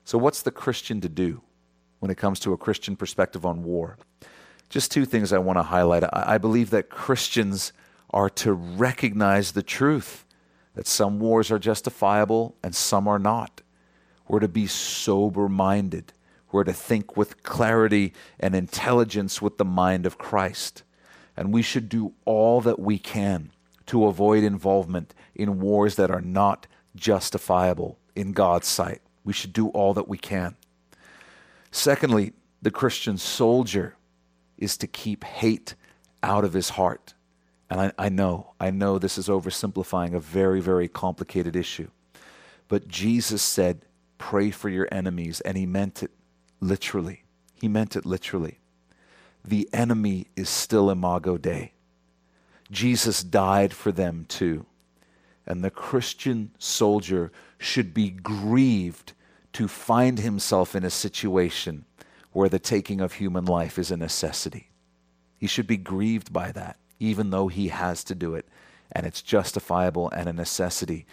So, 0.03 0.19
what's 0.19 0.43
the 0.43 0.51
Christian 0.51 1.01
to 1.01 1.09
do? 1.09 1.41
When 2.05 2.11
it 2.11 2.17
comes 2.17 2.39
to 2.39 2.53
a 2.53 2.57
Christian 2.57 2.95
perspective 2.95 3.47
on 3.47 3.63
war. 3.63 3.97
Just 4.69 4.91
two 4.91 5.05
things 5.05 5.33
I 5.33 5.39
want 5.39 5.57
to 5.57 5.63
highlight. 5.63 6.03
I 6.13 6.37
believe 6.37 6.69
that 6.69 6.87
Christians 6.87 7.73
are 8.11 8.29
to 8.29 8.53
recognize 8.53 9.53
the 9.53 9.63
truth 9.63 10.23
that 10.75 10.85
some 10.85 11.19
wars 11.19 11.49
are 11.49 11.57
justifiable 11.57 12.55
and 12.61 12.75
some 12.75 13.07
are 13.07 13.17
not. 13.17 13.61
We're 14.27 14.41
to 14.41 14.47
be 14.47 14.67
sober 14.67 15.49
minded. 15.49 16.13
We're 16.51 16.65
to 16.65 16.73
think 16.73 17.17
with 17.17 17.41
clarity 17.41 18.13
and 18.39 18.53
intelligence 18.53 19.41
with 19.41 19.57
the 19.57 19.65
mind 19.65 20.05
of 20.05 20.19
Christ. 20.19 20.83
And 21.35 21.51
we 21.51 21.63
should 21.63 21.89
do 21.89 22.13
all 22.23 22.61
that 22.61 22.77
we 22.77 22.99
can 22.99 23.49
to 23.87 24.05
avoid 24.05 24.43
involvement 24.43 25.15
in 25.33 25.59
wars 25.59 25.95
that 25.95 26.11
are 26.11 26.21
not 26.21 26.67
justifiable 26.95 27.97
in 28.15 28.31
God's 28.31 28.67
sight. 28.67 29.01
We 29.23 29.33
should 29.33 29.53
do 29.53 29.69
all 29.69 29.95
that 29.95 30.07
we 30.07 30.19
can. 30.19 30.55
Secondly, 31.75 32.31
the 32.61 32.71
Christian 32.71 33.17
soldier 33.17 33.97
is 34.57 34.77
to 34.77 34.87
keep 34.87 35.25
hate 35.25 35.75
out 36.23 36.45
of 36.45 36.53
his 36.53 36.69
heart. 36.69 37.15
And 37.69 37.81
I, 37.81 37.91
I, 37.97 38.07
know, 38.07 38.53
I 38.61 38.71
know 38.71 38.97
this 38.97 39.17
is 39.17 39.27
oversimplifying 39.27 40.13
a 40.13 40.19
very, 40.21 40.61
very 40.61 40.87
complicated 40.87 41.53
issue. 41.53 41.89
But 42.69 42.87
Jesus 42.87 43.41
said, 43.41 43.81
pray 44.17 44.51
for 44.51 44.69
your 44.69 44.87
enemies, 44.89 45.41
and 45.41 45.57
he 45.57 45.65
meant 45.65 46.01
it 46.01 46.11
literally. 46.61 47.23
He 47.55 47.67
meant 47.67 47.97
it 47.97 48.05
literally. 48.05 48.59
The 49.43 49.67
enemy 49.73 50.27
is 50.37 50.47
still 50.47 50.89
imago 50.89 51.37
Dei. 51.37 51.73
Jesus 52.71 53.21
died 53.21 53.73
for 53.73 53.91
them 53.91 54.25
too. 54.29 54.65
And 55.45 55.61
the 55.61 55.71
Christian 55.71 56.51
soldier 56.57 57.33
should 57.59 57.93
be 57.93 58.11
grieved 58.11 59.11
to 59.55 59.69
find 59.69 60.19
himself 60.19 60.75
in 60.75 60.83
a 60.83 60.89
situation 60.89 61.85
where 62.33 62.49
the 62.49 62.59
taking 62.59 62.99
of 62.99 63.13
human 63.13 63.45
life 63.45 63.79
is 63.79 63.89
a 63.89 63.95
necessity. 63.95 64.69
He 65.37 65.47
should 65.47 65.65
be 65.65 65.77
grieved 65.77 66.33
by 66.33 66.51
that, 66.51 66.75
even 66.99 67.29
though 67.29 67.47
he 67.47 67.69
has 67.69 68.03
to 68.03 68.15
do 68.15 68.35
it, 68.35 68.45
and 68.91 69.05
it's 69.05 69.21
justifiable 69.21 70.09
and 70.09 70.27
a 70.27 70.33
necessity. 70.33 71.05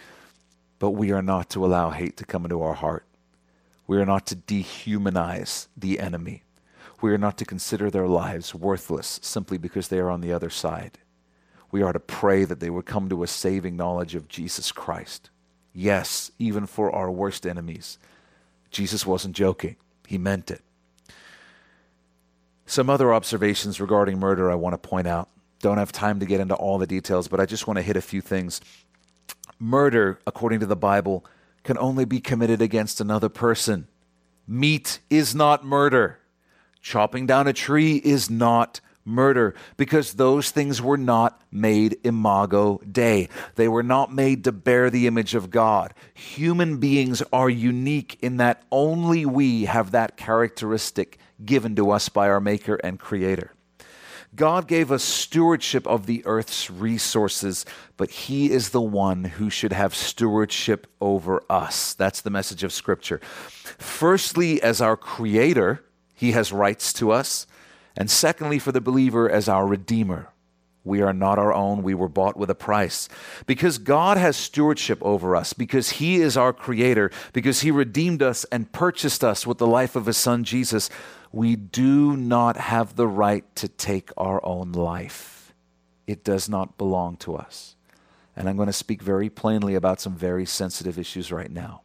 But 0.77 0.89
we 0.89 1.09
are 1.13 1.21
not 1.21 1.49
to 1.51 1.63
allow 1.63 1.91
hate 1.91 2.17
to 2.17 2.25
come 2.25 2.43
into 2.43 2.61
our 2.61 2.73
heart. 2.73 3.05
We 3.87 3.95
are 3.95 4.05
not 4.05 4.25
to 4.27 4.35
dehumanize 4.35 5.67
the 5.77 6.01
enemy. 6.01 6.43
We 6.99 7.13
are 7.13 7.17
not 7.17 7.37
to 7.37 7.45
consider 7.45 7.89
their 7.89 8.07
lives 8.07 8.53
worthless 8.53 9.21
simply 9.23 9.57
because 9.57 9.87
they 9.87 9.99
are 9.99 10.09
on 10.09 10.19
the 10.19 10.33
other 10.33 10.49
side. 10.49 10.97
We 11.71 11.81
are 11.81 11.93
to 11.93 11.99
pray 11.99 12.43
that 12.43 12.59
they 12.59 12.69
would 12.69 12.85
come 12.85 13.07
to 13.07 13.23
a 13.23 13.27
saving 13.27 13.77
knowledge 13.77 14.15
of 14.15 14.27
Jesus 14.27 14.73
Christ. 14.73 15.29
Yes, 15.73 16.31
even 16.39 16.65
for 16.65 16.93
our 16.93 17.09
worst 17.09 17.47
enemies 17.47 17.97
Jesus 18.73 19.05
wasn't 19.05 19.35
joking, 19.35 19.77
he 20.07 20.17
meant 20.17 20.51
it. 20.51 20.61
Some 22.65 22.89
other 22.89 23.13
observations 23.13 23.79
regarding 23.79 24.19
murder 24.19 24.51
I 24.51 24.55
want 24.55 24.73
to 24.73 24.77
point 24.77 25.07
out. 25.07 25.29
Don't 25.59 25.77
have 25.77 25.91
time 25.91 26.19
to 26.19 26.25
get 26.25 26.41
into 26.41 26.55
all 26.55 26.77
the 26.77 26.87
details, 26.87 27.27
but 27.27 27.39
I 27.39 27.45
just 27.45 27.67
want 27.67 27.77
to 27.77 27.83
hit 27.83 27.95
a 27.95 28.01
few 28.01 28.19
things. 28.19 28.59
Murder, 29.59 30.19
according 30.27 30.59
to 30.59 30.65
the 30.65 30.75
Bible, 30.75 31.25
can 31.63 31.77
only 31.77 32.03
be 32.03 32.19
committed 32.19 32.61
against 32.61 32.99
another 32.99 33.29
person. 33.29 33.87
Meat 34.47 34.99
is 35.09 35.33
not 35.33 35.63
murder. 35.63 36.19
Chopping 36.81 37.25
down 37.25 37.47
a 37.47 37.53
tree 37.53 37.95
is 37.97 38.29
not 38.29 38.81
murder 39.05 39.53
because 39.77 40.13
those 40.13 40.51
things 40.51 40.81
were 40.81 40.97
not 40.97 41.41
made 41.51 41.97
imago 42.03 42.79
Dei. 42.89 43.29
They 43.55 43.67
were 43.67 43.83
not 43.83 44.13
made 44.13 44.43
to 44.45 44.51
bear 44.51 44.89
the 44.89 45.07
image 45.07 45.35
of 45.35 45.49
God. 45.49 45.93
Human 46.13 46.77
beings 46.77 47.21
are 47.31 47.49
unique 47.49 48.17
in 48.21 48.37
that 48.37 48.63
only 48.71 49.25
we 49.25 49.65
have 49.65 49.91
that 49.91 50.17
characteristic 50.17 51.17
given 51.43 51.75
to 51.75 51.91
us 51.91 52.09
by 52.09 52.29
our 52.29 52.39
Maker 52.39 52.75
and 52.75 52.99
Creator. 52.99 53.51
God 54.35 54.67
gave 54.67 54.91
us 54.91 55.03
stewardship 55.03 55.85
of 55.85 56.07
the 56.07 56.23
earth's 56.25 56.69
resources, 56.71 57.65
but 57.97 58.09
He 58.09 58.49
is 58.49 58.69
the 58.69 58.81
one 58.81 59.25
who 59.25 59.49
should 59.49 59.73
have 59.73 59.93
stewardship 59.93 60.87
over 60.99 61.43
us. 61.49 61.93
That's 61.93 62.21
the 62.21 62.31
message 62.31 62.63
of 62.63 62.73
Scripture. 62.73 63.19
Firstly, 63.19 64.61
as 64.61 64.81
our 64.81 64.97
Creator, 64.97 65.85
He 66.15 66.31
has 66.31 66.51
rights 66.51 66.93
to 66.93 67.11
us. 67.11 67.45
And 67.95 68.09
secondly, 68.09 68.59
for 68.59 68.71
the 68.71 68.81
believer 68.81 69.29
as 69.29 69.47
our 69.47 69.67
Redeemer. 69.67 70.29
We 70.85 71.01
are 71.01 71.13
not 71.13 71.39
our 71.39 71.53
own. 71.53 71.81
We 71.81 71.93
were 71.93 72.09
bought 72.09 72.35
with 72.35 72.49
a 72.49 72.55
price. 72.55 73.07
Because 73.45 73.77
God 73.77 74.17
has 74.17 74.35
stewardship 74.35 74.99
over 75.01 75.35
us, 75.35 75.53
because 75.53 75.91
He 75.91 76.17
is 76.17 76.35
our 76.35 76.51
Creator, 76.51 77.11
because 77.31 77.61
He 77.61 77.71
redeemed 77.71 78.21
us 78.21 78.43
and 78.45 78.71
purchased 78.71 79.23
us 79.23 79.47
with 79.47 79.59
the 79.59 79.67
life 79.67 79.95
of 79.95 80.07
His 80.07 80.17
Son 80.17 80.43
Jesus, 80.43 80.89
we 81.31 81.55
do 81.55 82.17
not 82.17 82.57
have 82.57 82.95
the 82.95 83.07
right 83.07 83.43
to 83.55 83.67
take 83.67 84.09
our 84.17 84.45
own 84.45 84.73
life. 84.73 85.53
It 86.05 86.23
does 86.23 86.49
not 86.49 86.77
belong 86.77 87.15
to 87.17 87.35
us. 87.35 87.75
And 88.35 88.49
I'm 88.49 88.57
going 88.57 88.67
to 88.67 88.73
speak 88.73 89.01
very 89.01 89.29
plainly 89.29 89.75
about 89.75 90.01
some 90.01 90.15
very 90.15 90.45
sensitive 90.45 90.99
issues 90.99 91.31
right 91.31 91.51
now. 91.51 91.82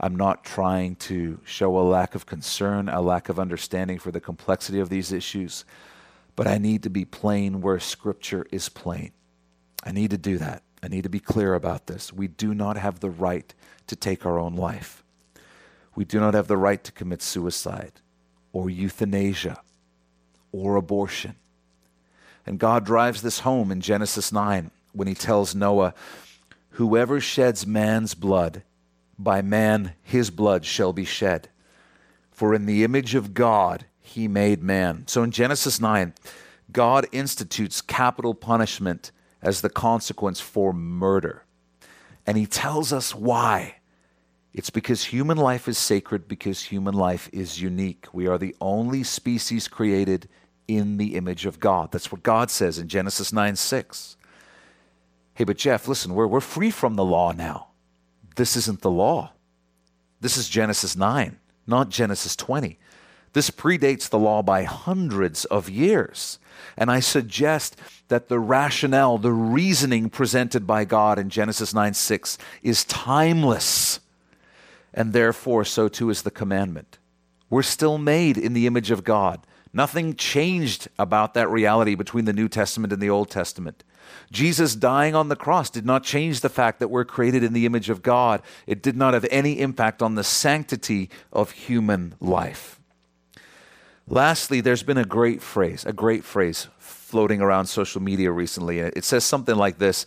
I'm 0.00 0.16
not 0.16 0.44
trying 0.44 0.96
to 0.96 1.40
show 1.44 1.78
a 1.78 1.80
lack 1.80 2.14
of 2.14 2.26
concern, 2.26 2.88
a 2.88 3.00
lack 3.00 3.28
of 3.28 3.38
understanding 3.38 3.98
for 3.98 4.10
the 4.10 4.20
complexity 4.20 4.80
of 4.80 4.88
these 4.88 5.12
issues, 5.12 5.64
but 6.36 6.46
I 6.46 6.58
need 6.58 6.82
to 6.82 6.90
be 6.90 7.04
plain 7.04 7.60
where 7.60 7.78
Scripture 7.78 8.46
is 8.50 8.68
plain. 8.68 9.12
I 9.84 9.92
need 9.92 10.10
to 10.10 10.18
do 10.18 10.38
that. 10.38 10.62
I 10.82 10.88
need 10.88 11.02
to 11.04 11.08
be 11.08 11.20
clear 11.20 11.54
about 11.54 11.86
this. 11.86 12.12
We 12.12 12.28
do 12.28 12.54
not 12.54 12.76
have 12.76 13.00
the 13.00 13.10
right 13.10 13.54
to 13.86 13.96
take 13.96 14.26
our 14.26 14.38
own 14.38 14.54
life. 14.54 15.04
We 15.94 16.04
do 16.04 16.18
not 16.20 16.34
have 16.34 16.48
the 16.48 16.56
right 16.56 16.82
to 16.82 16.92
commit 16.92 17.22
suicide 17.22 17.92
or 18.52 18.68
euthanasia 18.68 19.60
or 20.52 20.76
abortion. 20.76 21.36
And 22.46 22.58
God 22.58 22.84
drives 22.84 23.22
this 23.22 23.40
home 23.40 23.70
in 23.70 23.80
Genesis 23.80 24.32
9 24.32 24.70
when 24.92 25.08
he 25.08 25.14
tells 25.14 25.54
Noah, 25.54 25.94
Whoever 26.70 27.20
sheds 27.20 27.66
man's 27.66 28.14
blood, 28.14 28.62
by 29.18 29.42
man 29.42 29.94
his 30.02 30.30
blood 30.30 30.64
shall 30.64 30.92
be 30.92 31.04
shed. 31.04 31.48
For 32.30 32.54
in 32.54 32.66
the 32.66 32.84
image 32.84 33.14
of 33.14 33.34
God 33.34 33.86
he 34.00 34.28
made 34.28 34.62
man. 34.62 35.04
So 35.06 35.22
in 35.22 35.30
Genesis 35.30 35.80
9, 35.80 36.14
God 36.72 37.06
institutes 37.12 37.80
capital 37.80 38.34
punishment 38.34 39.12
as 39.40 39.60
the 39.60 39.70
consequence 39.70 40.40
for 40.40 40.72
murder. 40.72 41.44
And 42.26 42.36
he 42.36 42.46
tells 42.46 42.92
us 42.92 43.14
why. 43.14 43.76
It's 44.52 44.70
because 44.70 45.06
human 45.06 45.36
life 45.36 45.68
is 45.68 45.78
sacred, 45.78 46.28
because 46.28 46.62
human 46.62 46.94
life 46.94 47.28
is 47.32 47.60
unique. 47.60 48.06
We 48.12 48.26
are 48.28 48.38
the 48.38 48.54
only 48.60 49.02
species 49.02 49.68
created 49.68 50.28
in 50.68 50.96
the 50.96 51.16
image 51.16 51.44
of 51.44 51.60
God. 51.60 51.92
That's 51.92 52.10
what 52.12 52.22
God 52.22 52.50
says 52.50 52.78
in 52.78 52.88
Genesis 52.88 53.32
9 53.32 53.56
6. 53.56 54.16
Hey, 55.34 55.44
but 55.44 55.58
Jeff, 55.58 55.88
listen, 55.88 56.14
we're, 56.14 56.28
we're 56.28 56.40
free 56.40 56.70
from 56.70 56.94
the 56.94 57.04
law 57.04 57.32
now 57.32 57.68
this 58.34 58.56
isn't 58.56 58.80
the 58.80 58.90
law. 58.90 59.32
This 60.20 60.36
is 60.36 60.48
Genesis 60.48 60.96
9, 60.96 61.38
not 61.66 61.88
Genesis 61.88 62.34
20. 62.36 62.78
This 63.34 63.50
predates 63.50 64.08
the 64.08 64.18
law 64.18 64.42
by 64.42 64.62
hundreds 64.62 65.44
of 65.46 65.68
years. 65.68 66.38
And 66.76 66.90
I 66.90 67.00
suggest 67.00 67.76
that 68.08 68.28
the 68.28 68.38
rationale, 68.38 69.18
the 69.18 69.32
reasoning 69.32 70.08
presented 70.08 70.66
by 70.66 70.84
God 70.84 71.18
in 71.18 71.30
Genesis 71.30 71.74
9 71.74 71.94
6 71.94 72.38
is 72.62 72.84
timeless. 72.84 74.00
And 74.92 75.12
therefore, 75.12 75.64
so 75.64 75.88
too 75.88 76.10
is 76.10 76.22
the 76.22 76.30
commandment. 76.30 76.98
We're 77.50 77.62
still 77.62 77.98
made 77.98 78.38
in 78.38 78.52
the 78.52 78.66
image 78.66 78.90
of 78.90 79.04
God. 79.04 79.40
Nothing 79.72 80.14
changed 80.14 80.86
about 80.98 81.34
that 81.34 81.50
reality 81.50 81.96
between 81.96 82.26
the 82.26 82.32
New 82.32 82.48
Testament 82.48 82.92
and 82.92 83.02
the 83.02 83.10
Old 83.10 83.30
Testament. 83.30 83.82
Jesus 84.30 84.74
dying 84.74 85.14
on 85.14 85.28
the 85.28 85.36
cross 85.36 85.70
did 85.70 85.86
not 85.86 86.02
change 86.02 86.40
the 86.40 86.48
fact 86.48 86.80
that 86.80 86.88
we're 86.88 87.04
created 87.04 87.44
in 87.44 87.52
the 87.52 87.66
image 87.66 87.90
of 87.90 88.02
God. 88.02 88.42
It 88.66 88.82
did 88.82 88.96
not 88.96 89.14
have 89.14 89.26
any 89.30 89.60
impact 89.60 90.02
on 90.02 90.14
the 90.14 90.24
sanctity 90.24 91.10
of 91.32 91.52
human 91.52 92.14
life. 92.20 92.80
Lastly, 94.06 94.60
there's 94.60 94.82
been 94.82 94.98
a 94.98 95.04
great 95.04 95.40
phrase, 95.40 95.84
a 95.86 95.92
great 95.92 96.24
phrase 96.24 96.68
floating 96.78 97.40
around 97.40 97.66
social 97.66 98.02
media 98.02 98.30
recently. 98.30 98.80
It 98.80 99.04
says 99.04 99.24
something 99.24 99.56
like 99.56 99.78
this 99.78 100.04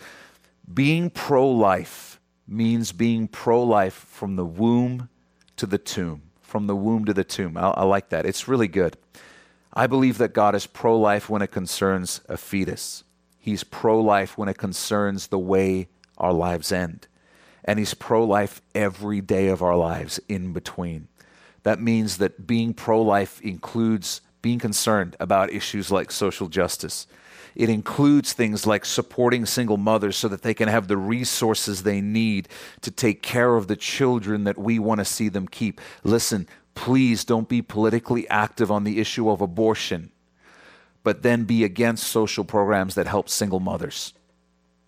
Being 0.71 1.09
pro 1.09 1.49
life 1.49 2.19
means 2.47 2.91
being 2.91 3.27
pro 3.27 3.63
life 3.63 3.93
from 3.93 4.35
the 4.35 4.45
womb 4.45 5.09
to 5.57 5.65
the 5.65 5.77
tomb. 5.77 6.21
From 6.41 6.67
the 6.67 6.75
womb 6.75 7.05
to 7.05 7.13
the 7.13 7.23
tomb. 7.23 7.57
I, 7.57 7.69
I 7.69 7.83
like 7.83 8.09
that. 8.09 8.25
It's 8.25 8.47
really 8.47 8.67
good. 8.67 8.97
I 9.73 9.87
believe 9.87 10.17
that 10.17 10.33
God 10.33 10.55
is 10.55 10.65
pro 10.65 10.97
life 10.97 11.29
when 11.29 11.41
it 11.41 11.51
concerns 11.51 12.21
a 12.29 12.37
fetus. 12.37 13.03
He's 13.47 13.63
pro 13.63 14.01
life 14.01 14.37
when 14.37 14.49
it 14.49 14.57
concerns 14.57 15.27
the 15.27 15.39
way 15.39 15.87
our 16.17 16.33
lives 16.33 16.73
end. 16.73 17.07
And 17.63 17.79
He's 17.79 17.93
pro 17.93 18.25
life 18.25 18.61
every 18.75 19.21
day 19.21 19.47
of 19.47 19.61
our 19.63 19.77
lives 19.77 20.19
in 20.27 20.51
between. 20.51 21.07
That 21.63 21.81
means 21.81 22.17
that 22.17 22.45
being 22.45 22.73
pro 22.73 23.01
life 23.01 23.39
includes 23.39 24.19
being 24.41 24.59
concerned 24.59 25.15
about 25.21 25.53
issues 25.53 25.89
like 25.89 26.11
social 26.11 26.49
justice. 26.49 27.07
It 27.55 27.69
includes 27.69 28.33
things 28.33 28.67
like 28.67 28.83
supporting 28.83 29.45
single 29.45 29.77
mothers 29.77 30.17
so 30.17 30.27
that 30.27 30.41
they 30.41 30.53
can 30.53 30.67
have 30.67 30.89
the 30.89 30.97
resources 30.97 31.83
they 31.83 32.01
need 32.01 32.49
to 32.81 32.91
take 32.91 33.21
care 33.21 33.55
of 33.55 33.67
the 33.67 33.77
children 33.77 34.43
that 34.43 34.57
we 34.57 34.77
want 34.77 34.99
to 34.99 35.05
see 35.05 35.29
them 35.29 35.47
keep. 35.47 35.79
Listen, 36.03 36.49
please 36.75 37.23
don't 37.23 37.47
be 37.47 37.61
politically 37.61 38.27
active 38.27 38.69
on 38.69 38.83
the 38.83 38.99
issue 38.99 39.29
of 39.29 39.39
abortion, 39.39 40.11
but 41.07 41.21
then 41.21 41.45
be 41.45 41.63
against 41.63 42.05
social 42.07 42.43
programs 42.43 42.95
that 42.95 43.07
help 43.07 43.29
single 43.29 43.61
mothers. 43.61 44.13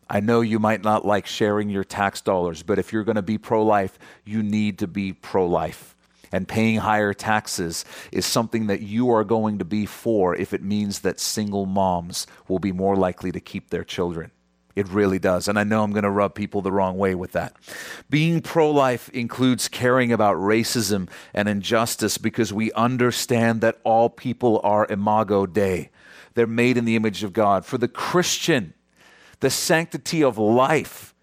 I 0.10 0.20
know 0.20 0.42
you 0.42 0.60
might 0.60 0.84
not 0.84 1.06
like 1.06 1.26
sharing 1.26 1.70
your 1.70 1.86
tax 1.86 2.20
dollars, 2.20 2.62
but 2.62 2.78
if 2.78 2.92
you're 2.92 3.06
going 3.06 3.16
to 3.16 3.22
be 3.22 3.38
pro 3.38 3.64
life, 3.64 3.98
you 4.26 4.44
need 4.44 4.80
to 4.80 4.88
be 4.88 5.14
pro 5.14 5.46
life 5.46 5.96
and 6.34 6.46
paying 6.46 6.80
higher 6.80 7.14
taxes 7.14 7.86
is 8.12 8.26
something 8.26 8.68
that 8.68 8.82
you 8.82 9.10
are 9.12 9.24
going 9.24 9.60
to 9.60 9.66
be 9.66 9.86
for 9.86 10.36
if 10.36 10.52
it 10.52 10.62
means 10.62 11.00
that 11.00 11.22
single 11.22 11.66
moms 11.66 12.28
will 12.50 12.60
be 12.60 12.74
more 12.74 12.98
likely 12.98 13.32
to 13.32 13.40
keep 13.40 13.70
their 13.70 13.86
children. 13.86 14.32
It 14.76 14.88
really 14.88 15.20
does. 15.20 15.48
And 15.48 15.58
I 15.58 15.64
know 15.64 15.84
I'm 15.84 15.92
going 15.92 16.04
to 16.04 16.10
rub 16.10 16.36
people 16.36 16.62
the 16.62 16.72
wrong 16.72 16.98
way 16.98 17.16
with 17.16 17.34
that. 17.34 17.54
Being 18.10 18.42
pro 18.42 18.72
life 18.72 19.10
includes 19.10 19.68
caring 19.68 20.12
about 20.14 20.38
racism 20.38 21.10
and 21.34 21.50
injustice 21.50 22.18
because 22.18 22.54
we 22.54 22.72
understand 22.74 23.62
that 23.62 23.80
all 23.84 24.10
people 24.10 24.62
are 24.64 24.86
imago 24.90 25.46
Dei. 25.46 25.90
They're 26.34 26.48
made 26.48 26.78
in 26.78 26.86
the 26.86 26.96
image 26.96 27.24
of 27.24 27.34
God. 27.34 27.66
For 27.66 27.78
the 27.78 27.88
Christian, 27.88 28.74
the 29.40 29.50
sanctity 29.50 30.24
of 30.24 30.38
life 30.38 31.14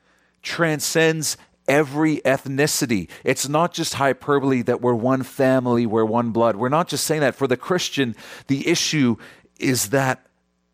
transcends 0.43 1.37
every 1.69 2.19
ethnicity. 2.19 3.09
It's 3.25 3.49
not 3.49 3.73
just 3.73 3.95
hyperbole 3.95 4.63
that 4.63 4.81
we're 4.81 4.95
one 4.95 5.23
family, 5.23 5.87
we're 5.87 6.05
one 6.05 6.31
blood. 6.31 6.57
We're 6.57 6.69
not 6.69 6.89
just 6.89 7.05
saying 7.05 7.23
that. 7.23 7.35
For 7.35 7.47
the 7.47 7.57
Christian, 7.57 8.15
the 8.47 8.69
issue 8.69 9.17
is 9.59 9.91
that 9.91 10.27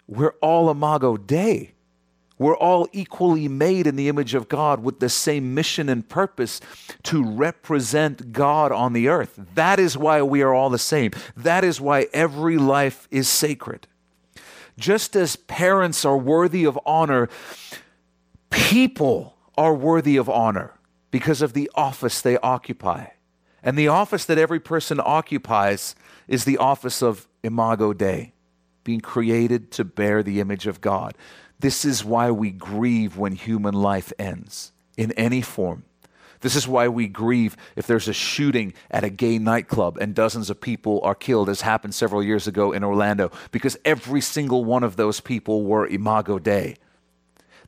we're 0.06 0.34
all 0.42 0.70
imago 0.70 1.16
Dei. 1.16 1.72
We're 2.38 2.56
all 2.56 2.88
equally 2.92 3.46
made 3.46 3.86
in 3.86 3.94
the 3.94 4.08
image 4.08 4.34
of 4.34 4.48
God 4.48 4.82
with 4.82 4.98
the 4.98 5.08
same 5.08 5.54
mission 5.54 5.88
and 5.88 6.08
purpose 6.08 6.60
to 7.04 7.24
represent 7.24 8.32
God 8.32 8.72
on 8.72 8.94
the 8.94 9.08
earth. 9.08 9.38
That 9.54 9.78
is 9.78 9.96
why 9.96 10.22
we 10.22 10.42
are 10.42 10.52
all 10.52 10.68
the 10.68 10.78
same. 10.78 11.12
That 11.36 11.62
is 11.62 11.80
why 11.80 12.08
every 12.12 12.56
life 12.56 13.06
is 13.12 13.28
sacred. 13.28 13.86
Just 14.78 15.16
as 15.16 15.36
parents 15.36 16.04
are 16.04 16.16
worthy 16.16 16.64
of 16.64 16.78
honor, 16.86 17.28
people 18.50 19.36
are 19.56 19.74
worthy 19.74 20.16
of 20.16 20.28
honor 20.28 20.72
because 21.10 21.42
of 21.42 21.52
the 21.52 21.70
office 21.74 22.20
they 22.20 22.38
occupy. 22.38 23.06
And 23.62 23.78
the 23.78 23.88
office 23.88 24.24
that 24.24 24.38
every 24.38 24.60
person 24.60 25.00
occupies 25.02 25.94
is 26.26 26.44
the 26.44 26.58
office 26.58 27.02
of 27.02 27.28
Imago 27.42 27.92
Dei, 27.92 28.32
being 28.82 29.00
created 29.00 29.70
to 29.72 29.84
bear 29.84 30.22
the 30.22 30.40
image 30.40 30.66
of 30.66 30.80
God. 30.80 31.16
This 31.60 31.84
is 31.84 32.04
why 32.04 32.30
we 32.30 32.50
grieve 32.50 33.16
when 33.16 33.32
human 33.32 33.74
life 33.74 34.12
ends 34.18 34.72
in 34.96 35.12
any 35.12 35.42
form. 35.42 35.84
This 36.42 36.56
is 36.56 36.68
why 36.68 36.88
we 36.88 37.08
grieve 37.08 37.56
if 37.74 37.86
there's 37.86 38.08
a 38.08 38.12
shooting 38.12 38.74
at 38.90 39.04
a 39.04 39.10
gay 39.10 39.38
nightclub 39.38 39.96
and 39.96 40.14
dozens 40.14 40.50
of 40.50 40.60
people 40.60 41.00
are 41.02 41.14
killed, 41.14 41.48
as 41.48 41.62
happened 41.62 41.94
several 41.94 42.22
years 42.22 42.46
ago 42.46 42.72
in 42.72 42.84
Orlando, 42.84 43.30
because 43.50 43.76
every 43.84 44.20
single 44.20 44.64
one 44.64 44.82
of 44.82 44.96
those 44.96 45.20
people 45.20 45.64
were 45.64 45.86
Imago 45.86 46.38
Dei. 46.38 46.76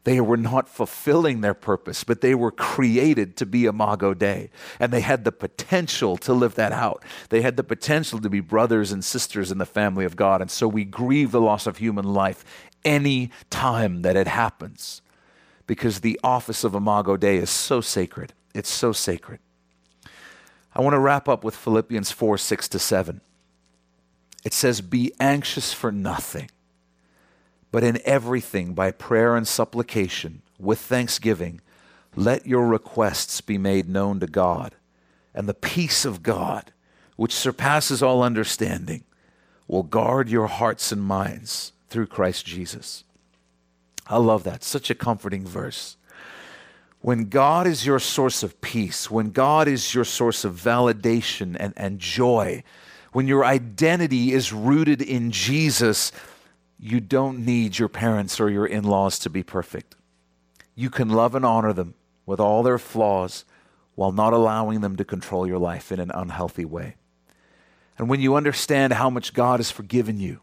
They 0.02 0.20
were 0.20 0.36
not 0.36 0.68
fulfilling 0.68 1.40
their 1.40 1.54
purpose, 1.54 2.04
but 2.04 2.20
they 2.20 2.34
were 2.34 2.50
created 2.50 3.36
to 3.38 3.46
be 3.46 3.64
Imago 3.64 4.12
Dei. 4.12 4.50
And 4.78 4.92
they 4.92 5.00
had 5.00 5.24
the 5.24 5.32
potential 5.32 6.18
to 6.18 6.34
live 6.34 6.56
that 6.56 6.72
out. 6.72 7.02
They 7.30 7.40
had 7.40 7.56
the 7.56 7.64
potential 7.64 8.20
to 8.20 8.28
be 8.28 8.40
brothers 8.40 8.92
and 8.92 9.02
sisters 9.02 9.50
in 9.50 9.56
the 9.56 9.64
family 9.64 10.04
of 10.04 10.14
God. 10.14 10.42
And 10.42 10.50
so 10.50 10.68
we 10.68 10.84
grieve 10.84 11.30
the 11.30 11.40
loss 11.40 11.66
of 11.66 11.78
human 11.78 12.04
life 12.04 12.44
any 12.84 13.30
time 13.48 14.02
that 14.02 14.14
it 14.14 14.26
happens 14.26 15.00
because 15.66 16.00
the 16.00 16.20
office 16.22 16.64
of 16.64 16.74
Imago 16.74 17.16
Dei 17.16 17.38
is 17.38 17.48
so 17.48 17.80
sacred. 17.80 18.34
It's 18.54 18.70
so 18.70 18.92
sacred. 18.92 19.40
I 20.74 20.80
want 20.80 20.94
to 20.94 21.00
wrap 21.00 21.28
up 21.28 21.44
with 21.44 21.56
Philippians 21.56 22.12
4 22.12 22.38
6 22.38 22.68
to 22.68 22.78
7. 22.78 23.20
It 24.44 24.52
says, 24.52 24.80
Be 24.80 25.12
anxious 25.20 25.72
for 25.72 25.92
nothing 25.92 26.48
but 27.74 27.82
in 27.82 28.00
everything, 28.04 28.72
by 28.72 28.92
prayer 28.92 29.34
and 29.34 29.48
supplication, 29.48 30.42
with 30.60 30.78
thanksgiving, 30.78 31.60
let 32.14 32.46
your 32.46 32.68
requests 32.68 33.40
be 33.40 33.58
made 33.58 33.88
known 33.88 34.20
to 34.20 34.28
God. 34.28 34.76
And 35.34 35.48
the 35.48 35.54
peace 35.54 36.04
of 36.04 36.22
God, 36.22 36.70
which 37.16 37.34
surpasses 37.34 38.00
all 38.00 38.22
understanding, 38.22 39.02
will 39.66 39.82
guard 39.82 40.28
your 40.28 40.46
hearts 40.46 40.92
and 40.92 41.02
minds 41.02 41.72
through 41.88 42.06
Christ 42.06 42.46
Jesus. 42.46 43.02
I 44.06 44.18
love 44.18 44.44
that. 44.44 44.62
Such 44.62 44.88
a 44.88 44.94
comforting 44.94 45.44
verse. 45.44 45.96
When 47.04 47.26
God 47.26 47.66
is 47.66 47.84
your 47.84 47.98
source 47.98 48.42
of 48.42 48.62
peace, 48.62 49.10
when 49.10 49.28
God 49.28 49.68
is 49.68 49.94
your 49.94 50.06
source 50.06 50.42
of 50.42 50.54
validation 50.54 51.54
and, 51.60 51.74
and 51.76 51.98
joy, 51.98 52.64
when 53.12 53.28
your 53.28 53.44
identity 53.44 54.32
is 54.32 54.54
rooted 54.54 55.02
in 55.02 55.30
Jesus, 55.30 56.12
you 56.78 57.00
don't 57.00 57.44
need 57.44 57.78
your 57.78 57.90
parents 57.90 58.40
or 58.40 58.48
your 58.48 58.64
in 58.64 58.84
laws 58.84 59.18
to 59.18 59.28
be 59.28 59.42
perfect. 59.42 59.96
You 60.74 60.88
can 60.88 61.10
love 61.10 61.34
and 61.34 61.44
honor 61.44 61.74
them 61.74 61.92
with 62.24 62.40
all 62.40 62.62
their 62.62 62.78
flaws 62.78 63.44
while 63.96 64.12
not 64.12 64.32
allowing 64.32 64.80
them 64.80 64.96
to 64.96 65.04
control 65.04 65.46
your 65.46 65.58
life 65.58 65.92
in 65.92 66.00
an 66.00 66.10
unhealthy 66.14 66.64
way. 66.64 66.96
And 67.98 68.08
when 68.08 68.22
you 68.22 68.34
understand 68.34 68.94
how 68.94 69.10
much 69.10 69.34
God 69.34 69.58
has 69.58 69.70
forgiven 69.70 70.20
you, 70.20 70.40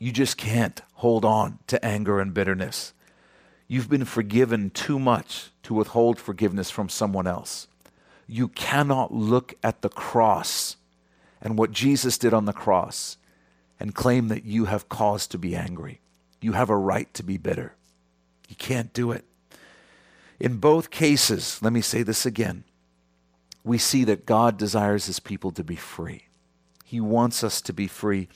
you 0.00 0.10
just 0.10 0.36
can't 0.36 0.82
hold 0.94 1.24
on 1.24 1.60
to 1.68 1.82
anger 1.84 2.18
and 2.18 2.34
bitterness. 2.34 2.92
You've 3.66 3.88
been 3.88 4.04
forgiven 4.04 4.70
too 4.70 4.98
much 4.98 5.50
to 5.64 5.74
withhold 5.74 6.18
forgiveness 6.18 6.70
from 6.70 6.88
someone 6.88 7.26
else. 7.26 7.66
You 8.26 8.48
cannot 8.48 9.12
look 9.12 9.54
at 9.62 9.82
the 9.82 9.88
cross 9.88 10.76
and 11.40 11.58
what 11.58 11.72
Jesus 11.72 12.18
did 12.18 12.32
on 12.32 12.44
the 12.44 12.52
cross 12.52 13.18
and 13.80 13.94
claim 13.94 14.28
that 14.28 14.44
you 14.44 14.66
have 14.66 14.88
cause 14.88 15.26
to 15.28 15.38
be 15.38 15.56
angry. 15.56 16.00
You 16.40 16.52
have 16.52 16.70
a 16.70 16.76
right 16.76 17.12
to 17.14 17.22
be 17.22 17.36
bitter. 17.36 17.74
You 18.48 18.56
can't 18.56 18.92
do 18.92 19.12
it. 19.12 19.24
In 20.38 20.58
both 20.58 20.90
cases, 20.90 21.60
let 21.62 21.72
me 21.72 21.80
say 21.80 22.02
this 22.02 22.26
again 22.26 22.64
we 23.64 23.78
see 23.78 24.04
that 24.04 24.26
God 24.26 24.58
desires 24.58 25.06
his 25.06 25.18
people 25.18 25.50
to 25.52 25.64
be 25.64 25.76
free. 25.76 26.26
He 26.84 27.00
wants 27.00 27.42
us 27.42 27.62
to 27.62 27.72
be 27.72 27.86
free. 27.86 28.28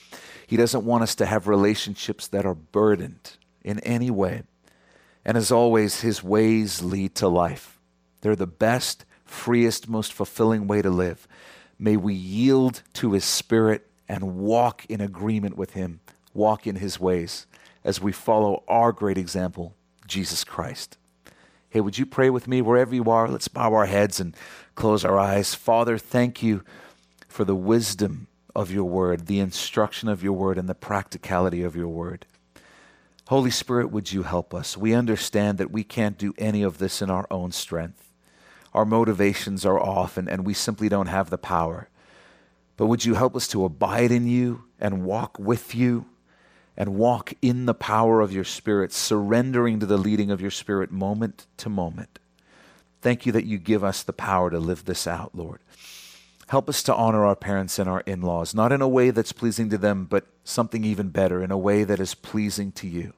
He 0.47 0.57
doesn't 0.57 0.83
want 0.83 1.03
us 1.03 1.13
to 1.15 1.25
have 1.27 1.47
relationships 1.47 2.27
that 2.27 2.47
are 2.47 2.55
burdened 2.55 3.37
in 3.63 3.79
any 3.81 4.09
way. 4.09 4.41
And 5.29 5.37
as 5.37 5.51
always, 5.51 6.01
his 6.01 6.23
ways 6.23 6.81
lead 6.81 7.13
to 7.15 7.27
life. 7.27 7.77
They're 8.21 8.35
the 8.35 8.47
best, 8.47 9.05
freest, 9.25 9.87
most 9.87 10.11
fulfilling 10.11 10.65
way 10.65 10.81
to 10.81 10.89
live. 10.89 11.27
May 11.77 11.97
we 11.97 12.15
yield 12.15 12.81
to 12.93 13.13
his 13.13 13.25
spirit 13.25 13.85
and 14.09 14.37
walk 14.37 14.85
in 14.89 14.99
agreement 14.99 15.55
with 15.55 15.73
Him, 15.73 16.01
walk 16.33 16.65
in 16.65 16.77
His 16.77 16.99
ways 16.99 17.45
as 17.83 18.01
we 18.01 18.11
follow 18.11 18.63
our 18.67 18.91
great 18.91 19.17
example, 19.17 19.75
Jesus 20.07 20.43
Christ. 20.43 20.97
Hey, 21.69 21.79
would 21.79 21.99
you 21.99 22.07
pray 22.07 22.31
with 22.31 22.47
me 22.47 22.63
wherever 22.63 22.95
you 22.95 23.05
are? 23.05 23.27
Let's 23.27 23.47
bow 23.47 23.71
our 23.75 23.85
heads 23.85 24.19
and 24.19 24.35
close 24.73 25.05
our 25.05 25.19
eyes. 25.19 25.53
Father, 25.53 25.99
thank 25.99 26.41
you 26.41 26.63
for 27.27 27.45
the 27.45 27.55
wisdom 27.55 28.25
of 28.55 28.71
your 28.71 28.85
word, 28.85 29.27
the 29.27 29.39
instruction 29.39 30.09
of 30.09 30.23
your 30.23 30.33
word, 30.33 30.57
and 30.57 30.67
the 30.67 30.73
practicality 30.73 31.61
of 31.61 31.75
your 31.75 31.87
word. 31.87 32.25
Holy 33.29 33.51
Spirit, 33.51 33.91
would 33.91 34.11
you 34.11 34.23
help 34.23 34.55
us? 34.55 34.75
We 34.75 34.95
understand 34.95 35.59
that 35.59 35.69
we 35.69 35.83
can't 35.83 36.17
do 36.17 36.33
any 36.39 36.63
of 36.63 36.79
this 36.79 36.99
in 36.99 37.11
our 37.11 37.27
own 37.29 37.51
strength. 37.51 38.11
Our 38.73 38.85
motivations 38.85 39.67
are 39.67 39.79
off, 39.79 40.17
and, 40.17 40.27
and 40.27 40.47
we 40.47 40.55
simply 40.55 40.89
don't 40.89 41.05
have 41.05 41.29
the 41.29 41.37
power. 41.37 41.89
But 42.75 42.87
would 42.87 43.05
you 43.05 43.13
help 43.13 43.35
us 43.35 43.47
to 43.49 43.65
abide 43.65 44.11
in 44.11 44.27
you 44.27 44.63
and 44.79 45.05
walk 45.05 45.37
with 45.37 45.75
you 45.75 46.07
and 46.75 46.95
walk 46.95 47.35
in 47.39 47.67
the 47.67 47.75
power 47.75 48.19
of 48.19 48.33
your 48.33 48.43
Spirit, 48.43 48.91
surrendering 48.91 49.79
to 49.79 49.85
the 49.85 49.99
leading 49.99 50.31
of 50.31 50.41
your 50.41 50.49
Spirit 50.49 50.91
moment 50.91 51.45
to 51.57 51.69
moment? 51.69 52.17
Thank 53.03 53.27
you 53.27 53.31
that 53.33 53.45
you 53.45 53.59
give 53.59 53.83
us 53.83 54.01
the 54.01 54.11
power 54.11 54.49
to 54.49 54.57
live 54.57 54.85
this 54.85 55.05
out, 55.05 55.35
Lord. 55.35 55.59
Help 56.47 56.67
us 56.67 56.81
to 56.81 56.95
honor 56.95 57.27
our 57.27 57.35
parents 57.35 57.77
and 57.77 57.87
our 57.87 58.01
in 58.07 58.23
laws, 58.23 58.55
not 58.55 58.71
in 58.71 58.81
a 58.81 58.87
way 58.87 59.11
that's 59.11 59.33
pleasing 59.33 59.69
to 59.69 59.77
them, 59.77 60.05
but 60.05 60.25
something 60.43 60.83
even 60.83 61.09
better, 61.09 61.43
in 61.43 61.51
a 61.51 61.57
way 61.59 61.83
that 61.83 61.99
is 61.99 62.15
pleasing 62.15 62.71
to 62.71 62.87
you. 62.87 63.13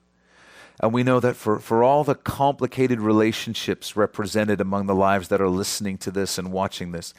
And 0.80 0.93
we 0.93 1.03
know 1.03 1.19
that 1.19 1.36
for, 1.36 1.59
for 1.59 1.84
all 1.84 2.03
the 2.03 2.15
complicated 2.15 2.99
relationships 2.99 3.95
represented 3.95 4.59
among 4.59 4.88
the 4.88 4.95
lives 4.95 5.28
that 5.28 5.41
are 5.41 5.49
listening 5.49 5.97
to 5.99 6.11
this 6.11 6.38
and 6.38 6.51
watching 6.51 6.91
this, 6.91 7.13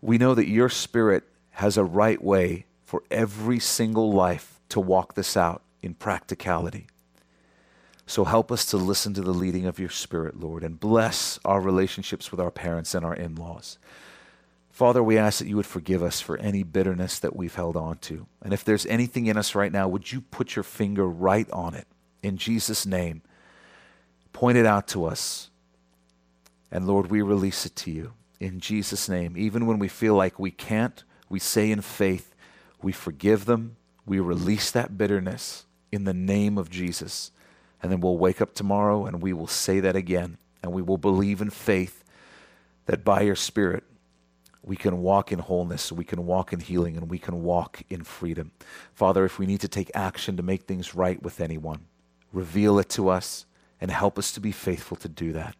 we 0.00 0.18
know 0.18 0.34
that 0.34 0.48
your 0.48 0.68
spirit 0.68 1.24
has 1.52 1.76
a 1.76 1.84
right 1.84 2.22
way 2.22 2.66
for 2.84 3.02
every 3.10 3.58
single 3.58 4.12
life 4.12 4.60
to 4.68 4.80
walk 4.80 5.14
this 5.14 5.36
out 5.36 5.62
in 5.82 5.94
practicality. 5.94 6.86
So 8.06 8.24
help 8.24 8.52
us 8.52 8.66
to 8.66 8.76
listen 8.76 9.14
to 9.14 9.22
the 9.22 9.32
leading 9.32 9.66
of 9.66 9.78
your 9.78 9.88
Spirit, 9.88 10.38
Lord, 10.38 10.62
and 10.62 10.78
bless 10.78 11.38
our 11.44 11.60
relationships 11.60 12.30
with 12.30 12.38
our 12.38 12.50
parents 12.50 12.94
and 12.94 13.04
our 13.04 13.14
in 13.14 13.34
laws. 13.34 13.78
Father, 14.70 15.02
we 15.02 15.16
ask 15.16 15.38
that 15.38 15.48
you 15.48 15.56
would 15.56 15.66
forgive 15.66 16.02
us 16.02 16.20
for 16.20 16.36
any 16.38 16.64
bitterness 16.64 17.18
that 17.20 17.36
we've 17.36 17.54
held 17.54 17.76
on 17.76 17.96
to. 17.98 18.26
And 18.42 18.52
if 18.52 18.64
there's 18.64 18.84
anything 18.86 19.26
in 19.26 19.36
us 19.36 19.54
right 19.54 19.72
now, 19.72 19.88
would 19.88 20.12
you 20.12 20.20
put 20.20 20.56
your 20.56 20.64
finger 20.64 21.06
right 21.08 21.50
on 21.50 21.74
it 21.74 21.86
in 22.24 22.36
Jesus' 22.36 22.86
name? 22.86 23.22
Point 24.32 24.58
it 24.58 24.66
out 24.66 24.88
to 24.88 25.04
us. 25.04 25.50
And 26.70 26.86
Lord, 26.86 27.10
we 27.10 27.22
release 27.22 27.66
it 27.66 27.76
to 27.76 27.90
you 27.90 28.14
in 28.40 28.58
Jesus' 28.58 29.08
name. 29.08 29.36
Even 29.36 29.66
when 29.66 29.78
we 29.78 29.88
feel 29.88 30.14
like 30.14 30.38
we 30.38 30.50
can't, 30.50 31.04
we 31.28 31.38
say 31.38 31.70
in 31.70 31.80
faith, 31.80 32.34
we 32.82 32.92
forgive 32.92 33.44
them, 33.44 33.76
we 34.06 34.18
release 34.18 34.70
that 34.70 34.98
bitterness 34.98 35.66
in 35.92 36.04
the 36.04 36.14
name 36.14 36.58
of 36.58 36.70
Jesus. 36.70 37.30
And 37.82 37.92
then 37.92 38.00
we'll 38.00 38.18
wake 38.18 38.40
up 38.40 38.54
tomorrow 38.54 39.06
and 39.06 39.22
we 39.22 39.32
will 39.32 39.46
say 39.46 39.80
that 39.80 39.94
again. 39.94 40.38
And 40.62 40.72
we 40.72 40.82
will 40.82 40.98
believe 40.98 41.40
in 41.40 41.50
faith 41.50 42.02
that 42.86 43.04
by 43.04 43.20
your 43.20 43.36
Spirit, 43.36 43.84
we 44.62 44.76
can 44.76 45.02
walk 45.02 45.30
in 45.30 45.38
wholeness, 45.38 45.92
we 45.92 46.04
can 46.04 46.24
walk 46.24 46.52
in 46.52 46.60
healing, 46.60 46.96
and 46.96 47.10
we 47.10 47.18
can 47.18 47.42
walk 47.42 47.82
in 47.90 48.02
freedom. 48.02 48.50
Father, 48.94 49.26
if 49.26 49.38
we 49.38 49.44
need 49.44 49.60
to 49.60 49.68
take 49.68 49.90
action 49.94 50.38
to 50.38 50.42
make 50.42 50.62
things 50.62 50.94
right 50.94 51.22
with 51.22 51.40
anyone, 51.40 51.84
reveal 52.34 52.78
it 52.78 52.88
to 52.90 53.08
us 53.08 53.46
and 53.80 53.90
help 53.90 54.18
us 54.18 54.32
to 54.32 54.40
be 54.40 54.52
faithful 54.52 54.96
to 54.98 55.08
do 55.08 55.32
that. 55.32 55.56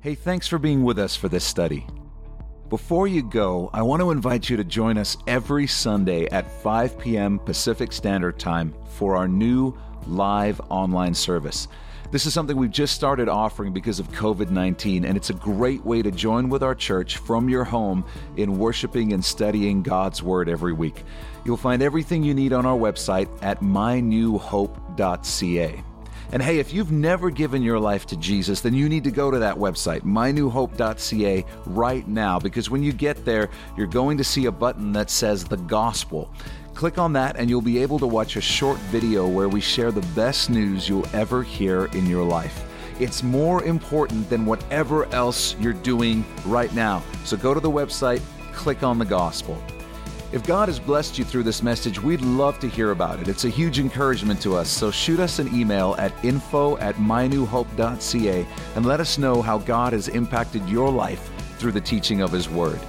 Hey, 0.00 0.16
thanks 0.16 0.48
for 0.48 0.58
being 0.58 0.82
with 0.82 0.98
us 0.98 1.14
for 1.14 1.28
this 1.28 1.44
study. 1.44 1.86
Before 2.68 3.06
you 3.06 3.22
go, 3.22 3.70
I 3.72 3.82
want 3.82 4.00
to 4.00 4.10
invite 4.10 4.48
you 4.48 4.56
to 4.56 4.64
join 4.64 4.96
us 4.98 5.16
every 5.26 5.66
Sunday 5.66 6.26
at 6.30 6.50
5 6.62 6.98
p.m. 6.98 7.38
Pacific 7.38 7.92
Standard 7.92 8.38
Time 8.38 8.74
for 8.96 9.14
our 9.14 9.28
new 9.28 9.76
live 10.06 10.60
online 10.70 11.14
service. 11.14 11.68
This 12.12 12.26
is 12.26 12.34
something 12.34 12.56
we've 12.58 12.70
just 12.70 12.94
started 12.94 13.30
offering 13.30 13.72
because 13.72 13.98
of 13.98 14.12
COVID 14.12 14.50
19, 14.50 15.06
and 15.06 15.16
it's 15.16 15.30
a 15.30 15.34
great 15.34 15.82
way 15.82 16.02
to 16.02 16.10
join 16.10 16.50
with 16.50 16.62
our 16.62 16.74
church 16.74 17.16
from 17.16 17.48
your 17.48 17.64
home 17.64 18.04
in 18.36 18.58
worshiping 18.58 19.14
and 19.14 19.24
studying 19.24 19.82
God's 19.82 20.22
Word 20.22 20.50
every 20.50 20.74
week. 20.74 21.04
You'll 21.46 21.56
find 21.56 21.82
everything 21.82 22.22
you 22.22 22.34
need 22.34 22.52
on 22.52 22.66
our 22.66 22.76
website 22.76 23.30
at 23.40 23.60
mynewhope.ca. 23.60 25.84
And 26.32 26.42
hey, 26.42 26.58
if 26.58 26.74
you've 26.74 26.92
never 26.92 27.30
given 27.30 27.62
your 27.62 27.80
life 27.80 28.04
to 28.08 28.16
Jesus, 28.16 28.60
then 28.60 28.74
you 28.74 28.90
need 28.90 29.04
to 29.04 29.10
go 29.10 29.30
to 29.30 29.38
that 29.38 29.56
website, 29.56 30.02
mynewhope.ca, 30.02 31.46
right 31.64 32.06
now, 32.06 32.38
because 32.38 32.68
when 32.68 32.82
you 32.82 32.92
get 32.92 33.24
there, 33.24 33.48
you're 33.74 33.86
going 33.86 34.18
to 34.18 34.24
see 34.24 34.44
a 34.44 34.52
button 34.52 34.92
that 34.92 35.08
says 35.08 35.44
the 35.44 35.56
gospel. 35.56 36.30
Click 36.74 36.98
on 36.98 37.12
that, 37.12 37.36
and 37.36 37.48
you'll 37.48 37.60
be 37.60 37.78
able 37.78 37.98
to 37.98 38.06
watch 38.06 38.36
a 38.36 38.40
short 38.40 38.78
video 38.90 39.28
where 39.28 39.48
we 39.48 39.60
share 39.60 39.92
the 39.92 40.06
best 40.14 40.50
news 40.50 40.88
you'll 40.88 41.06
ever 41.12 41.42
hear 41.42 41.86
in 41.86 42.06
your 42.06 42.24
life. 42.24 42.64
It's 42.98 43.22
more 43.22 43.62
important 43.64 44.28
than 44.30 44.46
whatever 44.46 45.06
else 45.14 45.56
you're 45.60 45.72
doing 45.72 46.24
right 46.46 46.72
now. 46.74 47.02
So 47.24 47.36
go 47.36 47.54
to 47.54 47.60
the 47.60 47.70
website, 47.70 48.22
click 48.52 48.82
on 48.82 48.98
the 48.98 49.04
gospel. 49.04 49.62
If 50.32 50.46
God 50.46 50.68
has 50.68 50.78
blessed 50.78 51.18
you 51.18 51.24
through 51.24 51.42
this 51.42 51.62
message, 51.62 52.00
we'd 52.02 52.22
love 52.22 52.58
to 52.60 52.68
hear 52.68 52.90
about 52.90 53.20
it. 53.20 53.28
It's 53.28 53.44
a 53.44 53.50
huge 53.50 53.78
encouragement 53.78 54.40
to 54.42 54.56
us. 54.56 54.70
So 54.70 54.90
shoot 54.90 55.20
us 55.20 55.38
an 55.38 55.54
email 55.54 55.94
at 55.98 56.12
info 56.24 56.78
at 56.78 56.94
mynewhope.ca 56.94 58.46
and 58.74 58.86
let 58.86 58.98
us 58.98 59.18
know 59.18 59.42
how 59.42 59.58
God 59.58 59.92
has 59.92 60.08
impacted 60.08 60.66
your 60.70 60.90
life 60.90 61.30
through 61.58 61.72
the 61.72 61.82
teaching 61.82 62.22
of 62.22 62.32
His 62.32 62.48
Word. 62.48 62.80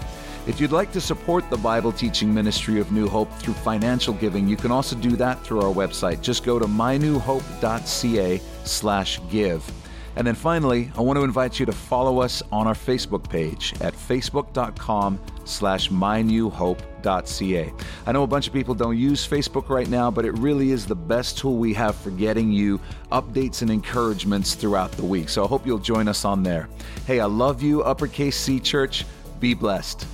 If 0.45 0.59
you'd 0.59 0.73
like 0.73 0.91
to 0.91 0.99
support 0.99 1.49
the 1.49 1.55
Bible 1.55 1.93
teaching 1.93 2.33
ministry 2.33 2.77
of 2.81 2.91
New 2.91 3.07
Hope 3.07 3.31
through 3.39 3.53
financial 3.53 4.13
giving, 4.13 4.45
you 4.45 4.57
can 4.57 4.71
also 4.71 4.93
do 4.97 5.15
that 5.15 5.41
through 5.41 5.61
our 5.61 5.73
website. 5.73 6.21
Just 6.21 6.43
go 6.43 6.59
to 6.59 6.65
mynewhope.ca 6.65 8.41
slash 8.65 9.21
give. 9.29 9.71
And 10.17 10.27
then 10.27 10.35
finally, 10.35 10.91
I 10.97 11.01
want 11.01 11.17
to 11.17 11.23
invite 11.23 11.61
you 11.61 11.65
to 11.65 11.71
follow 11.71 12.19
us 12.19 12.43
on 12.51 12.67
our 12.67 12.73
Facebook 12.73 13.27
page 13.29 13.73
at 13.79 13.93
facebook.com 13.93 15.17
slash 15.45 15.89
mynewhope.ca. 15.89 17.73
I 18.05 18.11
know 18.11 18.23
a 18.23 18.27
bunch 18.27 18.47
of 18.47 18.53
people 18.53 18.75
don't 18.75 18.97
use 18.97 19.25
Facebook 19.25 19.69
right 19.69 19.87
now, 19.87 20.11
but 20.11 20.25
it 20.25 20.33
really 20.33 20.71
is 20.71 20.85
the 20.85 20.93
best 20.95 21.37
tool 21.37 21.55
we 21.55 21.73
have 21.75 21.95
for 21.95 22.11
getting 22.11 22.51
you 22.51 22.81
updates 23.13 23.61
and 23.61 23.71
encouragements 23.71 24.55
throughout 24.55 24.91
the 24.91 25.05
week. 25.05 25.29
So 25.29 25.45
I 25.45 25.47
hope 25.47 25.65
you'll 25.65 25.79
join 25.79 26.09
us 26.09 26.25
on 26.25 26.43
there. 26.43 26.67
Hey, 27.07 27.21
I 27.21 27.25
love 27.27 27.61
you, 27.61 27.81
Uppercase 27.81 28.35
C 28.35 28.59
Church. 28.59 29.05
Be 29.39 29.53
blessed. 29.53 30.05